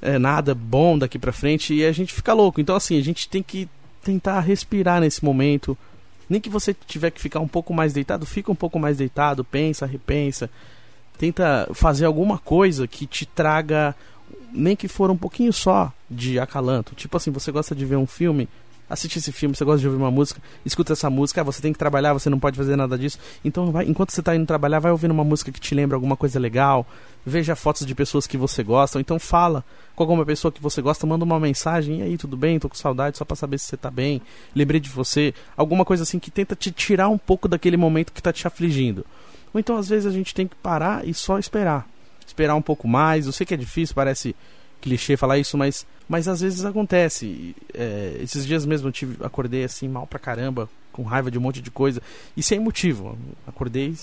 é, 0.00 0.18
nada 0.18 0.54
bom 0.54 0.98
daqui 0.98 1.18
para 1.18 1.32
frente 1.32 1.74
e 1.74 1.84
a 1.84 1.92
gente 1.92 2.12
fica 2.12 2.32
louco. 2.32 2.60
Então, 2.60 2.76
assim, 2.76 2.98
a 2.98 3.02
gente 3.02 3.28
tem 3.28 3.42
que 3.42 3.68
tentar 4.02 4.40
respirar 4.40 5.00
nesse 5.00 5.24
momento. 5.24 5.76
Nem 6.28 6.40
que 6.40 6.48
você 6.48 6.74
tiver 6.86 7.10
que 7.10 7.20
ficar 7.20 7.40
um 7.40 7.48
pouco 7.48 7.74
mais 7.74 7.92
deitado, 7.92 8.24
fica 8.24 8.50
um 8.50 8.54
pouco 8.56 8.78
mais 8.78 8.96
deitado, 8.96 9.44
pensa, 9.44 9.86
repensa. 9.86 10.48
Tenta 11.18 11.68
fazer 11.74 12.04
alguma 12.04 12.38
coisa 12.38 12.86
que 12.86 13.06
te 13.06 13.26
traga, 13.26 13.94
nem 14.52 14.74
que 14.74 14.88
for 14.88 15.10
um 15.10 15.16
pouquinho 15.16 15.52
só 15.52 15.92
de 16.10 16.38
acalanto. 16.38 16.94
Tipo 16.94 17.16
assim, 17.16 17.30
você 17.30 17.52
gosta 17.52 17.74
de 17.74 17.84
ver 17.84 17.96
um 17.96 18.06
filme, 18.06 18.48
assiste 18.92 19.16
esse 19.16 19.32
filme, 19.32 19.56
você 19.56 19.64
gosta 19.64 19.80
de 19.80 19.86
ouvir 19.86 19.98
uma 19.98 20.10
música, 20.10 20.40
escuta 20.64 20.92
essa 20.92 21.08
música, 21.08 21.40
ah, 21.40 21.44
você 21.44 21.62
tem 21.62 21.72
que 21.72 21.78
trabalhar, 21.78 22.12
você 22.12 22.28
não 22.28 22.38
pode 22.38 22.56
fazer 22.56 22.76
nada 22.76 22.98
disso. 22.98 23.18
Então, 23.42 23.72
vai, 23.72 23.86
enquanto 23.86 24.10
você 24.10 24.20
está 24.20 24.36
indo 24.36 24.44
trabalhar, 24.44 24.80
vai 24.80 24.92
ouvindo 24.92 25.12
uma 25.12 25.24
música 25.24 25.50
que 25.50 25.58
te 25.58 25.74
lembra 25.74 25.96
alguma 25.96 26.16
coisa 26.16 26.38
legal, 26.38 26.86
veja 27.24 27.56
fotos 27.56 27.86
de 27.86 27.94
pessoas 27.94 28.26
que 28.26 28.36
você 28.36 28.62
gosta, 28.62 28.98
ou 28.98 29.00
então 29.00 29.18
fala 29.18 29.64
com 29.96 30.02
alguma 30.02 30.26
pessoa 30.26 30.52
que 30.52 30.60
você 30.60 30.82
gosta, 30.82 31.06
manda 31.06 31.24
uma 31.24 31.40
mensagem, 31.40 32.00
e 32.00 32.02
aí, 32.02 32.18
tudo 32.18 32.36
bem? 32.36 32.58
Tô 32.58 32.68
com 32.68 32.74
saudade, 32.74 33.16
só 33.16 33.24
para 33.24 33.36
saber 33.36 33.58
se 33.58 33.66
você 33.66 33.76
tá 33.76 33.90
bem, 33.90 34.20
lembrei 34.54 34.78
de 34.80 34.90
você, 34.90 35.32
alguma 35.56 35.84
coisa 35.84 36.02
assim 36.02 36.18
que 36.18 36.30
tenta 36.30 36.54
te 36.54 36.70
tirar 36.70 37.08
um 37.08 37.18
pouco 37.18 37.48
daquele 37.48 37.78
momento 37.78 38.12
que 38.12 38.20
está 38.20 38.32
te 38.32 38.46
afligindo. 38.46 39.06
Ou 39.54 39.60
então, 39.60 39.76
às 39.76 39.88
vezes, 39.88 40.06
a 40.06 40.10
gente 40.10 40.34
tem 40.34 40.46
que 40.46 40.56
parar 40.56 41.06
e 41.06 41.14
só 41.14 41.38
esperar. 41.38 41.86
Esperar 42.26 42.54
um 42.54 42.62
pouco 42.62 42.86
mais, 42.86 43.26
eu 43.26 43.32
sei 43.32 43.46
que 43.46 43.54
é 43.54 43.56
difícil, 43.56 43.94
parece 43.94 44.34
clichê 44.82 45.16
falar 45.16 45.38
isso, 45.38 45.56
mas, 45.56 45.86
mas 46.08 46.28
às 46.28 46.40
vezes 46.40 46.64
acontece. 46.64 47.54
É, 47.72 48.18
esses 48.20 48.44
dias 48.44 48.66
mesmo 48.66 48.88
eu 48.88 48.92
tive, 48.92 49.24
acordei 49.24 49.64
assim 49.64 49.88
mal 49.88 50.06
pra 50.06 50.18
caramba, 50.18 50.68
com 50.92 51.04
raiva 51.04 51.30
de 51.30 51.38
um 51.38 51.40
monte 51.40 51.62
de 51.62 51.70
coisa, 51.70 52.02
e 52.36 52.42
sem 52.42 52.60
motivo. 52.60 53.16
Acordei 53.46 53.94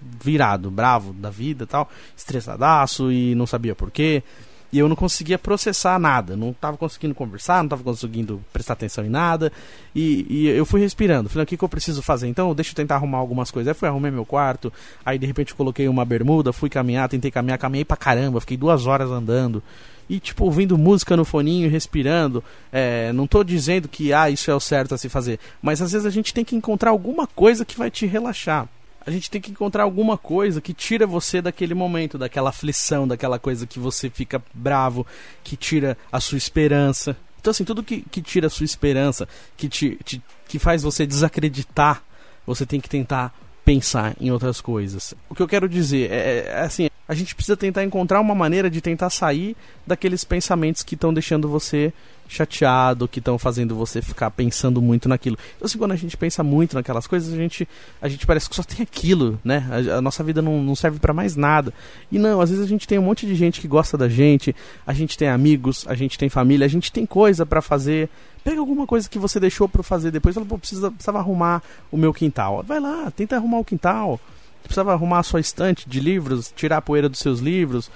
virado, 0.00 0.70
bravo 0.70 1.12
da 1.12 1.30
vida 1.30 1.66
tal, 1.66 1.90
estressadaço 2.16 3.10
e 3.10 3.34
não 3.34 3.46
sabia 3.46 3.74
porquê. 3.74 4.22
E 4.70 4.78
eu 4.78 4.86
não 4.86 4.94
conseguia 4.94 5.38
processar 5.38 5.98
nada, 5.98 6.36
não 6.36 6.50
estava 6.50 6.76
conseguindo 6.76 7.14
conversar, 7.14 7.58
não 7.58 7.64
estava 7.64 7.82
conseguindo 7.82 8.44
prestar 8.52 8.74
atenção 8.74 9.02
em 9.02 9.08
nada. 9.08 9.50
E, 9.94 10.26
e, 10.28 10.46
eu 10.46 10.66
fui 10.66 10.78
respirando. 10.78 11.30
Falei, 11.30 11.44
o 11.44 11.46
que, 11.46 11.56
que 11.56 11.64
eu 11.64 11.68
preciso 11.70 12.02
fazer? 12.02 12.28
Então, 12.28 12.54
deixa 12.54 12.72
eu 12.72 12.76
tentar 12.76 12.96
arrumar 12.96 13.16
algumas 13.16 13.50
coisas. 13.50 13.68
Aí 13.68 13.74
fui 13.74 13.88
arrumei 13.88 14.10
meu 14.10 14.26
quarto, 14.26 14.70
aí 15.06 15.18
de 15.18 15.26
repente 15.26 15.54
coloquei 15.54 15.88
uma 15.88 16.04
bermuda, 16.04 16.52
fui 16.52 16.68
caminhar, 16.68 17.08
tentei 17.08 17.30
caminhar, 17.30 17.56
caminhei 17.56 17.84
pra 17.84 17.96
caramba, 17.96 18.42
fiquei 18.42 18.58
duas 18.58 18.86
horas 18.86 19.10
andando 19.10 19.62
e 20.08 20.18
tipo 20.18 20.44
ouvindo 20.44 20.78
música 20.78 21.16
no 21.16 21.24
foninho 21.24 21.70
respirando. 21.70 22.42
É, 22.72 23.12
não 23.12 23.24
estou 23.24 23.44
dizendo 23.44 23.88
que 23.88 24.12
ah, 24.12 24.30
isso 24.30 24.50
é 24.50 24.54
o 24.54 24.60
certo 24.60 24.94
a 24.94 24.98
se 24.98 25.08
fazer, 25.08 25.38
mas 25.60 25.82
às 25.82 25.92
vezes 25.92 26.06
a 26.06 26.10
gente 26.10 26.32
tem 26.32 26.44
que 26.44 26.56
encontrar 26.56 26.90
alguma 26.90 27.26
coisa 27.26 27.64
que 27.64 27.76
vai 27.76 27.90
te 27.90 28.06
relaxar. 28.06 28.68
a 29.06 29.10
gente 29.10 29.30
tem 29.30 29.40
que 29.40 29.50
encontrar 29.50 29.84
alguma 29.84 30.18
coisa 30.18 30.60
que 30.60 30.74
tira 30.74 31.06
você 31.06 31.40
daquele 31.40 31.74
momento, 31.74 32.18
daquela 32.18 32.50
aflição, 32.50 33.08
daquela 33.08 33.38
coisa 33.38 33.66
que 33.66 33.78
você 33.78 34.10
fica 34.10 34.42
bravo, 34.52 35.06
que 35.42 35.56
tira 35.56 35.96
a 36.12 36.20
sua 36.20 36.36
esperança. 36.36 37.16
Então, 37.40 37.50
assim, 37.50 37.64
tudo 37.64 37.82
que, 37.82 38.02
que 38.10 38.20
tira 38.20 38.48
a 38.48 38.50
sua 38.50 38.64
esperança, 38.64 39.26
que, 39.56 39.68
te, 39.68 39.98
te, 40.04 40.22
que 40.46 40.58
faz 40.58 40.82
você 40.82 41.06
desacreditar, 41.06 42.02
você 42.44 42.66
tem 42.66 42.80
que 42.80 42.88
tentar 42.88 43.32
pensar 43.68 44.16
em 44.18 44.30
outras 44.30 44.62
coisas. 44.62 45.12
O 45.28 45.34
que 45.34 45.42
eu 45.42 45.46
quero 45.46 45.68
dizer 45.68 46.10
é, 46.10 46.46
é 46.46 46.60
assim, 46.62 46.88
a 47.06 47.12
gente 47.12 47.34
precisa 47.34 47.54
tentar 47.54 47.84
encontrar 47.84 48.18
uma 48.18 48.34
maneira 48.34 48.70
de 48.70 48.80
tentar 48.80 49.10
sair 49.10 49.54
daqueles 49.86 50.24
pensamentos 50.24 50.82
que 50.82 50.94
estão 50.94 51.12
deixando 51.12 51.46
você 51.50 51.92
chateado, 52.28 53.08
que 53.08 53.18
estão 53.18 53.38
fazendo 53.38 53.74
você 53.74 54.02
ficar 54.02 54.30
pensando 54.30 54.80
muito 54.82 55.08
naquilo. 55.08 55.36
Então, 55.56 55.66
assim, 55.66 55.78
quando 55.78 55.92
a 55.92 55.96
gente 55.96 56.16
pensa 56.16 56.42
muito 56.42 56.74
naquelas 56.74 57.06
coisas, 57.06 57.32
a 57.32 57.36
gente, 57.36 57.66
a 58.00 58.08
gente 58.08 58.26
parece 58.26 58.48
que 58.48 58.54
só 58.54 58.62
tem 58.62 58.82
aquilo, 58.82 59.40
né? 59.42 59.66
A, 59.70 59.96
a 59.96 60.02
nossa 60.02 60.22
vida 60.22 60.42
não, 60.42 60.62
não 60.62 60.76
serve 60.76 60.98
para 60.98 61.14
mais 61.14 61.34
nada. 61.34 61.72
E 62.12 62.18
não, 62.18 62.40
às 62.40 62.50
vezes 62.50 62.64
a 62.64 62.68
gente 62.68 62.86
tem 62.86 62.98
um 62.98 63.02
monte 63.02 63.26
de 63.26 63.34
gente 63.34 63.60
que 63.60 63.66
gosta 63.66 63.96
da 63.96 64.08
gente, 64.08 64.54
a 64.86 64.92
gente 64.92 65.16
tem 65.16 65.28
amigos, 65.28 65.84
a 65.88 65.94
gente 65.94 66.18
tem 66.18 66.28
família, 66.28 66.66
a 66.66 66.68
gente 66.68 66.92
tem 66.92 67.06
coisa 67.06 67.46
para 67.46 67.62
fazer. 67.62 68.08
Pega 68.44 68.60
alguma 68.60 68.86
coisa 68.86 69.08
que 69.08 69.18
você 69.18 69.40
deixou 69.40 69.68
para 69.68 69.82
fazer 69.82 70.10
depois, 70.10 70.34
fala, 70.34 70.46
pô, 70.46 70.58
precisa, 70.58 70.90
precisava 70.90 71.18
arrumar 71.18 71.62
o 71.90 71.96
meu 71.96 72.12
quintal. 72.12 72.62
Vai 72.62 72.78
lá, 72.78 73.10
tenta 73.10 73.36
arrumar 73.36 73.58
o 73.58 73.64
quintal 73.64 74.20
precisava 74.68 74.92
arrumar 74.92 75.20
a 75.20 75.22
sua 75.22 75.40
estante 75.40 75.88
de 75.88 75.98
livros, 75.98 76.52
tirar 76.54 76.76
a 76.76 76.82
poeira 76.82 77.08
dos 77.08 77.20
seus 77.20 77.40
livros, 77.40 77.90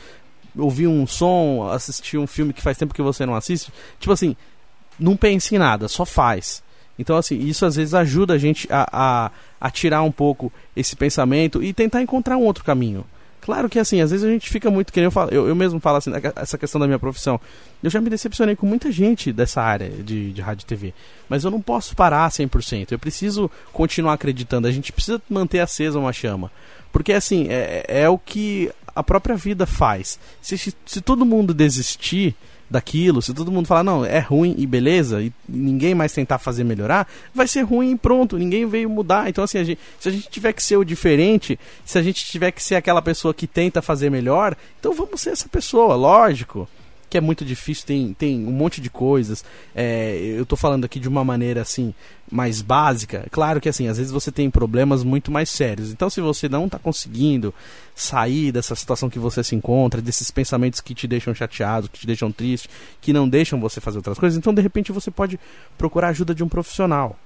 ouvir 0.57 0.87
um 0.87 1.07
som, 1.07 1.69
assistir 1.71 2.19
um 2.19 2.27
filme 2.27 2.53
que 2.53 2.63
faz 2.63 2.77
tempo 2.77 2.95
que 2.95 3.03
você 3.03 3.25
não 3.25 3.35
assiste. 3.35 3.73
Tipo 3.99 4.13
assim, 4.13 4.37
não 4.99 5.17
pense 5.17 5.55
em 5.55 5.59
nada, 5.59 5.89
só 5.89 6.05
faz. 6.05 6.63
Então, 6.99 7.17
assim, 7.17 7.39
isso 7.39 7.65
às 7.65 7.77
vezes 7.77 7.95
ajuda 7.95 8.35
a 8.35 8.39
gente 8.39 8.69
a, 8.71 8.87
a, 8.93 9.31
a 9.61 9.71
tirar 9.71 10.03
um 10.03 10.13
pouco 10.13 10.53
esse 10.77 10.95
pensamento 10.95 11.63
e 11.63 11.73
tentar 11.73 12.03
encontrar 12.03 12.37
um 12.37 12.45
outro 12.45 12.65
caminho. 12.65 13.05
Claro 13.43 13.69
que 13.69 13.77
assim, 13.77 14.01
às 14.01 14.13
vezes 14.13 14.25
a 14.25 14.31
gente 14.31 14.49
fica 14.49 14.71
muito, 14.71 14.93
que 14.93 15.01
eu, 15.01 15.11
falo, 15.11 15.31
eu, 15.33 15.49
eu 15.49 15.55
mesmo 15.57 15.81
falo 15.81 15.97
assim, 15.97 16.13
essa 16.37 16.57
questão 16.57 16.81
da 16.81 16.87
minha 16.87 16.99
profissão. 16.99 17.41
Eu 17.83 17.91
já 17.91 18.01
me 18.01 18.09
decepcionei 18.09 18.55
com 18.55 18.67
muita 18.67 18.93
gente 18.93 19.33
dessa 19.33 19.61
área 19.61 19.91
de, 19.91 20.33
de 20.33 20.41
rádio 20.41 20.63
e 20.63 20.67
TV. 20.67 20.95
Mas 21.29 21.43
eu 21.43 21.51
não 21.51 21.61
posso 21.61 21.97
parar 21.97 22.31
100%. 22.31 22.93
Eu 22.93 23.01
preciso 23.01 23.51
continuar 23.73 24.13
acreditando. 24.13 24.69
A 24.69 24.71
gente 24.71 24.93
precisa 24.93 25.21
manter 25.29 25.59
acesa 25.59 25.99
uma 25.99 26.13
chama. 26.13 26.53
Porque 26.93 27.13
assim, 27.13 27.47
é, 27.49 27.85
é 27.89 28.09
o 28.09 28.19
que 28.19 28.71
a 28.95 29.03
própria 29.03 29.35
vida 29.35 29.67
faz. 29.67 30.19
Se, 30.41 30.57
se 30.59 31.01
todo 31.01 31.25
mundo 31.27 31.55
desistir 31.55 32.37
daquilo, 32.73 33.21
se 33.21 33.35
todo 33.35 33.53
mundo 33.53 33.67
falar, 33.67 33.85
não, 33.85 34.05
é 34.05 34.19
ruim 34.19 34.55
e 34.57 34.67
beleza, 34.67 35.23
e 35.23 35.31
ninguém 35.47 35.95
mais 35.95 36.13
tentar 36.13 36.39
fazer 36.39 36.65
melhorar, 36.65 37.07
vai 37.35 37.47
ser 37.47 37.63
ruim 37.63 37.93
e 37.93 37.99
pronto, 37.99 38.39
ninguém 38.39 38.67
veio 38.67 38.89
mudar. 38.89 39.29
Então, 39.29 39.45
assim, 39.45 39.59
a 39.59 39.65
gente, 39.65 39.79
se 40.01 40.09
a 40.09 40.13
gente 40.13 40.29
tiver 40.31 40.53
que 40.53 40.63
ser 40.63 40.77
o 40.77 40.85
diferente, 40.85 41.59
se 41.85 41.99
a 41.99 42.03
gente 42.03 42.25
tiver 42.25 42.51
que 42.51 42.63
ser 42.63 42.77
aquela 42.77 43.03
pessoa 43.03 43.35
que 43.35 43.47
tenta 43.47 43.83
fazer 43.83 44.11
melhor, 44.11 44.57
então 44.81 44.95
vamos 44.95 45.21
ser 45.21 45.31
essa 45.31 45.49
pessoa, 45.49 45.95
lógico 45.95 46.69
que 47.11 47.19
é 47.19 47.21
muito 47.21 47.45
difícil, 47.45 47.85
tem, 47.87 48.15
tem 48.15 48.47
um 48.47 48.51
monte 48.51 48.81
de 48.81 48.89
coisas. 48.89 49.45
É, 49.75 50.17
eu 50.35 50.45
estou 50.45 50.57
falando 50.57 50.87
aqui 50.87 50.99
de 50.99 51.07
uma 51.07 51.23
maneira 51.23 51.61
assim 51.61 51.93
mais 52.33 52.63
básica. 52.63 53.27
Claro 53.31 53.61
que 53.61 53.69
assim, 53.69 53.89
às 53.89 53.99
vezes 53.99 54.11
você 54.11 54.33
tem 54.33 54.51
problemas 54.51 55.05
muito 55.05 55.31
mais 55.31 55.51
sérios. 55.51 55.91
Então, 55.91 56.09
se 56.09 56.21
você 56.21 56.49
não 56.49 56.65
está 56.65 56.79
conseguindo 56.79 57.53
sair 57.95 58.51
dessa 58.51 58.75
situação 58.75 59.11
que 59.11 59.19
você 59.19 59.45
se 59.45 59.55
encontra, 59.55 60.01
desses 60.01 60.31
pensamentos 60.31 60.81
que 60.81 60.95
te 60.95 61.07
deixam 61.07 61.35
chateado, 61.35 61.91
que 61.91 62.01
te 62.01 62.07
deixam 62.07 62.33
triste, 62.33 62.71
que 63.03 63.13
não 63.13 63.29
deixam 63.29 63.61
você 63.61 63.81
fazer 63.81 63.99
outras 63.99 64.19
coisas, 64.19 64.39
então 64.39 64.55
de 64.55 64.63
repente 64.63 64.91
você 64.91 65.11
pode 65.11 65.39
procurar 65.77 66.09
ajuda 66.09 66.35
de 66.35 66.43
um 66.43 66.49
profissional 66.49 67.19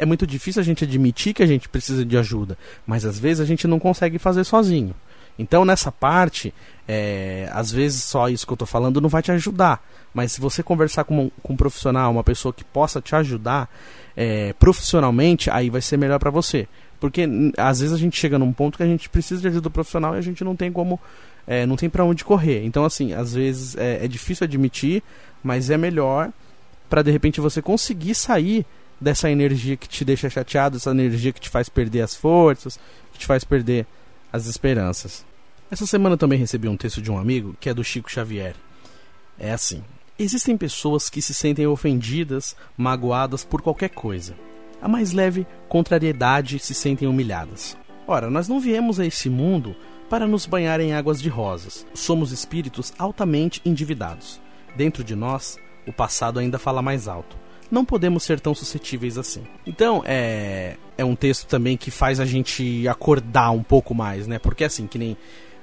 é 0.00 0.06
muito 0.06 0.24
difícil 0.24 0.62
a 0.62 0.64
gente 0.64 0.84
admitir 0.84 1.34
que 1.34 1.42
a 1.42 1.46
gente 1.46 1.68
precisa 1.68 2.04
de 2.04 2.16
ajuda, 2.16 2.56
mas 2.86 3.04
às 3.04 3.18
vezes 3.18 3.40
a 3.40 3.44
gente 3.44 3.66
não 3.66 3.80
consegue 3.80 4.16
fazer 4.16 4.44
sozinho. 4.44 4.94
Então, 5.38 5.64
nessa 5.64 5.92
parte, 5.92 6.52
é, 6.86 7.48
às 7.52 7.70
vezes 7.70 8.02
só 8.02 8.28
isso 8.28 8.46
que 8.46 8.52
eu 8.52 8.56
estou 8.56 8.66
falando 8.66 9.00
não 9.00 9.08
vai 9.08 9.22
te 9.22 9.30
ajudar. 9.30 9.82
Mas 10.12 10.32
se 10.32 10.40
você 10.40 10.62
conversar 10.62 11.04
com 11.04 11.24
um, 11.24 11.30
com 11.42 11.52
um 11.52 11.56
profissional, 11.56 12.10
uma 12.10 12.24
pessoa 12.24 12.52
que 12.52 12.64
possa 12.64 13.00
te 13.00 13.14
ajudar 13.14 13.70
é, 14.16 14.52
profissionalmente, 14.54 15.50
aí 15.50 15.70
vai 15.70 15.80
ser 15.80 15.96
melhor 15.96 16.18
para 16.18 16.30
você. 16.30 16.66
Porque 16.98 17.28
às 17.56 17.80
vezes 17.80 17.94
a 17.94 17.98
gente 17.98 18.18
chega 18.18 18.38
num 18.38 18.52
ponto 18.52 18.76
que 18.76 18.82
a 18.82 18.86
gente 18.86 19.08
precisa 19.08 19.40
de 19.40 19.48
ajuda 19.48 19.70
profissional 19.70 20.16
e 20.16 20.18
a 20.18 20.22
gente 20.22 20.42
não 20.42 20.56
tem 20.56 20.72
como. 20.72 20.98
É, 21.46 21.64
não 21.64 21.76
tem 21.76 21.88
para 21.88 22.04
onde 22.04 22.24
correr. 22.24 22.64
Então, 22.64 22.84
assim, 22.84 23.14
às 23.14 23.32
vezes 23.32 23.76
é, 23.76 24.04
é 24.04 24.08
difícil 24.08 24.44
admitir, 24.44 25.02
mas 25.42 25.70
é 25.70 25.78
melhor 25.78 26.30
para 26.90 27.02
de 27.02 27.10
repente 27.10 27.40
você 27.40 27.62
conseguir 27.62 28.14
sair 28.14 28.66
dessa 29.00 29.30
energia 29.30 29.76
que 29.76 29.88
te 29.88 30.04
deixa 30.04 30.28
chateado, 30.28 30.76
essa 30.76 30.90
energia 30.90 31.32
que 31.32 31.40
te 31.40 31.48
faz 31.48 31.68
perder 31.68 32.02
as 32.02 32.14
forças, 32.14 32.78
que 33.12 33.18
te 33.18 33.26
faz 33.26 33.44
perder 33.44 33.86
as 34.32 34.46
esperanças. 34.46 35.24
Essa 35.70 35.86
semana 35.86 36.16
também 36.16 36.38
recebi 36.38 36.68
um 36.68 36.76
texto 36.76 37.02
de 37.02 37.10
um 37.10 37.18
amigo 37.18 37.56
que 37.60 37.68
é 37.68 37.74
do 37.74 37.84
Chico 37.84 38.10
Xavier. 38.10 38.54
É 39.38 39.52
assim: 39.52 39.82
Existem 40.18 40.56
pessoas 40.56 41.08
que 41.08 41.22
se 41.22 41.32
sentem 41.32 41.66
ofendidas, 41.66 42.56
magoadas 42.76 43.44
por 43.44 43.62
qualquer 43.62 43.90
coisa. 43.90 44.34
A 44.80 44.88
mais 44.88 45.12
leve 45.12 45.46
contrariedade 45.68 46.58
se 46.58 46.74
sentem 46.74 47.06
humilhadas. 47.06 47.76
Ora, 48.06 48.30
nós 48.30 48.48
não 48.48 48.58
viemos 48.58 48.98
a 48.98 49.06
esse 49.06 49.28
mundo 49.28 49.76
para 50.08 50.26
nos 50.26 50.46
banhar 50.46 50.80
em 50.80 50.92
águas 50.92 51.20
de 51.20 51.28
rosas. 51.28 51.86
Somos 51.94 52.32
espíritos 52.32 52.92
altamente 52.98 53.60
endividados. 53.64 54.40
Dentro 54.74 55.04
de 55.04 55.14
nós, 55.14 55.58
o 55.86 55.92
passado 55.92 56.40
ainda 56.40 56.58
fala 56.58 56.82
mais 56.82 57.06
alto. 57.06 57.36
Não 57.70 57.84
podemos 57.84 58.22
ser 58.22 58.40
tão 58.40 58.54
suscetíveis 58.54 59.18
assim. 59.18 59.44
Então, 59.66 60.02
é, 60.06 60.76
é 60.96 61.04
um 61.04 61.14
texto 61.14 61.46
também 61.46 61.76
que 61.76 61.90
faz 61.90 62.18
a 62.18 62.24
gente 62.24 62.88
acordar 62.88 63.50
um 63.50 63.62
pouco 63.62 63.94
mais, 63.94 64.26
né? 64.26 64.38
Porque 64.38 64.64
assim, 64.64 64.86
que 64.86 64.98
nem 64.98 65.16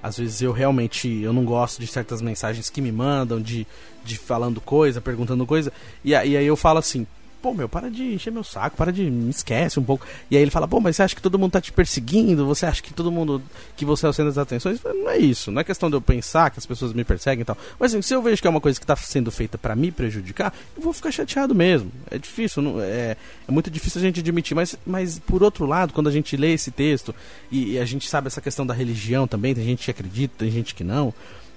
às 0.06 0.18
vezes 0.20 0.40
eu 0.40 0.52
realmente 0.52 1.10
eu 1.10 1.34
não 1.34 1.44
gosto 1.44 1.80
de 1.80 1.88
certas 1.88 2.22
mensagens 2.22 2.70
que 2.70 2.80
me 2.80 2.92
mandam, 2.92 3.42
de, 3.42 3.66
de 4.04 4.18
falando 4.18 4.62
coisa, 4.62 5.02
perguntando 5.02 5.48
coisa, 5.48 5.74
e, 6.04 6.12
e 6.12 6.16
aí 6.16 6.46
eu 6.46 6.56
falo 6.56 6.78
assim, 6.78 7.08
pô, 7.46 7.54
meu, 7.54 7.70
para 7.70 7.92
de 7.92 8.16
encher 8.16 8.32
meu 8.32 8.44
saco, 8.44 8.76
para 8.76 8.92
de 8.92 9.04
me 9.04 9.30
esquece 9.30 9.80
um 9.80 9.84
pouco. 9.84 10.04
E 10.32 10.36
aí 10.36 10.42
ele 10.42 10.50
fala, 10.50 10.68
pô, 10.68 10.80
mas 10.80 10.96
você 10.96 11.04
acha 11.04 11.16
que 11.16 11.22
todo 11.22 11.38
mundo 11.38 11.52
tá 11.52 11.62
te 11.62 11.72
perseguindo? 11.72 12.44
Você 12.48 12.66
acha 12.66 12.82
que 12.82 12.92
todo 12.92 13.12
mundo, 13.12 13.40
que 13.78 13.86
você 13.86 14.08
é 14.08 14.10
o 14.10 14.14
centro 14.14 14.32
das 14.32 14.40
atenções? 14.40 14.80
Não 14.84 15.08
é 15.08 15.20
isso, 15.20 15.52
não 15.52 15.62
é 15.62 15.64
questão 15.64 15.88
de 15.88 15.96
eu 15.96 16.02
pensar 16.02 16.50
que 16.50 16.58
as 16.58 16.66
pessoas 16.66 16.92
me 16.92 17.04
perseguem 17.04 17.44
e 17.44 17.46
tal. 17.46 17.56
Mas 17.80 17.94
assim, 17.94 18.02
se 18.02 18.16
eu 18.16 18.22
vejo 18.24 18.42
que 18.42 18.48
é 18.48 18.50
uma 18.50 18.60
coisa 18.60 18.80
que 18.80 18.86
tá 18.86 18.96
sendo 18.96 19.32
feita 19.32 19.60
para 19.60 19.76
me 19.76 19.92
prejudicar, 19.92 20.52
eu 20.76 20.82
vou 20.82 20.92
ficar 20.92 21.12
chateado 21.12 21.54
mesmo. 21.54 21.92
É 22.10 22.18
difícil, 22.18 22.64
não, 22.64 22.82
é, 22.82 23.16
é 23.48 23.52
muito 23.52 23.70
difícil 23.70 24.02
a 24.02 24.04
gente 24.04 24.22
admitir, 24.22 24.56
mas, 24.56 24.76
mas 24.84 25.20
por 25.20 25.44
outro 25.44 25.68
lado, 25.68 25.94
quando 25.94 26.10
a 26.10 26.12
gente 26.12 26.36
lê 26.36 26.52
esse 26.52 26.72
texto 26.72 27.14
e, 27.52 27.74
e 27.74 27.80
a 27.80 27.86
gente 27.86 28.10
sabe 28.10 28.26
essa 28.26 28.42
questão 28.42 28.66
da 28.66 28.74
religião 28.74 29.28
também, 29.28 29.54
tem 29.54 29.64
gente 29.64 29.86
que 29.86 29.92
acredita, 29.92 30.34
tem 30.40 30.50
gente 30.50 30.74
que 30.74 30.84
não, 30.84 31.14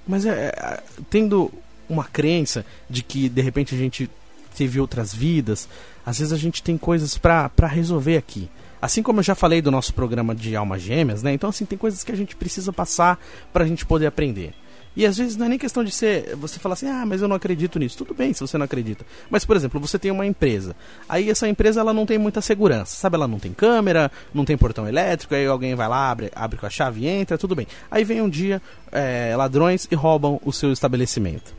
mas 0.06 0.26
é, 0.26 0.52
é 0.54 0.82
tendo 1.08 1.50
uma 1.88 2.04
crença 2.04 2.66
de 2.90 3.02
que 3.02 3.30
de 3.30 3.40
repente 3.40 3.74
a 3.74 3.78
gente 3.78 4.10
teve 4.58 4.80
outras 4.80 5.14
vidas. 5.14 5.68
Às 6.04 6.18
vezes 6.18 6.32
a 6.32 6.36
gente 6.36 6.62
tem 6.62 6.76
coisas 6.76 7.16
para 7.16 7.66
resolver 7.66 8.16
aqui. 8.16 8.50
Assim 8.82 9.02
como 9.02 9.20
eu 9.20 9.24
já 9.24 9.34
falei 9.34 9.62
do 9.62 9.70
nosso 9.70 9.94
programa 9.94 10.34
de 10.34 10.56
almas 10.56 10.82
gêmeas, 10.82 11.22
né? 11.22 11.32
Então 11.32 11.50
assim, 11.50 11.64
tem 11.64 11.78
coisas 11.78 12.02
que 12.02 12.10
a 12.10 12.16
gente 12.16 12.34
precisa 12.34 12.72
passar 12.72 13.18
para 13.52 13.64
a 13.64 13.66
gente 13.66 13.86
poder 13.86 14.06
aprender. 14.06 14.52
E 14.96 15.06
às 15.06 15.16
vezes 15.16 15.36
não 15.36 15.46
é 15.46 15.48
nem 15.50 15.58
questão 15.58 15.84
de 15.84 15.92
ser 15.92 16.34
você 16.36 16.58
falar 16.58 16.72
assim: 16.72 16.88
"Ah, 16.88 17.04
mas 17.06 17.22
eu 17.22 17.28
não 17.28 17.36
acredito 17.36 17.78
nisso". 17.78 17.98
Tudo 17.98 18.14
bem 18.14 18.32
se 18.32 18.40
você 18.40 18.58
não 18.58 18.64
acredita. 18.64 19.04
Mas 19.30 19.44
por 19.44 19.54
exemplo, 19.54 19.78
você 19.80 19.96
tem 19.98 20.10
uma 20.10 20.26
empresa. 20.26 20.74
Aí 21.08 21.30
essa 21.30 21.48
empresa 21.48 21.80
ela 21.80 21.92
não 21.92 22.04
tem 22.04 22.18
muita 22.18 22.40
segurança. 22.40 22.96
Sabe, 22.96 23.14
ela 23.14 23.28
não 23.28 23.38
tem 23.38 23.52
câmera, 23.52 24.10
não 24.34 24.44
tem 24.44 24.56
portão 24.56 24.88
elétrico, 24.88 25.34
aí 25.34 25.46
alguém 25.46 25.74
vai 25.74 25.88
lá, 25.88 26.10
abre, 26.10 26.30
abre 26.34 26.58
com 26.58 26.66
a 26.66 26.70
chave 26.70 27.02
e 27.02 27.06
entra, 27.06 27.38
tudo 27.38 27.54
bem. 27.54 27.66
Aí 27.90 28.02
vem 28.02 28.20
um 28.20 28.28
dia 28.28 28.60
é, 28.90 29.34
ladrões 29.36 29.86
e 29.90 29.94
roubam 29.94 30.40
o 30.44 30.52
seu 30.52 30.72
estabelecimento. 30.72 31.57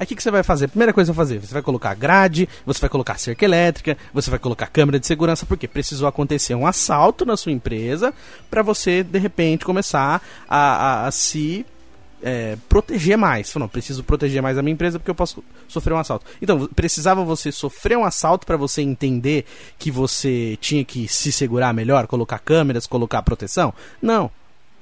Aí 0.00 0.04
o 0.04 0.06
que, 0.06 0.16
que, 0.16 0.22
você 0.22 0.30
vai 0.30 0.42
fazer? 0.42 0.68
Primeira 0.68 0.94
coisa 0.94 1.12
que 1.12 1.14
você 1.14 1.16
vai 1.18 1.26
fazer, 1.26 1.46
você 1.46 1.52
vai 1.52 1.62
colocar 1.62 1.92
grade, 1.94 2.48
você 2.64 2.80
vai 2.80 2.88
colocar 2.88 3.18
cerca 3.18 3.44
elétrica, 3.44 3.98
você 4.14 4.30
vai 4.30 4.38
colocar 4.38 4.66
câmera 4.66 4.98
de 4.98 5.06
segurança, 5.06 5.44
porque 5.44 5.68
precisou 5.68 6.08
acontecer 6.08 6.54
um 6.54 6.66
assalto 6.66 7.26
na 7.26 7.36
sua 7.36 7.52
empresa 7.52 8.14
para 8.50 8.62
você, 8.62 9.02
de 9.02 9.18
repente, 9.18 9.62
começar 9.62 10.22
a, 10.48 10.56
a, 10.56 11.06
a 11.06 11.10
se 11.10 11.66
é, 12.22 12.56
proteger 12.66 13.18
mais. 13.18 13.54
Não, 13.54 13.68
preciso 13.68 14.02
proteger 14.02 14.40
mais 14.40 14.56
a 14.56 14.62
minha 14.62 14.72
empresa 14.72 14.98
porque 14.98 15.10
eu 15.10 15.14
posso 15.14 15.44
sofrer 15.68 15.92
um 15.92 15.98
assalto. 15.98 16.24
Então, 16.40 16.66
precisava 16.74 17.22
você 17.22 17.52
sofrer 17.52 17.98
um 17.98 18.04
assalto 18.04 18.46
para 18.46 18.56
você 18.56 18.80
entender 18.80 19.44
que 19.78 19.90
você 19.90 20.56
tinha 20.62 20.82
que 20.82 21.06
se 21.08 21.30
segurar 21.30 21.74
melhor, 21.74 22.06
colocar 22.06 22.38
câmeras, 22.38 22.86
colocar 22.86 23.20
proteção? 23.20 23.74
Não 24.00 24.30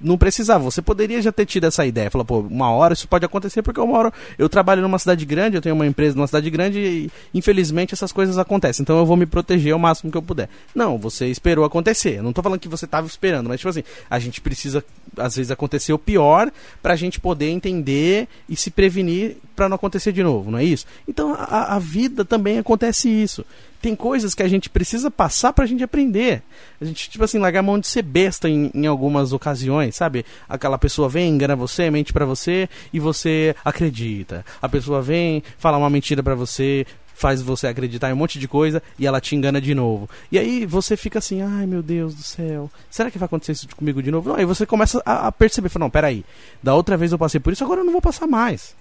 não 0.01 0.17
precisava. 0.17 0.65
Você 0.65 0.81
poderia 0.81 1.21
já 1.21 1.33
ter 1.33 1.47
tido 1.47 1.65
essa 1.65 1.85
ideia. 1.87 2.11
Falar, 2.11 2.25
pô, 2.25 2.41
uma 2.41 2.71
hora 2.71 2.95
isso 2.95 3.09
pode 3.09 3.25
acontecer 3.25 3.63
porque 3.63 3.81
uma 3.81 3.97
hora 3.97 4.13
eu 4.39 4.49
trabalho 4.49 4.83
numa 4.83 4.99
cidade 4.99 5.25
grande, 5.25 5.57
eu 5.57 5.63
tenho 5.63 5.75
uma 5.75 5.87
empresa 5.87 6.17
numa 6.17 6.27
cidade 6.27 6.49
grande 6.51 6.79
e 6.79 7.11
infelizmente 7.35 7.95
essas 7.95 8.13
coisas 8.13 8.39
acontecem. 8.39 8.83
Então 8.83 8.99
eu 8.99 9.07
vou 9.07 9.17
me 9.17 9.27
proteger 9.27 9.75
o 9.75 9.79
máximo 9.79 10.11
que 10.11 10.17
eu 10.17 10.23
puder. 10.23 10.49
Não, 10.75 10.99
você 10.99 11.27
esperou 11.27 11.65
acontecer. 11.65 12.19
Eu 12.19 12.23
não 12.23 12.33
tô 12.33 12.43
falando 12.43 12.61
que 12.61 12.69
você 12.69 12.85
estava 12.85 13.07
esperando, 13.07 13.49
mas 13.49 13.61
tipo 13.61 13.71
assim, 13.71 13.85
a 14.09 14.19
gente 14.19 14.41
precisa 14.41 14.85
às 15.17 15.37
vezes 15.37 15.51
acontecer 15.51 15.93
o 15.93 15.99
pior 15.99 16.51
pra 16.83 16.97
gente 16.97 17.21
poder 17.21 17.49
entender 17.49 18.29
e 18.49 18.57
se 18.57 18.71
prevenir 18.71 19.37
para 19.59 19.69
não 19.69 19.75
acontecer 19.75 20.13
de 20.13 20.23
novo, 20.23 20.53
não 20.53 20.59
é 20.59 20.65
isso? 20.65 20.87
Então 21.07 21.35
a, 21.37 21.75
a 21.75 21.79
vida 21.81 22.25
também 22.25 22.59
acontece 22.59 23.09
isso 23.09 23.45
tem 23.81 23.95
coisas 23.95 24.35
que 24.35 24.43
a 24.43 24.49
gente 24.49 24.69
precisa 24.69 25.09
passar 25.09 25.53
pra 25.53 25.67
gente 25.67 25.85
aprender. 25.85 26.43
A 26.81 26.85
gente, 26.85 27.09
tipo 27.09 27.25
assim, 27.25 27.39
largar 27.39 27.61
a 27.61 27.63
mão 27.63 27.79
de 27.79 27.87
ser 27.87 28.03
besta 28.03 28.49
em, 28.49 28.73
em 28.75 28.87
algumas 28.87 29.33
ocasiões, 29.33 29.95
sabe? 29.95 30.27
Aquela 30.49 30.77
pessoa 30.77 31.09
vem, 31.09 31.31
engana 31.31 31.55
você, 31.55 31.89
mente 31.89 32.13
para 32.13 32.25
você 32.25 32.69
e 32.93 32.99
você 32.99 33.55
acredita. 33.65 34.45
A 34.61 34.69
pessoa 34.69 35.01
vem, 35.01 35.45
fala 35.59 35.79
uma 35.79 35.89
mentira 35.89 36.25
para 36.25 36.35
você, 36.35 36.85
faz 37.19 37.43
você 37.43 37.67
acreditar 37.67 38.11
em 38.11 38.13
um 38.13 38.17
monte 38.17 38.39
de 38.39 38.47
coisa 38.47 38.81
e 38.97 39.07
ela 39.07 39.21
te 39.21 39.35
engana 39.35 39.61
de 39.61 39.75
novo. 39.75 40.09
E 40.31 40.39
aí 40.39 40.65
você 40.65 40.97
fica 40.97 41.19
assim, 41.19 41.43
ai 41.43 41.67
meu 41.67 41.83
Deus 41.83 42.15
do 42.15 42.23
céu, 42.23 42.71
será 42.89 43.11
que 43.11 43.19
vai 43.19 43.27
acontecer 43.27 43.53
isso 43.53 43.69
comigo 43.77 44.03
de 44.03 44.11
novo? 44.11 44.29
Não, 44.29 44.37
aí 44.37 44.45
você 44.45 44.65
começa 44.65 45.03
a, 45.05 45.27
a 45.27 45.33
perceber, 45.33 45.69
fala, 45.69 45.85
não, 45.85 45.91
peraí, 45.91 46.25
da 46.63 46.75
outra 46.75 46.97
vez 46.97 47.11
eu 47.11 47.19
passei 47.19 47.41
por 47.41 47.53
isso, 47.53 47.65
agora 47.65 47.81
eu 47.81 47.85
não 47.85 47.93
vou 47.93 48.03
passar 48.03 48.29
mais. 48.29 48.75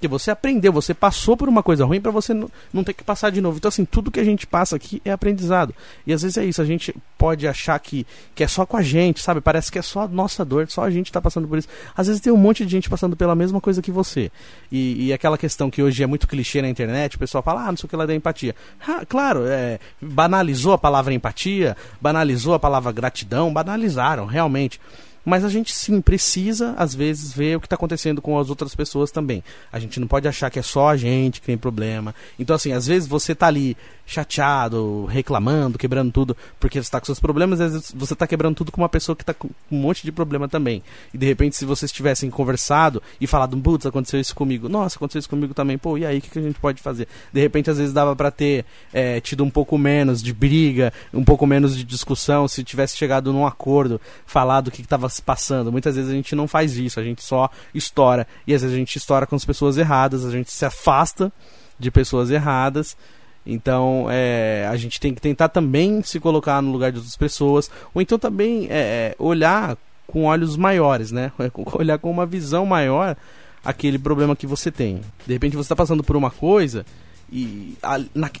Porque 0.00 0.08
você 0.08 0.30
aprendeu, 0.30 0.72
você 0.72 0.94
passou 0.94 1.36
por 1.36 1.46
uma 1.46 1.62
coisa 1.62 1.84
ruim 1.84 2.00
para 2.00 2.10
você 2.10 2.32
não 2.72 2.82
ter 2.82 2.94
que 2.94 3.04
passar 3.04 3.28
de 3.28 3.38
novo. 3.38 3.58
Então, 3.58 3.68
assim, 3.68 3.84
tudo 3.84 4.10
que 4.10 4.18
a 4.18 4.24
gente 4.24 4.46
passa 4.46 4.74
aqui 4.74 5.02
é 5.04 5.12
aprendizado. 5.12 5.74
E 6.06 6.12
às 6.14 6.22
vezes 6.22 6.38
é 6.38 6.44
isso, 6.46 6.62
a 6.62 6.64
gente 6.64 6.94
pode 7.18 7.46
achar 7.46 7.78
que, 7.78 8.06
que 8.34 8.42
é 8.42 8.48
só 8.48 8.64
com 8.64 8.78
a 8.78 8.82
gente, 8.82 9.20
sabe? 9.20 9.42
Parece 9.42 9.70
que 9.70 9.78
é 9.78 9.82
só 9.82 10.04
a 10.04 10.08
nossa 10.08 10.42
dor, 10.42 10.70
só 10.70 10.84
a 10.84 10.90
gente 10.90 11.12
tá 11.12 11.20
passando 11.20 11.46
por 11.46 11.58
isso. 11.58 11.68
Às 11.94 12.06
vezes 12.06 12.22
tem 12.22 12.32
um 12.32 12.38
monte 12.38 12.64
de 12.64 12.72
gente 12.72 12.88
passando 12.88 13.14
pela 13.14 13.34
mesma 13.34 13.60
coisa 13.60 13.82
que 13.82 13.90
você. 13.90 14.32
E, 14.72 15.08
e 15.08 15.12
aquela 15.12 15.36
questão 15.36 15.70
que 15.70 15.82
hoje 15.82 16.02
é 16.02 16.06
muito 16.06 16.26
clichê 16.26 16.62
na 16.62 16.70
internet, 16.70 17.16
o 17.16 17.18
pessoal 17.18 17.42
fala, 17.42 17.64
ah, 17.64 17.70
não 17.70 17.76
sei 17.76 17.84
o 17.84 17.88
que 17.90 17.94
lá 17.94 18.06
da 18.06 18.14
empatia. 18.14 18.56
Ah, 18.88 19.04
claro, 19.06 19.44
é, 19.46 19.78
banalizou 20.00 20.72
a 20.72 20.78
palavra 20.78 21.12
empatia, 21.12 21.76
banalizou 22.00 22.54
a 22.54 22.58
palavra 22.58 22.90
gratidão, 22.90 23.52
banalizaram, 23.52 24.24
realmente. 24.24 24.80
Mas 25.24 25.44
a 25.44 25.48
gente 25.48 25.74
sim 25.74 26.00
precisa, 26.00 26.74
às 26.76 26.94
vezes, 26.94 27.32
ver 27.32 27.56
o 27.56 27.60
que 27.60 27.66
está 27.66 27.76
acontecendo 27.76 28.22
com 28.22 28.38
as 28.38 28.48
outras 28.48 28.74
pessoas 28.74 29.10
também. 29.10 29.44
A 29.72 29.78
gente 29.78 30.00
não 30.00 30.06
pode 30.06 30.26
achar 30.26 30.50
que 30.50 30.58
é 30.58 30.62
só 30.62 30.88
a 30.88 30.96
gente 30.96 31.40
que 31.40 31.46
tem 31.46 31.58
problema. 31.58 32.14
Então, 32.38 32.56
assim, 32.56 32.72
às 32.72 32.86
vezes 32.86 33.08
você 33.08 33.32
está 33.32 33.46
ali 33.46 33.76
chateado, 34.06 35.04
reclamando, 35.04 35.78
quebrando 35.78 36.10
tudo, 36.10 36.36
porque 36.58 36.78
você 36.78 36.86
está 36.86 36.98
com 36.98 37.06
seus 37.06 37.20
problemas, 37.20 37.60
às 37.60 37.72
vezes 37.72 37.92
você 37.94 38.12
está 38.12 38.26
quebrando 38.26 38.56
tudo 38.56 38.72
com 38.72 38.80
uma 38.80 38.88
pessoa 38.88 39.14
que 39.14 39.22
está 39.22 39.32
com 39.32 39.48
um 39.70 39.76
monte 39.76 40.02
de 40.02 40.10
problema 40.10 40.48
também. 40.48 40.82
E 41.14 41.18
de 41.18 41.26
repente, 41.26 41.54
se 41.54 41.64
vocês 41.64 41.92
tivessem 41.92 42.28
conversado 42.28 43.00
e 43.20 43.26
falado, 43.28 43.56
putz, 43.58 43.86
aconteceu 43.86 44.18
isso 44.18 44.34
comigo, 44.34 44.68
nossa, 44.68 44.96
aconteceu 44.96 45.20
isso 45.20 45.28
comigo 45.28 45.54
também, 45.54 45.78
pô, 45.78 45.96
e 45.96 46.04
aí, 46.04 46.18
o 46.18 46.20
que, 46.20 46.28
que 46.28 46.38
a 46.40 46.42
gente 46.42 46.58
pode 46.58 46.82
fazer? 46.82 47.06
De 47.32 47.40
repente, 47.40 47.70
às 47.70 47.78
vezes 47.78 47.92
dava 47.92 48.16
para 48.16 48.32
ter 48.32 48.64
é, 48.92 49.20
tido 49.20 49.44
um 49.44 49.50
pouco 49.50 49.78
menos 49.78 50.20
de 50.20 50.32
briga, 50.32 50.92
um 51.14 51.24
pouco 51.24 51.46
menos 51.46 51.76
de 51.76 51.84
discussão, 51.84 52.48
se 52.48 52.64
tivesse 52.64 52.96
chegado 52.96 53.32
num 53.32 53.46
acordo, 53.46 54.00
falado 54.26 54.68
o 54.68 54.70
que 54.72 54.80
estava 54.80 55.08
passando. 55.18 55.72
Muitas 55.72 55.96
vezes 55.96 56.10
a 56.10 56.14
gente 56.14 56.36
não 56.36 56.46
faz 56.46 56.76
isso, 56.76 57.00
a 57.00 57.02
gente 57.02 57.24
só 57.24 57.50
estoura. 57.74 58.26
E 58.46 58.54
às 58.54 58.60
vezes 58.60 58.76
a 58.76 58.78
gente 58.78 58.96
estoura 58.96 59.26
com 59.26 59.34
as 59.34 59.44
pessoas 59.44 59.78
erradas, 59.78 60.24
a 60.24 60.30
gente 60.30 60.52
se 60.52 60.64
afasta 60.64 61.32
de 61.78 61.90
pessoas 61.90 62.30
erradas 62.30 62.96
então 63.44 64.06
é, 64.10 64.66
a 64.70 64.76
gente 64.76 65.00
tem 65.00 65.14
que 65.14 65.20
tentar 65.20 65.48
também 65.48 66.02
se 66.02 66.20
colocar 66.20 66.60
no 66.60 66.70
lugar 66.70 66.92
de 66.92 66.98
outras 66.98 67.16
pessoas, 67.16 67.70
ou 67.94 68.02
então 68.02 68.18
também 68.18 68.66
é, 68.70 68.78
é 68.78 69.14
olhar 69.18 69.76
com 70.06 70.24
olhos 70.24 70.56
maiores, 70.56 71.12
né? 71.12 71.32
Olhar 71.74 71.98
com 71.98 72.10
uma 72.10 72.26
visão 72.26 72.66
maior 72.66 73.16
aquele 73.64 73.98
problema 73.98 74.34
que 74.34 74.46
você 74.46 74.70
tem. 74.70 75.00
De 75.26 75.32
repente 75.32 75.56
você 75.56 75.66
está 75.66 75.76
passando 75.76 76.02
por 76.02 76.16
uma 76.16 76.30
coisa 76.30 76.84
e 77.32 77.76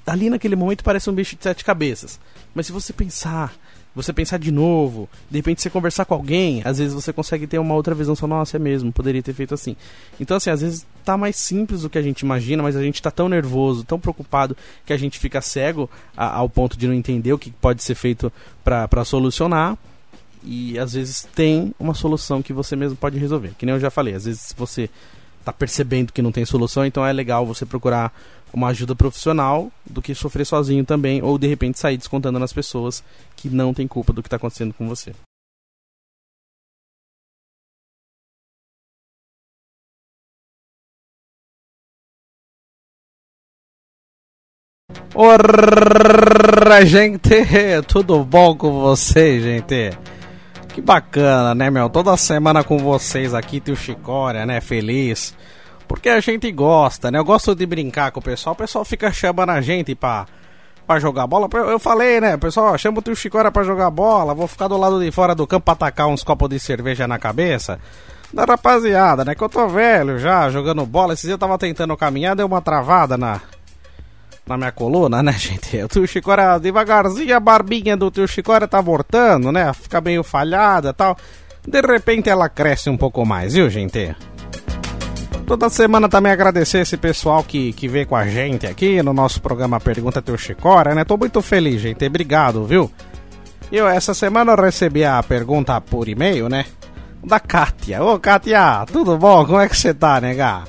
ali 0.06 0.28
naquele 0.28 0.56
momento 0.56 0.82
parece 0.82 1.08
um 1.08 1.12
bicho 1.12 1.36
de 1.36 1.42
sete 1.44 1.64
cabeças. 1.64 2.18
Mas 2.54 2.66
se 2.66 2.72
você 2.72 2.92
pensar 2.92 3.54
você 3.94 4.12
pensar 4.12 4.38
de 4.38 4.52
novo, 4.52 5.08
de 5.30 5.38
repente 5.38 5.60
você 5.60 5.68
conversar 5.68 6.04
com 6.04 6.14
alguém, 6.14 6.62
às 6.64 6.78
vezes 6.78 6.94
você 6.94 7.12
consegue 7.12 7.46
ter 7.46 7.58
uma 7.58 7.74
outra 7.74 7.94
visão, 7.94 8.14
só, 8.14 8.26
nossa, 8.26 8.56
é 8.56 8.60
mesmo, 8.60 8.92
poderia 8.92 9.22
ter 9.22 9.32
feito 9.32 9.52
assim. 9.52 9.76
Então, 10.20 10.36
assim, 10.36 10.50
às 10.50 10.60
vezes 10.60 10.86
tá 11.04 11.16
mais 11.16 11.36
simples 11.36 11.82
do 11.82 11.90
que 11.90 11.98
a 11.98 12.02
gente 12.02 12.20
imagina, 12.20 12.62
mas 12.62 12.76
a 12.76 12.82
gente 12.82 13.02
tá 13.02 13.10
tão 13.10 13.28
nervoso, 13.28 13.84
tão 13.84 13.98
preocupado, 13.98 14.56
que 14.86 14.92
a 14.92 14.96
gente 14.96 15.18
fica 15.18 15.40
cego 15.40 15.90
a, 16.16 16.36
ao 16.36 16.48
ponto 16.48 16.78
de 16.78 16.86
não 16.86 16.94
entender 16.94 17.32
o 17.32 17.38
que 17.38 17.50
pode 17.50 17.82
ser 17.82 17.94
feito 17.94 18.32
para 18.62 19.04
solucionar. 19.04 19.76
E 20.42 20.78
às 20.78 20.94
vezes 20.94 21.28
tem 21.34 21.74
uma 21.78 21.92
solução 21.92 22.40
que 22.40 22.52
você 22.52 22.74
mesmo 22.74 22.96
pode 22.96 23.18
resolver. 23.18 23.52
Que 23.58 23.66
nem 23.66 23.74
eu 23.74 23.80
já 23.80 23.90
falei, 23.90 24.14
às 24.14 24.24
vezes 24.24 24.54
você 24.56 24.88
tá 25.44 25.52
percebendo 25.52 26.12
que 26.12 26.22
não 26.22 26.32
tem 26.32 26.44
solução, 26.44 26.84
então 26.84 27.04
é 27.04 27.12
legal 27.12 27.46
você 27.46 27.64
procurar 27.64 28.12
uma 28.52 28.68
ajuda 28.68 28.94
profissional 28.94 29.70
do 29.84 30.02
que 30.02 30.14
sofrer 30.14 30.44
sozinho 30.44 30.84
também, 30.84 31.22
ou 31.22 31.38
de 31.38 31.46
repente 31.46 31.78
sair 31.78 31.96
descontando 31.96 32.38
nas 32.38 32.52
pessoas 32.52 33.02
que 33.36 33.48
não 33.48 33.72
têm 33.72 33.86
culpa 33.86 34.12
do 34.12 34.22
que 34.22 34.26
está 34.26 34.36
acontecendo 34.36 34.74
com 34.74 34.88
você. 34.88 35.12
Ora, 45.12 46.84
gente, 46.86 47.30
tudo 47.88 48.24
bom 48.24 48.56
com 48.56 48.80
vocês, 48.80 49.42
gente? 49.42 49.90
Que 50.72 50.80
bacana, 50.80 51.52
né, 51.52 51.68
meu? 51.68 51.90
Toda 51.90 52.16
semana 52.16 52.62
com 52.62 52.78
vocês 52.78 53.34
aqui, 53.34 53.60
tio 53.60 53.74
Chicória, 53.74 54.46
né? 54.46 54.60
Feliz 54.60 55.34
porque 55.90 56.08
a 56.08 56.20
gente 56.20 56.52
gosta, 56.52 57.10
né? 57.10 57.18
Eu 57.18 57.24
gosto 57.24 57.52
de 57.52 57.66
brincar 57.66 58.12
com 58.12 58.20
o 58.20 58.22
pessoal. 58.22 58.52
O 58.52 58.56
pessoal 58.56 58.84
fica 58.84 59.10
chamando 59.12 59.50
a 59.50 59.60
gente 59.60 59.92
pra, 59.92 60.24
pra 60.86 61.00
jogar 61.00 61.26
bola. 61.26 61.48
Eu 61.52 61.80
falei, 61.80 62.20
né? 62.20 62.36
Pessoal, 62.36 62.78
chama 62.78 63.00
o 63.00 63.02
tio 63.02 63.16
Chicora 63.16 63.50
pra 63.50 63.64
jogar 63.64 63.90
bola. 63.90 64.32
Vou 64.32 64.46
ficar 64.46 64.68
do 64.68 64.76
lado 64.76 65.00
de 65.00 65.10
fora 65.10 65.34
do 65.34 65.48
campo 65.48 65.64
pra 65.64 65.72
atacar 65.72 66.06
uns 66.06 66.22
copos 66.22 66.48
de 66.48 66.60
cerveja 66.60 67.08
na 67.08 67.18
cabeça. 67.18 67.80
Da 68.32 68.44
rapaziada, 68.44 69.24
né? 69.24 69.34
Que 69.34 69.42
eu 69.42 69.48
tô 69.48 69.66
velho 69.66 70.16
já, 70.16 70.48
jogando 70.48 70.86
bola. 70.86 71.14
Esses 71.14 71.24
dias 71.24 71.32
eu 71.32 71.38
tava 71.38 71.58
tentando 71.58 71.96
caminhar, 71.96 72.36
deu 72.36 72.46
uma 72.46 72.62
travada 72.62 73.18
na, 73.18 73.40
na 74.46 74.56
minha 74.56 74.70
coluna, 74.70 75.24
né, 75.24 75.32
gente? 75.36 75.76
O 75.82 75.88
tio 75.88 76.06
Chicora, 76.06 76.60
devagarzinho, 76.60 77.34
a 77.34 77.40
barbinha 77.40 77.96
do 77.96 78.12
tio 78.12 78.28
Chicora 78.28 78.68
tá 78.68 78.80
voltando, 78.80 79.50
né? 79.50 79.72
Fica 79.72 80.00
meio 80.00 80.22
falhada 80.22 80.94
tal. 80.94 81.16
De 81.66 81.80
repente 81.80 82.30
ela 82.30 82.48
cresce 82.48 82.88
um 82.88 82.96
pouco 82.96 83.26
mais, 83.26 83.54
viu, 83.54 83.68
gente? 83.68 84.14
Toda 85.50 85.68
semana 85.68 86.08
também 86.08 86.30
agradecer 86.30 86.78
esse 86.78 86.96
pessoal 86.96 87.42
que, 87.42 87.72
que 87.72 87.88
vem 87.88 88.06
com 88.06 88.14
a 88.14 88.24
gente 88.24 88.68
aqui 88.68 89.02
no 89.02 89.12
nosso 89.12 89.42
programa 89.42 89.80
Pergunta 89.80 90.22
Teu 90.22 90.38
Chicora, 90.38 90.94
né? 90.94 91.04
Tô 91.04 91.16
muito 91.16 91.42
feliz, 91.42 91.80
gente. 91.80 92.06
Obrigado, 92.06 92.64
viu? 92.64 92.88
Eu, 93.72 93.88
essa 93.88 94.14
semana 94.14 94.52
eu 94.52 94.56
recebi 94.56 95.04
a 95.04 95.20
pergunta 95.20 95.80
por 95.80 96.08
e-mail, 96.08 96.48
né? 96.48 96.66
Da 97.24 97.40
Kátia. 97.40 98.00
Ô, 98.00 98.16
Kátia, 98.20 98.86
tudo 98.92 99.18
bom? 99.18 99.44
Como 99.44 99.58
é 99.58 99.68
que 99.68 99.76
você 99.76 99.92
tá, 99.92 100.20
nega? 100.20 100.62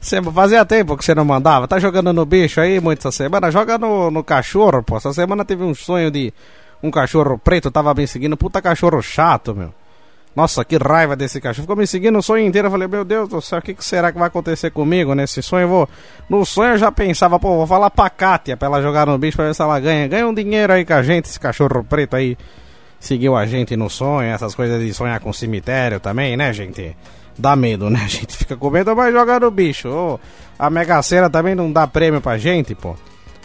Você, 0.00 0.22
fazia 0.22 0.64
tempo 0.64 0.96
que 0.96 1.04
você 1.04 1.12
não 1.12 1.24
mandava. 1.24 1.66
Tá 1.66 1.80
jogando 1.80 2.12
no 2.12 2.24
bicho 2.24 2.60
aí 2.60 2.78
muito 2.78 3.00
essa 3.00 3.10
semana? 3.10 3.50
Joga 3.50 3.78
no, 3.78 4.12
no 4.12 4.22
cachorro, 4.22 4.80
pô. 4.80 4.96
Essa 4.96 5.12
semana 5.12 5.44
teve 5.44 5.64
um 5.64 5.74
sonho 5.74 6.08
de 6.08 6.32
um 6.80 6.88
cachorro 6.92 7.36
preto, 7.36 7.68
tava 7.68 7.92
bem 7.92 8.06
seguindo. 8.06 8.36
Puta 8.36 8.62
cachorro 8.62 9.02
chato, 9.02 9.56
meu. 9.56 9.74
Nossa, 10.34 10.64
que 10.64 10.76
raiva 10.76 11.16
desse 11.16 11.40
cachorro. 11.40 11.64
Ficou 11.64 11.76
me 11.76 11.86
seguindo 11.86 12.16
o 12.18 12.22
sonho 12.22 12.46
inteiro. 12.46 12.68
Eu 12.68 12.72
falei, 12.72 12.86
meu 12.86 13.04
Deus 13.04 13.28
do 13.28 13.40
céu, 13.40 13.58
o 13.58 13.62
que, 13.62 13.74
que, 13.74 13.84
será 13.84 14.12
que 14.12 14.18
vai 14.18 14.28
acontecer 14.28 14.70
comigo 14.70 15.14
nesse 15.14 15.42
sonho? 15.42 15.62
Eu 15.62 15.68
vou... 15.68 15.88
No 16.28 16.46
sonho 16.46 16.74
eu 16.74 16.78
já 16.78 16.92
pensava, 16.92 17.38
pô, 17.38 17.56
vou 17.56 17.66
falar 17.66 17.90
pra 17.90 18.08
Kátia 18.08 18.56
pra 18.56 18.66
ela 18.66 18.80
jogar 18.80 19.06
no 19.06 19.18
bicho 19.18 19.36
pra 19.36 19.46
ver 19.46 19.54
se 19.54 19.62
ela 19.62 19.78
ganha. 19.80 20.06
Ganha 20.06 20.26
um 20.26 20.34
dinheiro 20.34 20.72
aí 20.72 20.84
com 20.84 20.94
a 20.94 21.02
gente, 21.02 21.26
esse 21.26 21.40
cachorro 21.40 21.84
preto 21.84 22.14
aí. 22.14 22.38
Seguiu 23.00 23.34
a 23.34 23.46
gente 23.46 23.76
no 23.76 23.88
sonho, 23.88 24.28
essas 24.28 24.54
coisas 24.54 24.80
de 24.80 24.92
sonhar 24.92 25.18
com 25.20 25.32
cemitério 25.32 25.98
também, 25.98 26.36
né, 26.36 26.52
gente? 26.52 26.94
Dá 27.36 27.56
medo, 27.56 27.88
né? 27.88 28.00
A 28.04 28.08
gente 28.08 28.36
fica 28.36 28.54
com 28.54 28.68
medo, 28.68 28.94
mas 28.94 29.14
jogar 29.14 29.40
no 29.40 29.50
bicho. 29.50 29.88
Oh, 29.88 30.20
a 30.58 30.68
Mega 30.68 31.00
Sena 31.02 31.30
também 31.30 31.54
não 31.54 31.72
dá 31.72 31.86
prêmio 31.86 32.20
pra 32.20 32.36
gente, 32.36 32.74
pô. 32.74 32.94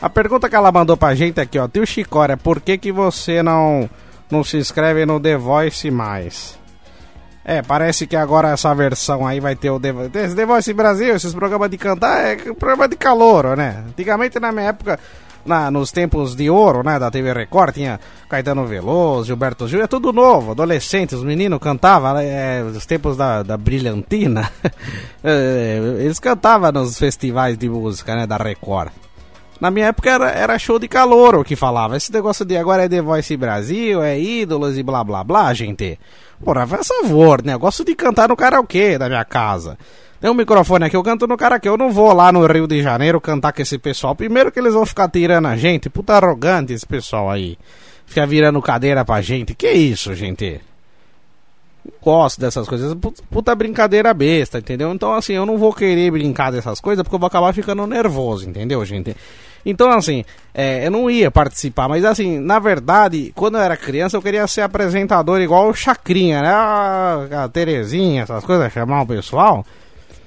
A 0.02 0.10
pergunta 0.10 0.50
que 0.50 0.56
ela 0.56 0.70
mandou 0.70 0.98
pra 0.98 1.16
gente 1.16 1.40
aqui, 1.40 1.58
ó. 1.58 1.70
Tio 1.70 1.88
Chicória, 1.88 2.36
por 2.36 2.60
que 2.60 2.78
que 2.78 2.92
você 2.92 3.42
não, 3.42 3.90
não 4.30 4.44
se 4.44 4.58
inscreve 4.58 5.06
no 5.06 5.18
The 5.18 5.38
Voice 5.38 5.90
mais? 5.90 6.60
É, 7.48 7.62
parece 7.62 8.08
que 8.08 8.16
agora 8.16 8.50
essa 8.50 8.74
versão 8.74 9.26
aí 9.26 9.40
vai 9.40 9.56
ter 9.56 9.70
o 9.70 9.80
The, 9.80 9.94
The 10.10 10.46
Voice 10.48 10.74
Brasil, 10.74 11.16
esses 11.16 11.32
programas 11.32 11.70
de 11.70 11.78
cantar, 11.78 12.26
é 12.26 12.36
programa 12.38 12.88
de 12.88 12.96
calor, 12.96 13.56
né? 13.56 13.84
Antigamente, 13.88 14.40
na 14.40 14.52
minha 14.52 14.70
época, 14.70 15.00
na, 15.46 15.70
nos 15.70 15.92
tempos 15.92 16.36
de 16.36 16.50
ouro, 16.50 16.84
né, 16.84 16.98
da 16.98 17.12
TV 17.12 17.32
Record, 17.32 17.76
tinha 17.76 18.00
Caetano 18.28 18.66
Veloso, 18.66 19.28
Gilberto 19.28 19.68
Gil, 19.68 19.84
é 19.84 19.86
tudo 19.86 20.12
novo, 20.12 20.52
adolescentes, 20.52 21.20
os 21.20 21.24
meninos 21.24 21.60
cantavam, 21.60 22.18
é, 22.18 22.64
os 22.64 22.86
tempos 22.88 23.16
da, 23.16 23.44
da 23.44 23.56
brilhantina, 23.56 24.52
é, 25.24 25.80
eles 26.00 26.20
cantavam 26.20 26.72
nos 26.72 26.98
festivais 26.98 27.56
de 27.58 27.70
música, 27.70 28.16
né, 28.16 28.26
da 28.26 28.38
Record. 28.38 28.92
Na 29.60 29.72
minha 29.72 29.88
época 29.88 30.10
era, 30.12 30.30
era 30.32 30.60
show 30.60 30.78
de 30.78 30.88
calor 30.88 31.36
o 31.36 31.44
que 31.44 31.56
falava. 31.56 31.96
Esse 31.96 32.12
negócio 32.12 32.44
de 32.44 32.58
agora 32.58 32.84
é 32.84 32.90
The 32.90 33.02
Voice 33.02 33.38
Brasil, 33.38 34.02
é 34.02 34.20
ídolos 34.20 34.78
e 34.78 34.84
blá 34.84 35.04
blá 35.04 35.24
blá, 35.24 35.54
gente. 35.54 35.98
Porra, 36.44 36.68
faz 36.68 36.88
favor, 36.88 37.44
né? 37.44 37.54
Eu 37.54 37.60
gosto 37.60 37.86
de 37.86 37.96
cantar 37.96 38.28
no 38.28 38.36
karaokê 38.36 38.98
da 38.98 39.08
minha 39.08 39.24
casa. 39.24 39.78
Tem 40.20 40.30
um 40.30 40.34
microfone 40.34 40.86
aqui, 40.86 40.96
eu 40.96 41.04
canto 41.04 41.28
no 41.28 41.38
karaokê. 41.38 41.70
Eu 41.70 41.78
não 41.78 41.92
vou 41.92 42.12
lá 42.14 42.32
no 42.32 42.46
Rio 42.46 42.68
de 42.68 42.82
Janeiro 42.82 43.22
cantar 43.22 43.54
com 43.54 43.62
esse 43.62 43.78
pessoal. 43.78 44.14
Primeiro 44.16 44.52
que 44.52 44.60
eles 44.60 44.74
vão 44.74 44.86
ficar 44.86 45.10
tirando 45.10 45.48
a 45.48 45.56
gente. 45.56 45.90
Puta 45.90 46.14
arrogante 46.14 46.74
esse 46.74 46.86
pessoal 46.86 47.30
aí. 47.30 47.58
Fica 48.06 48.26
virando 48.28 48.62
cadeira 48.62 49.06
pra 49.06 49.22
gente. 49.22 49.56
Que 49.56 49.72
isso, 49.72 50.14
gente? 50.14 50.62
Gosto 52.02 52.40
dessas 52.40 52.68
coisas. 52.68 52.96
Puta 53.30 53.54
brincadeira 53.56 54.14
besta, 54.14 54.60
entendeu? 54.60 54.92
Então, 54.92 55.14
assim, 55.14 55.34
eu 55.34 55.46
não 55.46 55.58
vou 55.58 55.74
querer 55.74 56.12
brincar 56.12 56.52
dessas 56.52 56.80
coisas 56.80 57.04
porque 57.04 57.16
eu 57.16 57.20
vou 57.20 57.28
acabar 57.28 57.54
ficando 57.54 57.86
nervoso, 57.86 58.50
entendeu, 58.50 58.84
gente? 58.86 59.16
Então, 59.66 59.90
assim, 59.90 60.24
é, 60.54 60.86
eu 60.86 60.92
não 60.92 61.10
ia 61.10 61.32
participar, 61.32 61.90
mas 61.90 62.06
assim, 62.06 62.40
na 62.40 62.60
verdade, 62.60 63.32
quando 63.36 63.58
eu 63.58 63.62
era 63.62 63.76
criança, 63.76 64.16
eu 64.16 64.22
queria 64.22 64.46
ser 64.46 64.62
apresentador 64.62 65.42
igual 65.42 65.68
o 65.68 65.74
Chacrinha, 65.74 66.42
né? 66.42 66.50
A, 66.50 67.44
a 67.46 67.50
Terezinha, 67.50 68.24
essas 68.24 68.44
coisas, 68.44 68.72
chamar 68.72 69.02
o 69.02 69.08
pessoal. 69.08 69.66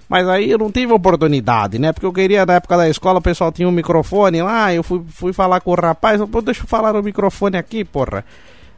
Mas 0.09 0.27
aí 0.27 0.51
eu 0.51 0.59
não 0.59 0.73
tive 0.73 0.93
oportunidade, 0.93 1.79
né? 1.79 1.93
Porque 1.93 2.07
eu 2.07 2.13
queria, 2.13 2.45
na 2.45 2.55
época 2.55 2.77
da 2.77 2.89
escola, 2.89 3.19
o 3.19 3.23
pessoal 3.23 3.53
tinha 3.53 3.69
um 3.69 3.73
microfone 3.73 4.43
lá, 4.43 4.75
eu 4.75 4.83
fui, 4.83 5.03
fui 5.09 5.33
falar 5.33 5.61
com 5.61 5.71
o 5.71 5.75
rapaz, 5.75 6.19
eu, 6.19 6.27
deixa 6.43 6.63
eu 6.63 6.67
falar 6.67 6.93
no 6.93 7.03
microfone 7.03 7.57
aqui, 7.57 7.85
porra. 7.85 8.25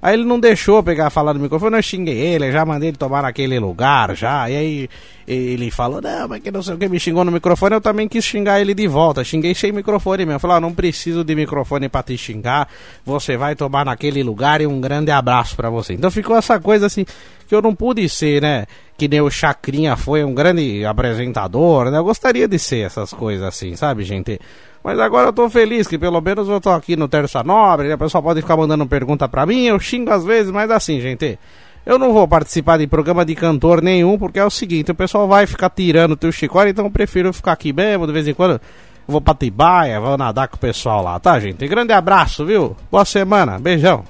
Aí 0.02 0.14
ele 0.14 0.24
não 0.24 0.40
deixou 0.40 0.82
pegar 0.82 1.10
falar 1.10 1.34
no 1.34 1.40
microfone, 1.40 1.76
eu 1.76 1.82
xinguei 1.82 2.16
ele, 2.16 2.50
já 2.50 2.64
mandei 2.64 2.88
ele 2.88 2.96
tomar 2.96 3.22
naquele 3.22 3.58
lugar, 3.58 4.16
já. 4.16 4.48
E 4.48 4.56
aí 4.56 4.88
ele 5.28 5.70
falou, 5.70 6.00
não, 6.00 6.26
mas 6.26 6.42
que 6.42 6.50
não 6.50 6.62
sei 6.62 6.74
o 6.74 6.78
que, 6.78 6.88
me 6.88 6.98
xingou 6.98 7.22
no 7.22 7.30
microfone, 7.30 7.74
eu 7.74 7.80
também 7.82 8.08
quis 8.08 8.24
xingar 8.24 8.62
ele 8.62 8.72
de 8.72 8.88
volta. 8.88 9.22
Xinguei 9.22 9.54
sem 9.54 9.72
microfone 9.72 10.24
mesmo. 10.24 10.40
Falei, 10.40 10.58
não 10.58 10.72
preciso 10.72 11.22
de 11.22 11.34
microfone 11.34 11.88
para 11.88 12.02
te 12.02 12.16
xingar, 12.16 12.66
você 13.04 13.36
vai 13.36 13.54
tomar 13.54 13.84
naquele 13.84 14.22
lugar 14.22 14.62
e 14.62 14.66
um 14.66 14.80
grande 14.80 15.10
abraço 15.10 15.54
para 15.54 15.68
você. 15.68 15.92
Então 15.92 16.10
ficou 16.10 16.34
essa 16.34 16.58
coisa 16.58 16.86
assim, 16.86 17.04
que 17.46 17.54
eu 17.54 17.60
não 17.60 17.74
pude 17.74 18.08
ser, 18.08 18.40
né? 18.40 18.66
Que 18.96 19.06
nem 19.06 19.20
o 19.20 19.30
Chacrinha 19.30 19.96
foi 19.96 20.24
um 20.24 20.32
grande 20.32 20.82
apresentador, 20.84 21.90
né? 21.90 21.98
Eu 21.98 22.04
gostaria 22.04 22.48
de 22.48 22.58
ser 22.58 22.86
essas 22.86 23.12
coisas 23.12 23.46
assim, 23.46 23.76
sabe, 23.76 24.02
gente? 24.02 24.40
Mas 24.82 24.98
agora 24.98 25.28
eu 25.28 25.32
tô 25.32 25.48
feliz 25.50 25.86
que 25.86 25.98
pelo 25.98 26.20
menos 26.20 26.48
eu 26.48 26.60
tô 26.60 26.70
aqui 26.70 26.96
no 26.96 27.06
Terça 27.06 27.42
Nobre, 27.42 27.88
né? 27.88 27.94
O 27.94 27.98
pessoal 27.98 28.22
pode 28.22 28.40
ficar 28.40 28.56
mandando 28.56 28.86
pergunta 28.86 29.28
pra 29.28 29.44
mim, 29.44 29.66
eu 29.66 29.78
xingo 29.78 30.10
às 30.10 30.24
vezes, 30.24 30.50
mas 30.50 30.70
assim, 30.70 31.00
gente. 31.00 31.38
Eu 31.84 31.98
não 31.98 32.12
vou 32.12 32.28
participar 32.28 32.76
de 32.76 32.86
programa 32.86 33.24
de 33.24 33.34
cantor 33.34 33.80
nenhum, 33.82 34.18
porque 34.18 34.38
é 34.38 34.44
o 34.44 34.50
seguinte, 34.50 34.90
o 34.90 34.94
pessoal 34.94 35.26
vai 35.26 35.46
ficar 35.46 35.70
tirando 35.70 36.12
o 36.12 36.16
teu 36.16 36.30
chicória, 36.30 36.70
então 36.70 36.84
eu 36.84 36.90
prefiro 36.90 37.32
ficar 37.32 37.52
aqui 37.52 37.72
mesmo, 37.72 38.06
de 38.06 38.12
vez 38.12 38.28
em 38.28 38.34
quando. 38.34 38.60
Vou 39.08 39.20
pra 39.20 39.34
Tibaia, 39.34 39.98
vou 39.98 40.16
nadar 40.16 40.46
com 40.48 40.56
o 40.56 40.60
pessoal 40.60 41.02
lá, 41.02 41.18
tá, 41.18 41.40
gente? 41.40 41.66
Grande 41.66 41.92
abraço, 41.92 42.44
viu? 42.44 42.76
Boa 42.90 43.04
semana, 43.04 43.58
beijão. 43.58 44.04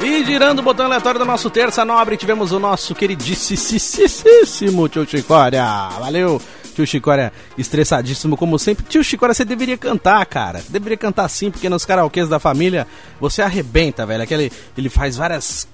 E 0.00 0.24
girando 0.24 0.58
o 0.58 0.62
botão 0.62 0.86
aleatório 0.86 1.20
do 1.20 1.26
nosso 1.26 1.48
Terça 1.48 1.84
Nobre, 1.84 2.16
tivemos 2.16 2.52
o 2.52 2.58
nosso 2.58 2.94
queridíssimo 2.94 4.88
Tio 4.88 5.06
Chicória. 5.06 5.64
Valeu! 5.98 6.40
Tio 6.80 6.86
Chicória 6.86 7.32
estressadíssimo, 7.58 8.36
como 8.36 8.58
sempre. 8.58 8.84
Tio 8.88 9.04
Chicória, 9.04 9.34
você 9.34 9.44
deveria 9.44 9.76
cantar, 9.76 10.24
cara. 10.26 10.62
Deveria 10.68 10.96
cantar 10.96 11.28
sim, 11.28 11.50
porque 11.50 11.68
nos 11.68 11.84
karaokês 11.84 12.28
da 12.28 12.38
família 12.38 12.86
você 13.20 13.42
arrebenta, 13.42 14.06
velho. 14.06 14.22
Aquele, 14.22 14.50
ele 14.76 14.88
faz 14.88 15.16
várias 15.16 15.68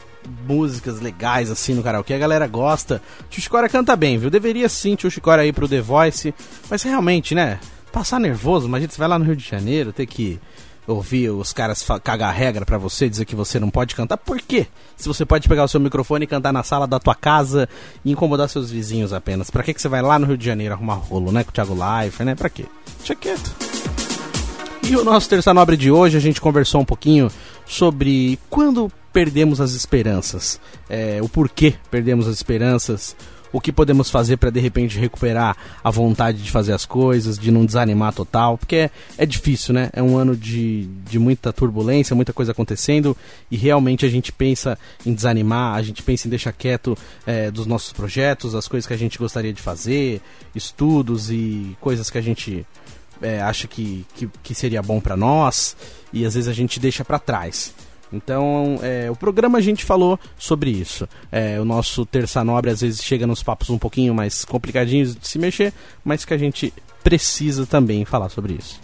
músicas 0.47 1.01
legais 1.01 1.51
assim 1.51 1.75
no 1.75 1.83
karaokê, 1.83 2.15
a 2.15 2.19
galera 2.19 2.47
gosta. 2.49 3.01
Tio 3.31 3.41
Chicória 3.41 3.69
canta 3.69 3.95
bem, 3.95 4.19
viu? 4.19 4.31
Deveria 4.31 4.69
sim, 4.69 4.97
Tio 4.97 5.11
Chicória 5.11 5.47
ir 5.47 5.53
pro 5.53 5.69
The 5.69 5.81
Voice. 5.81 6.35
Mas 6.69 6.83
realmente, 6.83 7.35
né? 7.35 7.61
Passar 7.93 8.19
nervoso, 8.19 8.67
imagina 8.67 8.91
você 8.91 8.99
vai 8.99 9.09
lá 9.09 9.19
no 9.19 9.25
Rio 9.25 9.37
de 9.37 9.49
Janeiro, 9.49 9.93
ter 9.93 10.07
que 10.07 10.41
ouvir 10.87 11.31
os 11.31 11.53
caras 11.53 11.85
cagar 12.03 12.35
regra 12.35 12.65
para 12.65 12.79
você, 12.79 13.09
dizer 13.09 13.25
que 13.25 13.35
você 13.35 13.59
não 13.59 13.71
pode 13.71 13.95
cantar. 13.95 14.17
Por 14.17 14.41
quê? 14.41 14.67
Se 14.97 15.09
você 15.09 15.25
pode 15.25 15.49
pegar 15.49 15.65
o 15.65 15.69
seu 15.69 15.81
microfone 15.81 16.25
e 16.25 16.27
cantar 16.27 16.53
na 16.53 16.63
sala 16.63 16.87
da 16.87 16.99
tua 16.99 17.15
casa 17.15 17.69
e 18.05 18.13
incomodar 18.13 18.49
seus 18.49 18.71
vizinhos 18.71 19.13
apenas. 19.13 19.51
Pra 19.51 19.63
que, 19.63 19.75
você 19.75 19.89
vai 19.89 20.03
lá 20.03 20.19
no 20.19 20.27
Rio 20.27 20.39
de 20.39 20.45
Janeiro 20.45 20.75
arrumar 20.75 20.95
rolo, 20.95 21.33
né? 21.33 21.45
Com 21.45 21.51
o 21.51 21.53
Thiago 21.53 21.75
Life, 21.75 22.25
né? 22.25 22.35
Pra 22.35 22.49
quê? 22.49 22.65
Deixa 22.99 23.15
quieto. 23.15 23.55
E 24.89 24.95
o 24.95 25.03
nosso 25.03 25.29
Terça 25.29 25.53
Nobre 25.53 25.77
de 25.77 25.91
hoje, 25.91 26.17
a 26.17 26.21
gente 26.21 26.41
conversou 26.41 26.81
um 26.81 26.85
pouquinho 26.85 27.29
sobre 27.67 28.39
quando 28.49 28.91
perdemos 29.13 29.61
as 29.61 29.73
esperanças. 29.73 30.61
É, 30.89 31.19
o 31.21 31.29
porquê 31.29 31.75
perdemos 31.91 32.29
as 32.29 32.37
esperanças 32.37 33.17
o 33.57 33.61
que 33.61 33.73
podemos 33.73 34.11
fazer 34.11 34.37
para 34.37 34.51
de 34.51 34.61
repente 34.61 34.99
recuperar 34.99 35.57
a 35.83 35.91
vontade 35.91 36.43
de 36.43 36.51
fazer 36.51 36.75
as 36.75 36.85
coisas, 36.85 37.39
de 37.39 37.51
não 37.51 37.65
desanimar 37.65 38.13
total, 38.13 38.59
porque 38.59 38.77
é, 38.77 38.91
é 39.17 39.25
difícil, 39.25 39.73
né? 39.73 39.89
É 39.95 40.03
um 40.03 40.19
ano 40.19 40.37
de, 40.37 40.85
de 41.09 41.19
muita 41.19 41.55
turbulência, 41.55 42.15
muita 42.15 42.35
coisa 42.35 42.53
acontecendo 42.53 43.17
e 43.51 43.57
realmente 43.57 44.05
a 44.05 44.11
gente 44.11 44.31
pensa 44.31 44.79
em 45.07 45.15
desanimar, 45.15 45.75
a 45.75 45.81
gente 45.81 46.03
pensa 46.03 46.27
em 46.27 46.31
deixar 46.31 46.53
quieto 46.53 46.99
é, 47.27 47.51
dos 47.51 47.65
nossos 47.65 47.95
projetos, 47.95 48.55
as 48.55 48.69
coisas 48.69 48.87
que 48.87 48.93
a 48.93 48.99
gente 48.99 49.17
gostaria 49.17 49.55
de 49.55 49.63
fazer, 49.63 50.21
estudos 50.55 51.31
e 51.31 51.75
coisas 51.81 52.11
que 52.11 52.19
a 52.19 52.23
gente 52.23 52.67
é, 53.23 53.41
acha 53.41 53.67
que, 53.67 54.05
que, 54.17 54.29
que 54.43 54.55
seria 54.55 54.83
bom 54.83 55.01
para 55.01 55.17
nós 55.17 55.75
e 56.13 56.27
às 56.27 56.35
vezes 56.35 56.47
a 56.51 56.53
gente 56.53 56.79
deixa 56.79 57.03
para 57.03 57.19
trás. 57.19 57.73
Então, 58.13 58.79
é, 58.83 59.11
o 59.11 59.17
programa 59.17 59.59
a 59.59 59.61
gente 59.61 59.85
falou 59.85 60.19
sobre 60.39 60.71
isso. 60.71 61.09
É, 61.31 61.61
o 61.61 61.65
nosso 61.65 62.07
Terça 62.07 62.45
Nobre 62.45 62.71
às 62.71 62.81
vezes 62.81 63.03
chega 63.03 63.27
nos 63.27 63.43
papos 63.43 63.71
um 63.71 63.79
pouquinho 63.79 64.15
mais 64.15 64.45
complicadinhos 64.45 65.15
de 65.17 65.27
se 65.27 65.39
mexer, 65.39 65.73
mas 66.05 66.25
que 66.25 66.35
a 66.35 66.39
gente 66.39 66.73
precisa 67.03 67.67
também 67.67 68.05
falar 68.05 68.29
sobre 68.29 68.55
isso. 68.55 68.81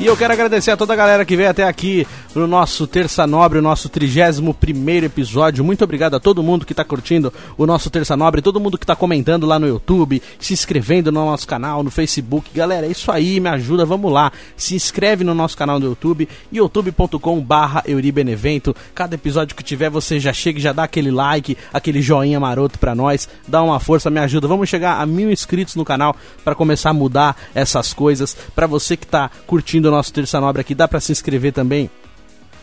E 0.00 0.06
eu 0.06 0.16
quero 0.16 0.32
agradecer 0.32 0.70
a 0.70 0.78
toda 0.78 0.94
a 0.94 0.96
galera 0.96 1.26
que 1.26 1.36
veio 1.36 1.50
até 1.50 1.62
aqui 1.62 2.06
no 2.34 2.46
nosso 2.46 2.86
Terça 2.86 3.26
Nobre, 3.26 3.58
o 3.58 3.62
nosso 3.62 3.86
31 3.86 5.04
episódio. 5.04 5.62
Muito 5.62 5.84
obrigado 5.84 6.14
a 6.14 6.20
todo 6.20 6.42
mundo 6.42 6.64
que 6.64 6.72
está 6.72 6.82
curtindo 6.82 7.30
o 7.58 7.66
nosso 7.66 7.90
Terça 7.90 8.16
Nobre, 8.16 8.40
todo 8.40 8.58
mundo 8.58 8.78
que 8.78 8.84
está 8.84 8.96
comentando 8.96 9.44
lá 9.44 9.58
no 9.58 9.68
YouTube, 9.68 10.22
se 10.38 10.54
inscrevendo 10.54 11.12
no 11.12 11.26
nosso 11.26 11.46
canal, 11.46 11.82
no 11.82 11.90
Facebook. 11.90 12.48
Galera, 12.54 12.86
é 12.86 12.90
isso 12.90 13.12
aí, 13.12 13.38
me 13.40 13.50
ajuda, 13.50 13.84
vamos 13.84 14.10
lá. 14.10 14.32
Se 14.56 14.74
inscreve 14.74 15.22
no 15.22 15.34
nosso 15.34 15.54
canal 15.54 15.78
no 15.78 15.84
YouTube, 15.84 16.26
youtube.com/barra 16.50 17.82
Euribenevento. 17.86 18.74
Cada 18.94 19.16
episódio 19.16 19.54
que 19.54 19.62
tiver, 19.62 19.90
você 19.90 20.18
já 20.18 20.32
chega 20.32 20.58
e 20.58 20.62
já 20.62 20.72
dá 20.72 20.84
aquele 20.84 21.10
like, 21.10 21.58
aquele 21.70 22.00
joinha 22.00 22.40
maroto 22.40 22.78
pra 22.78 22.94
nós, 22.94 23.28
dá 23.46 23.62
uma 23.62 23.78
força, 23.78 24.08
me 24.08 24.20
ajuda. 24.20 24.48
Vamos 24.48 24.66
chegar 24.66 24.98
a 24.98 25.04
mil 25.04 25.30
inscritos 25.30 25.74
no 25.74 25.84
canal 25.84 26.16
para 26.42 26.54
começar 26.54 26.88
a 26.88 26.94
mudar 26.94 27.36
essas 27.54 27.92
coisas. 27.92 28.34
Para 28.54 28.66
você 28.66 28.96
que 28.96 29.04
está 29.04 29.30
curtindo 29.46 29.89
nosso 29.90 30.12
Terça 30.12 30.40
Nobre 30.40 30.60
aqui, 30.60 30.74
dá 30.74 30.86
para 30.86 31.00
se 31.00 31.12
inscrever 31.12 31.52
também 31.52 31.90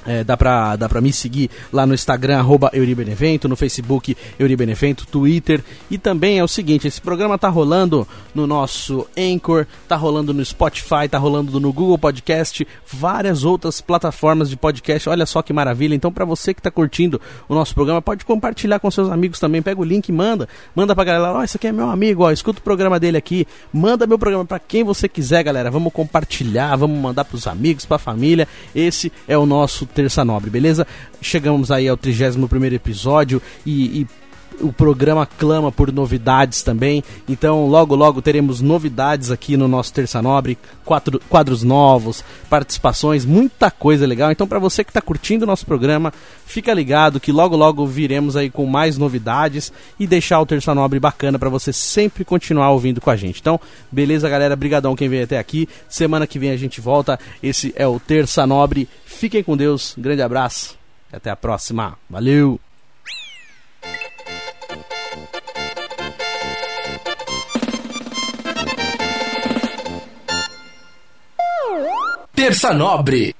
é, 0.07 0.23
dá, 0.23 0.37
pra, 0.37 0.75
dá 0.77 0.87
pra 0.87 1.01
me 1.01 1.11
seguir 1.11 1.51
lá 1.71 1.85
no 1.85 1.93
Instagram, 1.93 2.39
arroba 2.39 2.71
Euribenevento, 2.73 3.47
no 3.47 3.55
Facebook 3.55 4.15
Euribenevento, 4.39 5.05
Twitter. 5.05 5.61
E 5.91 5.97
também 5.97 6.39
é 6.39 6.43
o 6.43 6.47
seguinte, 6.47 6.87
esse 6.87 7.01
programa 7.01 7.37
tá 7.37 7.49
rolando 7.49 8.07
no 8.33 8.47
nosso 8.47 9.05
Anchor, 9.17 9.67
tá 9.87 9.95
rolando 9.95 10.33
no 10.33 10.43
Spotify, 10.43 11.09
tá 11.09 11.17
rolando 11.17 11.59
no 11.59 11.73
Google 11.73 11.97
Podcast, 11.97 12.65
várias 12.89 13.43
outras 13.43 13.81
plataformas 13.81 14.49
de 14.49 14.55
podcast. 14.55 15.09
Olha 15.09 15.25
só 15.25 15.41
que 15.41 15.51
maravilha. 15.51 15.93
Então, 15.93 16.11
para 16.11 16.23
você 16.23 16.53
que 16.53 16.61
tá 16.61 16.71
curtindo 16.71 17.19
o 17.49 17.53
nosso 17.53 17.73
programa, 17.73 18.01
pode 18.01 18.23
compartilhar 18.23 18.79
com 18.79 18.89
seus 18.89 19.09
amigos 19.09 19.39
também. 19.39 19.61
Pega 19.61 19.81
o 19.81 19.83
link 19.83 20.07
e 20.07 20.11
manda. 20.11 20.47
Manda 20.73 20.95
pra 20.95 21.03
galera, 21.03 21.33
ó, 21.33 21.39
oh, 21.39 21.43
esse 21.43 21.57
aqui 21.57 21.67
é 21.67 21.71
meu 21.71 21.89
amigo, 21.89 22.23
ó, 22.23 22.31
escuta 22.31 22.59
o 22.59 22.63
programa 22.63 22.99
dele 22.99 23.17
aqui. 23.17 23.45
Manda 23.73 24.07
meu 24.07 24.17
programa 24.17 24.45
para 24.45 24.59
quem 24.59 24.83
você 24.83 25.09
quiser, 25.09 25.43
galera. 25.43 25.69
Vamos 25.69 25.91
compartilhar, 25.91 26.75
vamos 26.75 26.97
mandar 26.99 27.25
pros 27.25 27.47
amigos, 27.47 27.85
pra 27.85 27.97
família. 27.97 28.47
Esse 28.73 29.11
é 29.27 29.37
o 29.37 29.45
nosso 29.45 29.85
Terça 29.97 30.23
Nobre, 30.23 30.51
beleza? 30.51 30.85
Chegamos 31.19 31.71
aí 31.71 31.87
ao 31.87 31.97
31 31.97 32.47
primeiro 32.47 32.75
episódio 32.75 33.41
e, 33.65 34.01
e 34.01 34.07
o 34.61 34.71
programa 34.71 35.25
clama 35.25 35.71
por 35.71 35.91
novidades 35.91 36.61
também. 36.63 37.03
Então, 37.27 37.67
logo, 37.67 37.95
logo 37.95 38.21
teremos 38.21 38.61
novidades 38.61 39.31
aqui 39.31 39.57
no 39.57 39.67
nosso 39.67 39.93
Terça 39.93 40.21
Nobre, 40.21 40.57
quatro, 40.83 41.19
quadros 41.29 41.63
novos, 41.63 42.23
participações, 42.49 43.25
muita 43.25 43.69
coisa 43.69 44.05
legal. 44.05 44.31
Então, 44.31 44.47
para 44.47 44.59
você 44.59 44.83
que 44.83 44.89
está 44.89 45.01
curtindo 45.01 45.43
o 45.43 45.47
nosso 45.47 45.65
programa, 45.65 46.13
fica 46.45 46.73
ligado 46.73 47.19
que 47.19 47.31
logo, 47.31 47.55
logo 47.55 47.85
viremos 47.85 48.35
aí 48.35 48.49
com 48.49 48.65
mais 48.65 48.97
novidades 48.97 49.71
e 49.99 50.07
deixar 50.07 50.39
o 50.39 50.45
Terça 50.45 50.73
Nobre 50.73 50.99
bacana 50.99 51.39
para 51.39 51.49
você 51.49 51.71
sempre 51.71 52.25
continuar 52.25 52.71
ouvindo 52.71 53.01
com 53.01 53.09
a 53.09 53.15
gente. 53.15 53.39
Então, 53.39 53.59
beleza, 53.91 54.29
galera? 54.29 54.55
Brigadão 54.55 54.95
quem 54.95 55.09
veio 55.09 55.23
até 55.23 55.37
aqui. 55.37 55.67
Semana 55.87 56.27
que 56.27 56.39
vem 56.39 56.51
a 56.51 56.57
gente 56.57 56.81
volta. 56.81 57.19
Esse 57.41 57.73
é 57.75 57.87
o 57.87 57.99
Terça 57.99 58.45
Nobre. 58.45 58.87
Fiquem 59.05 59.43
com 59.43 59.55
Deus. 59.55 59.93
Grande 59.97 60.21
abraço. 60.21 60.77
Até 61.11 61.29
a 61.29 61.35
próxima. 61.35 61.97
Valeu! 62.09 62.59
Terça 72.37 72.71
Nobre 72.71 73.33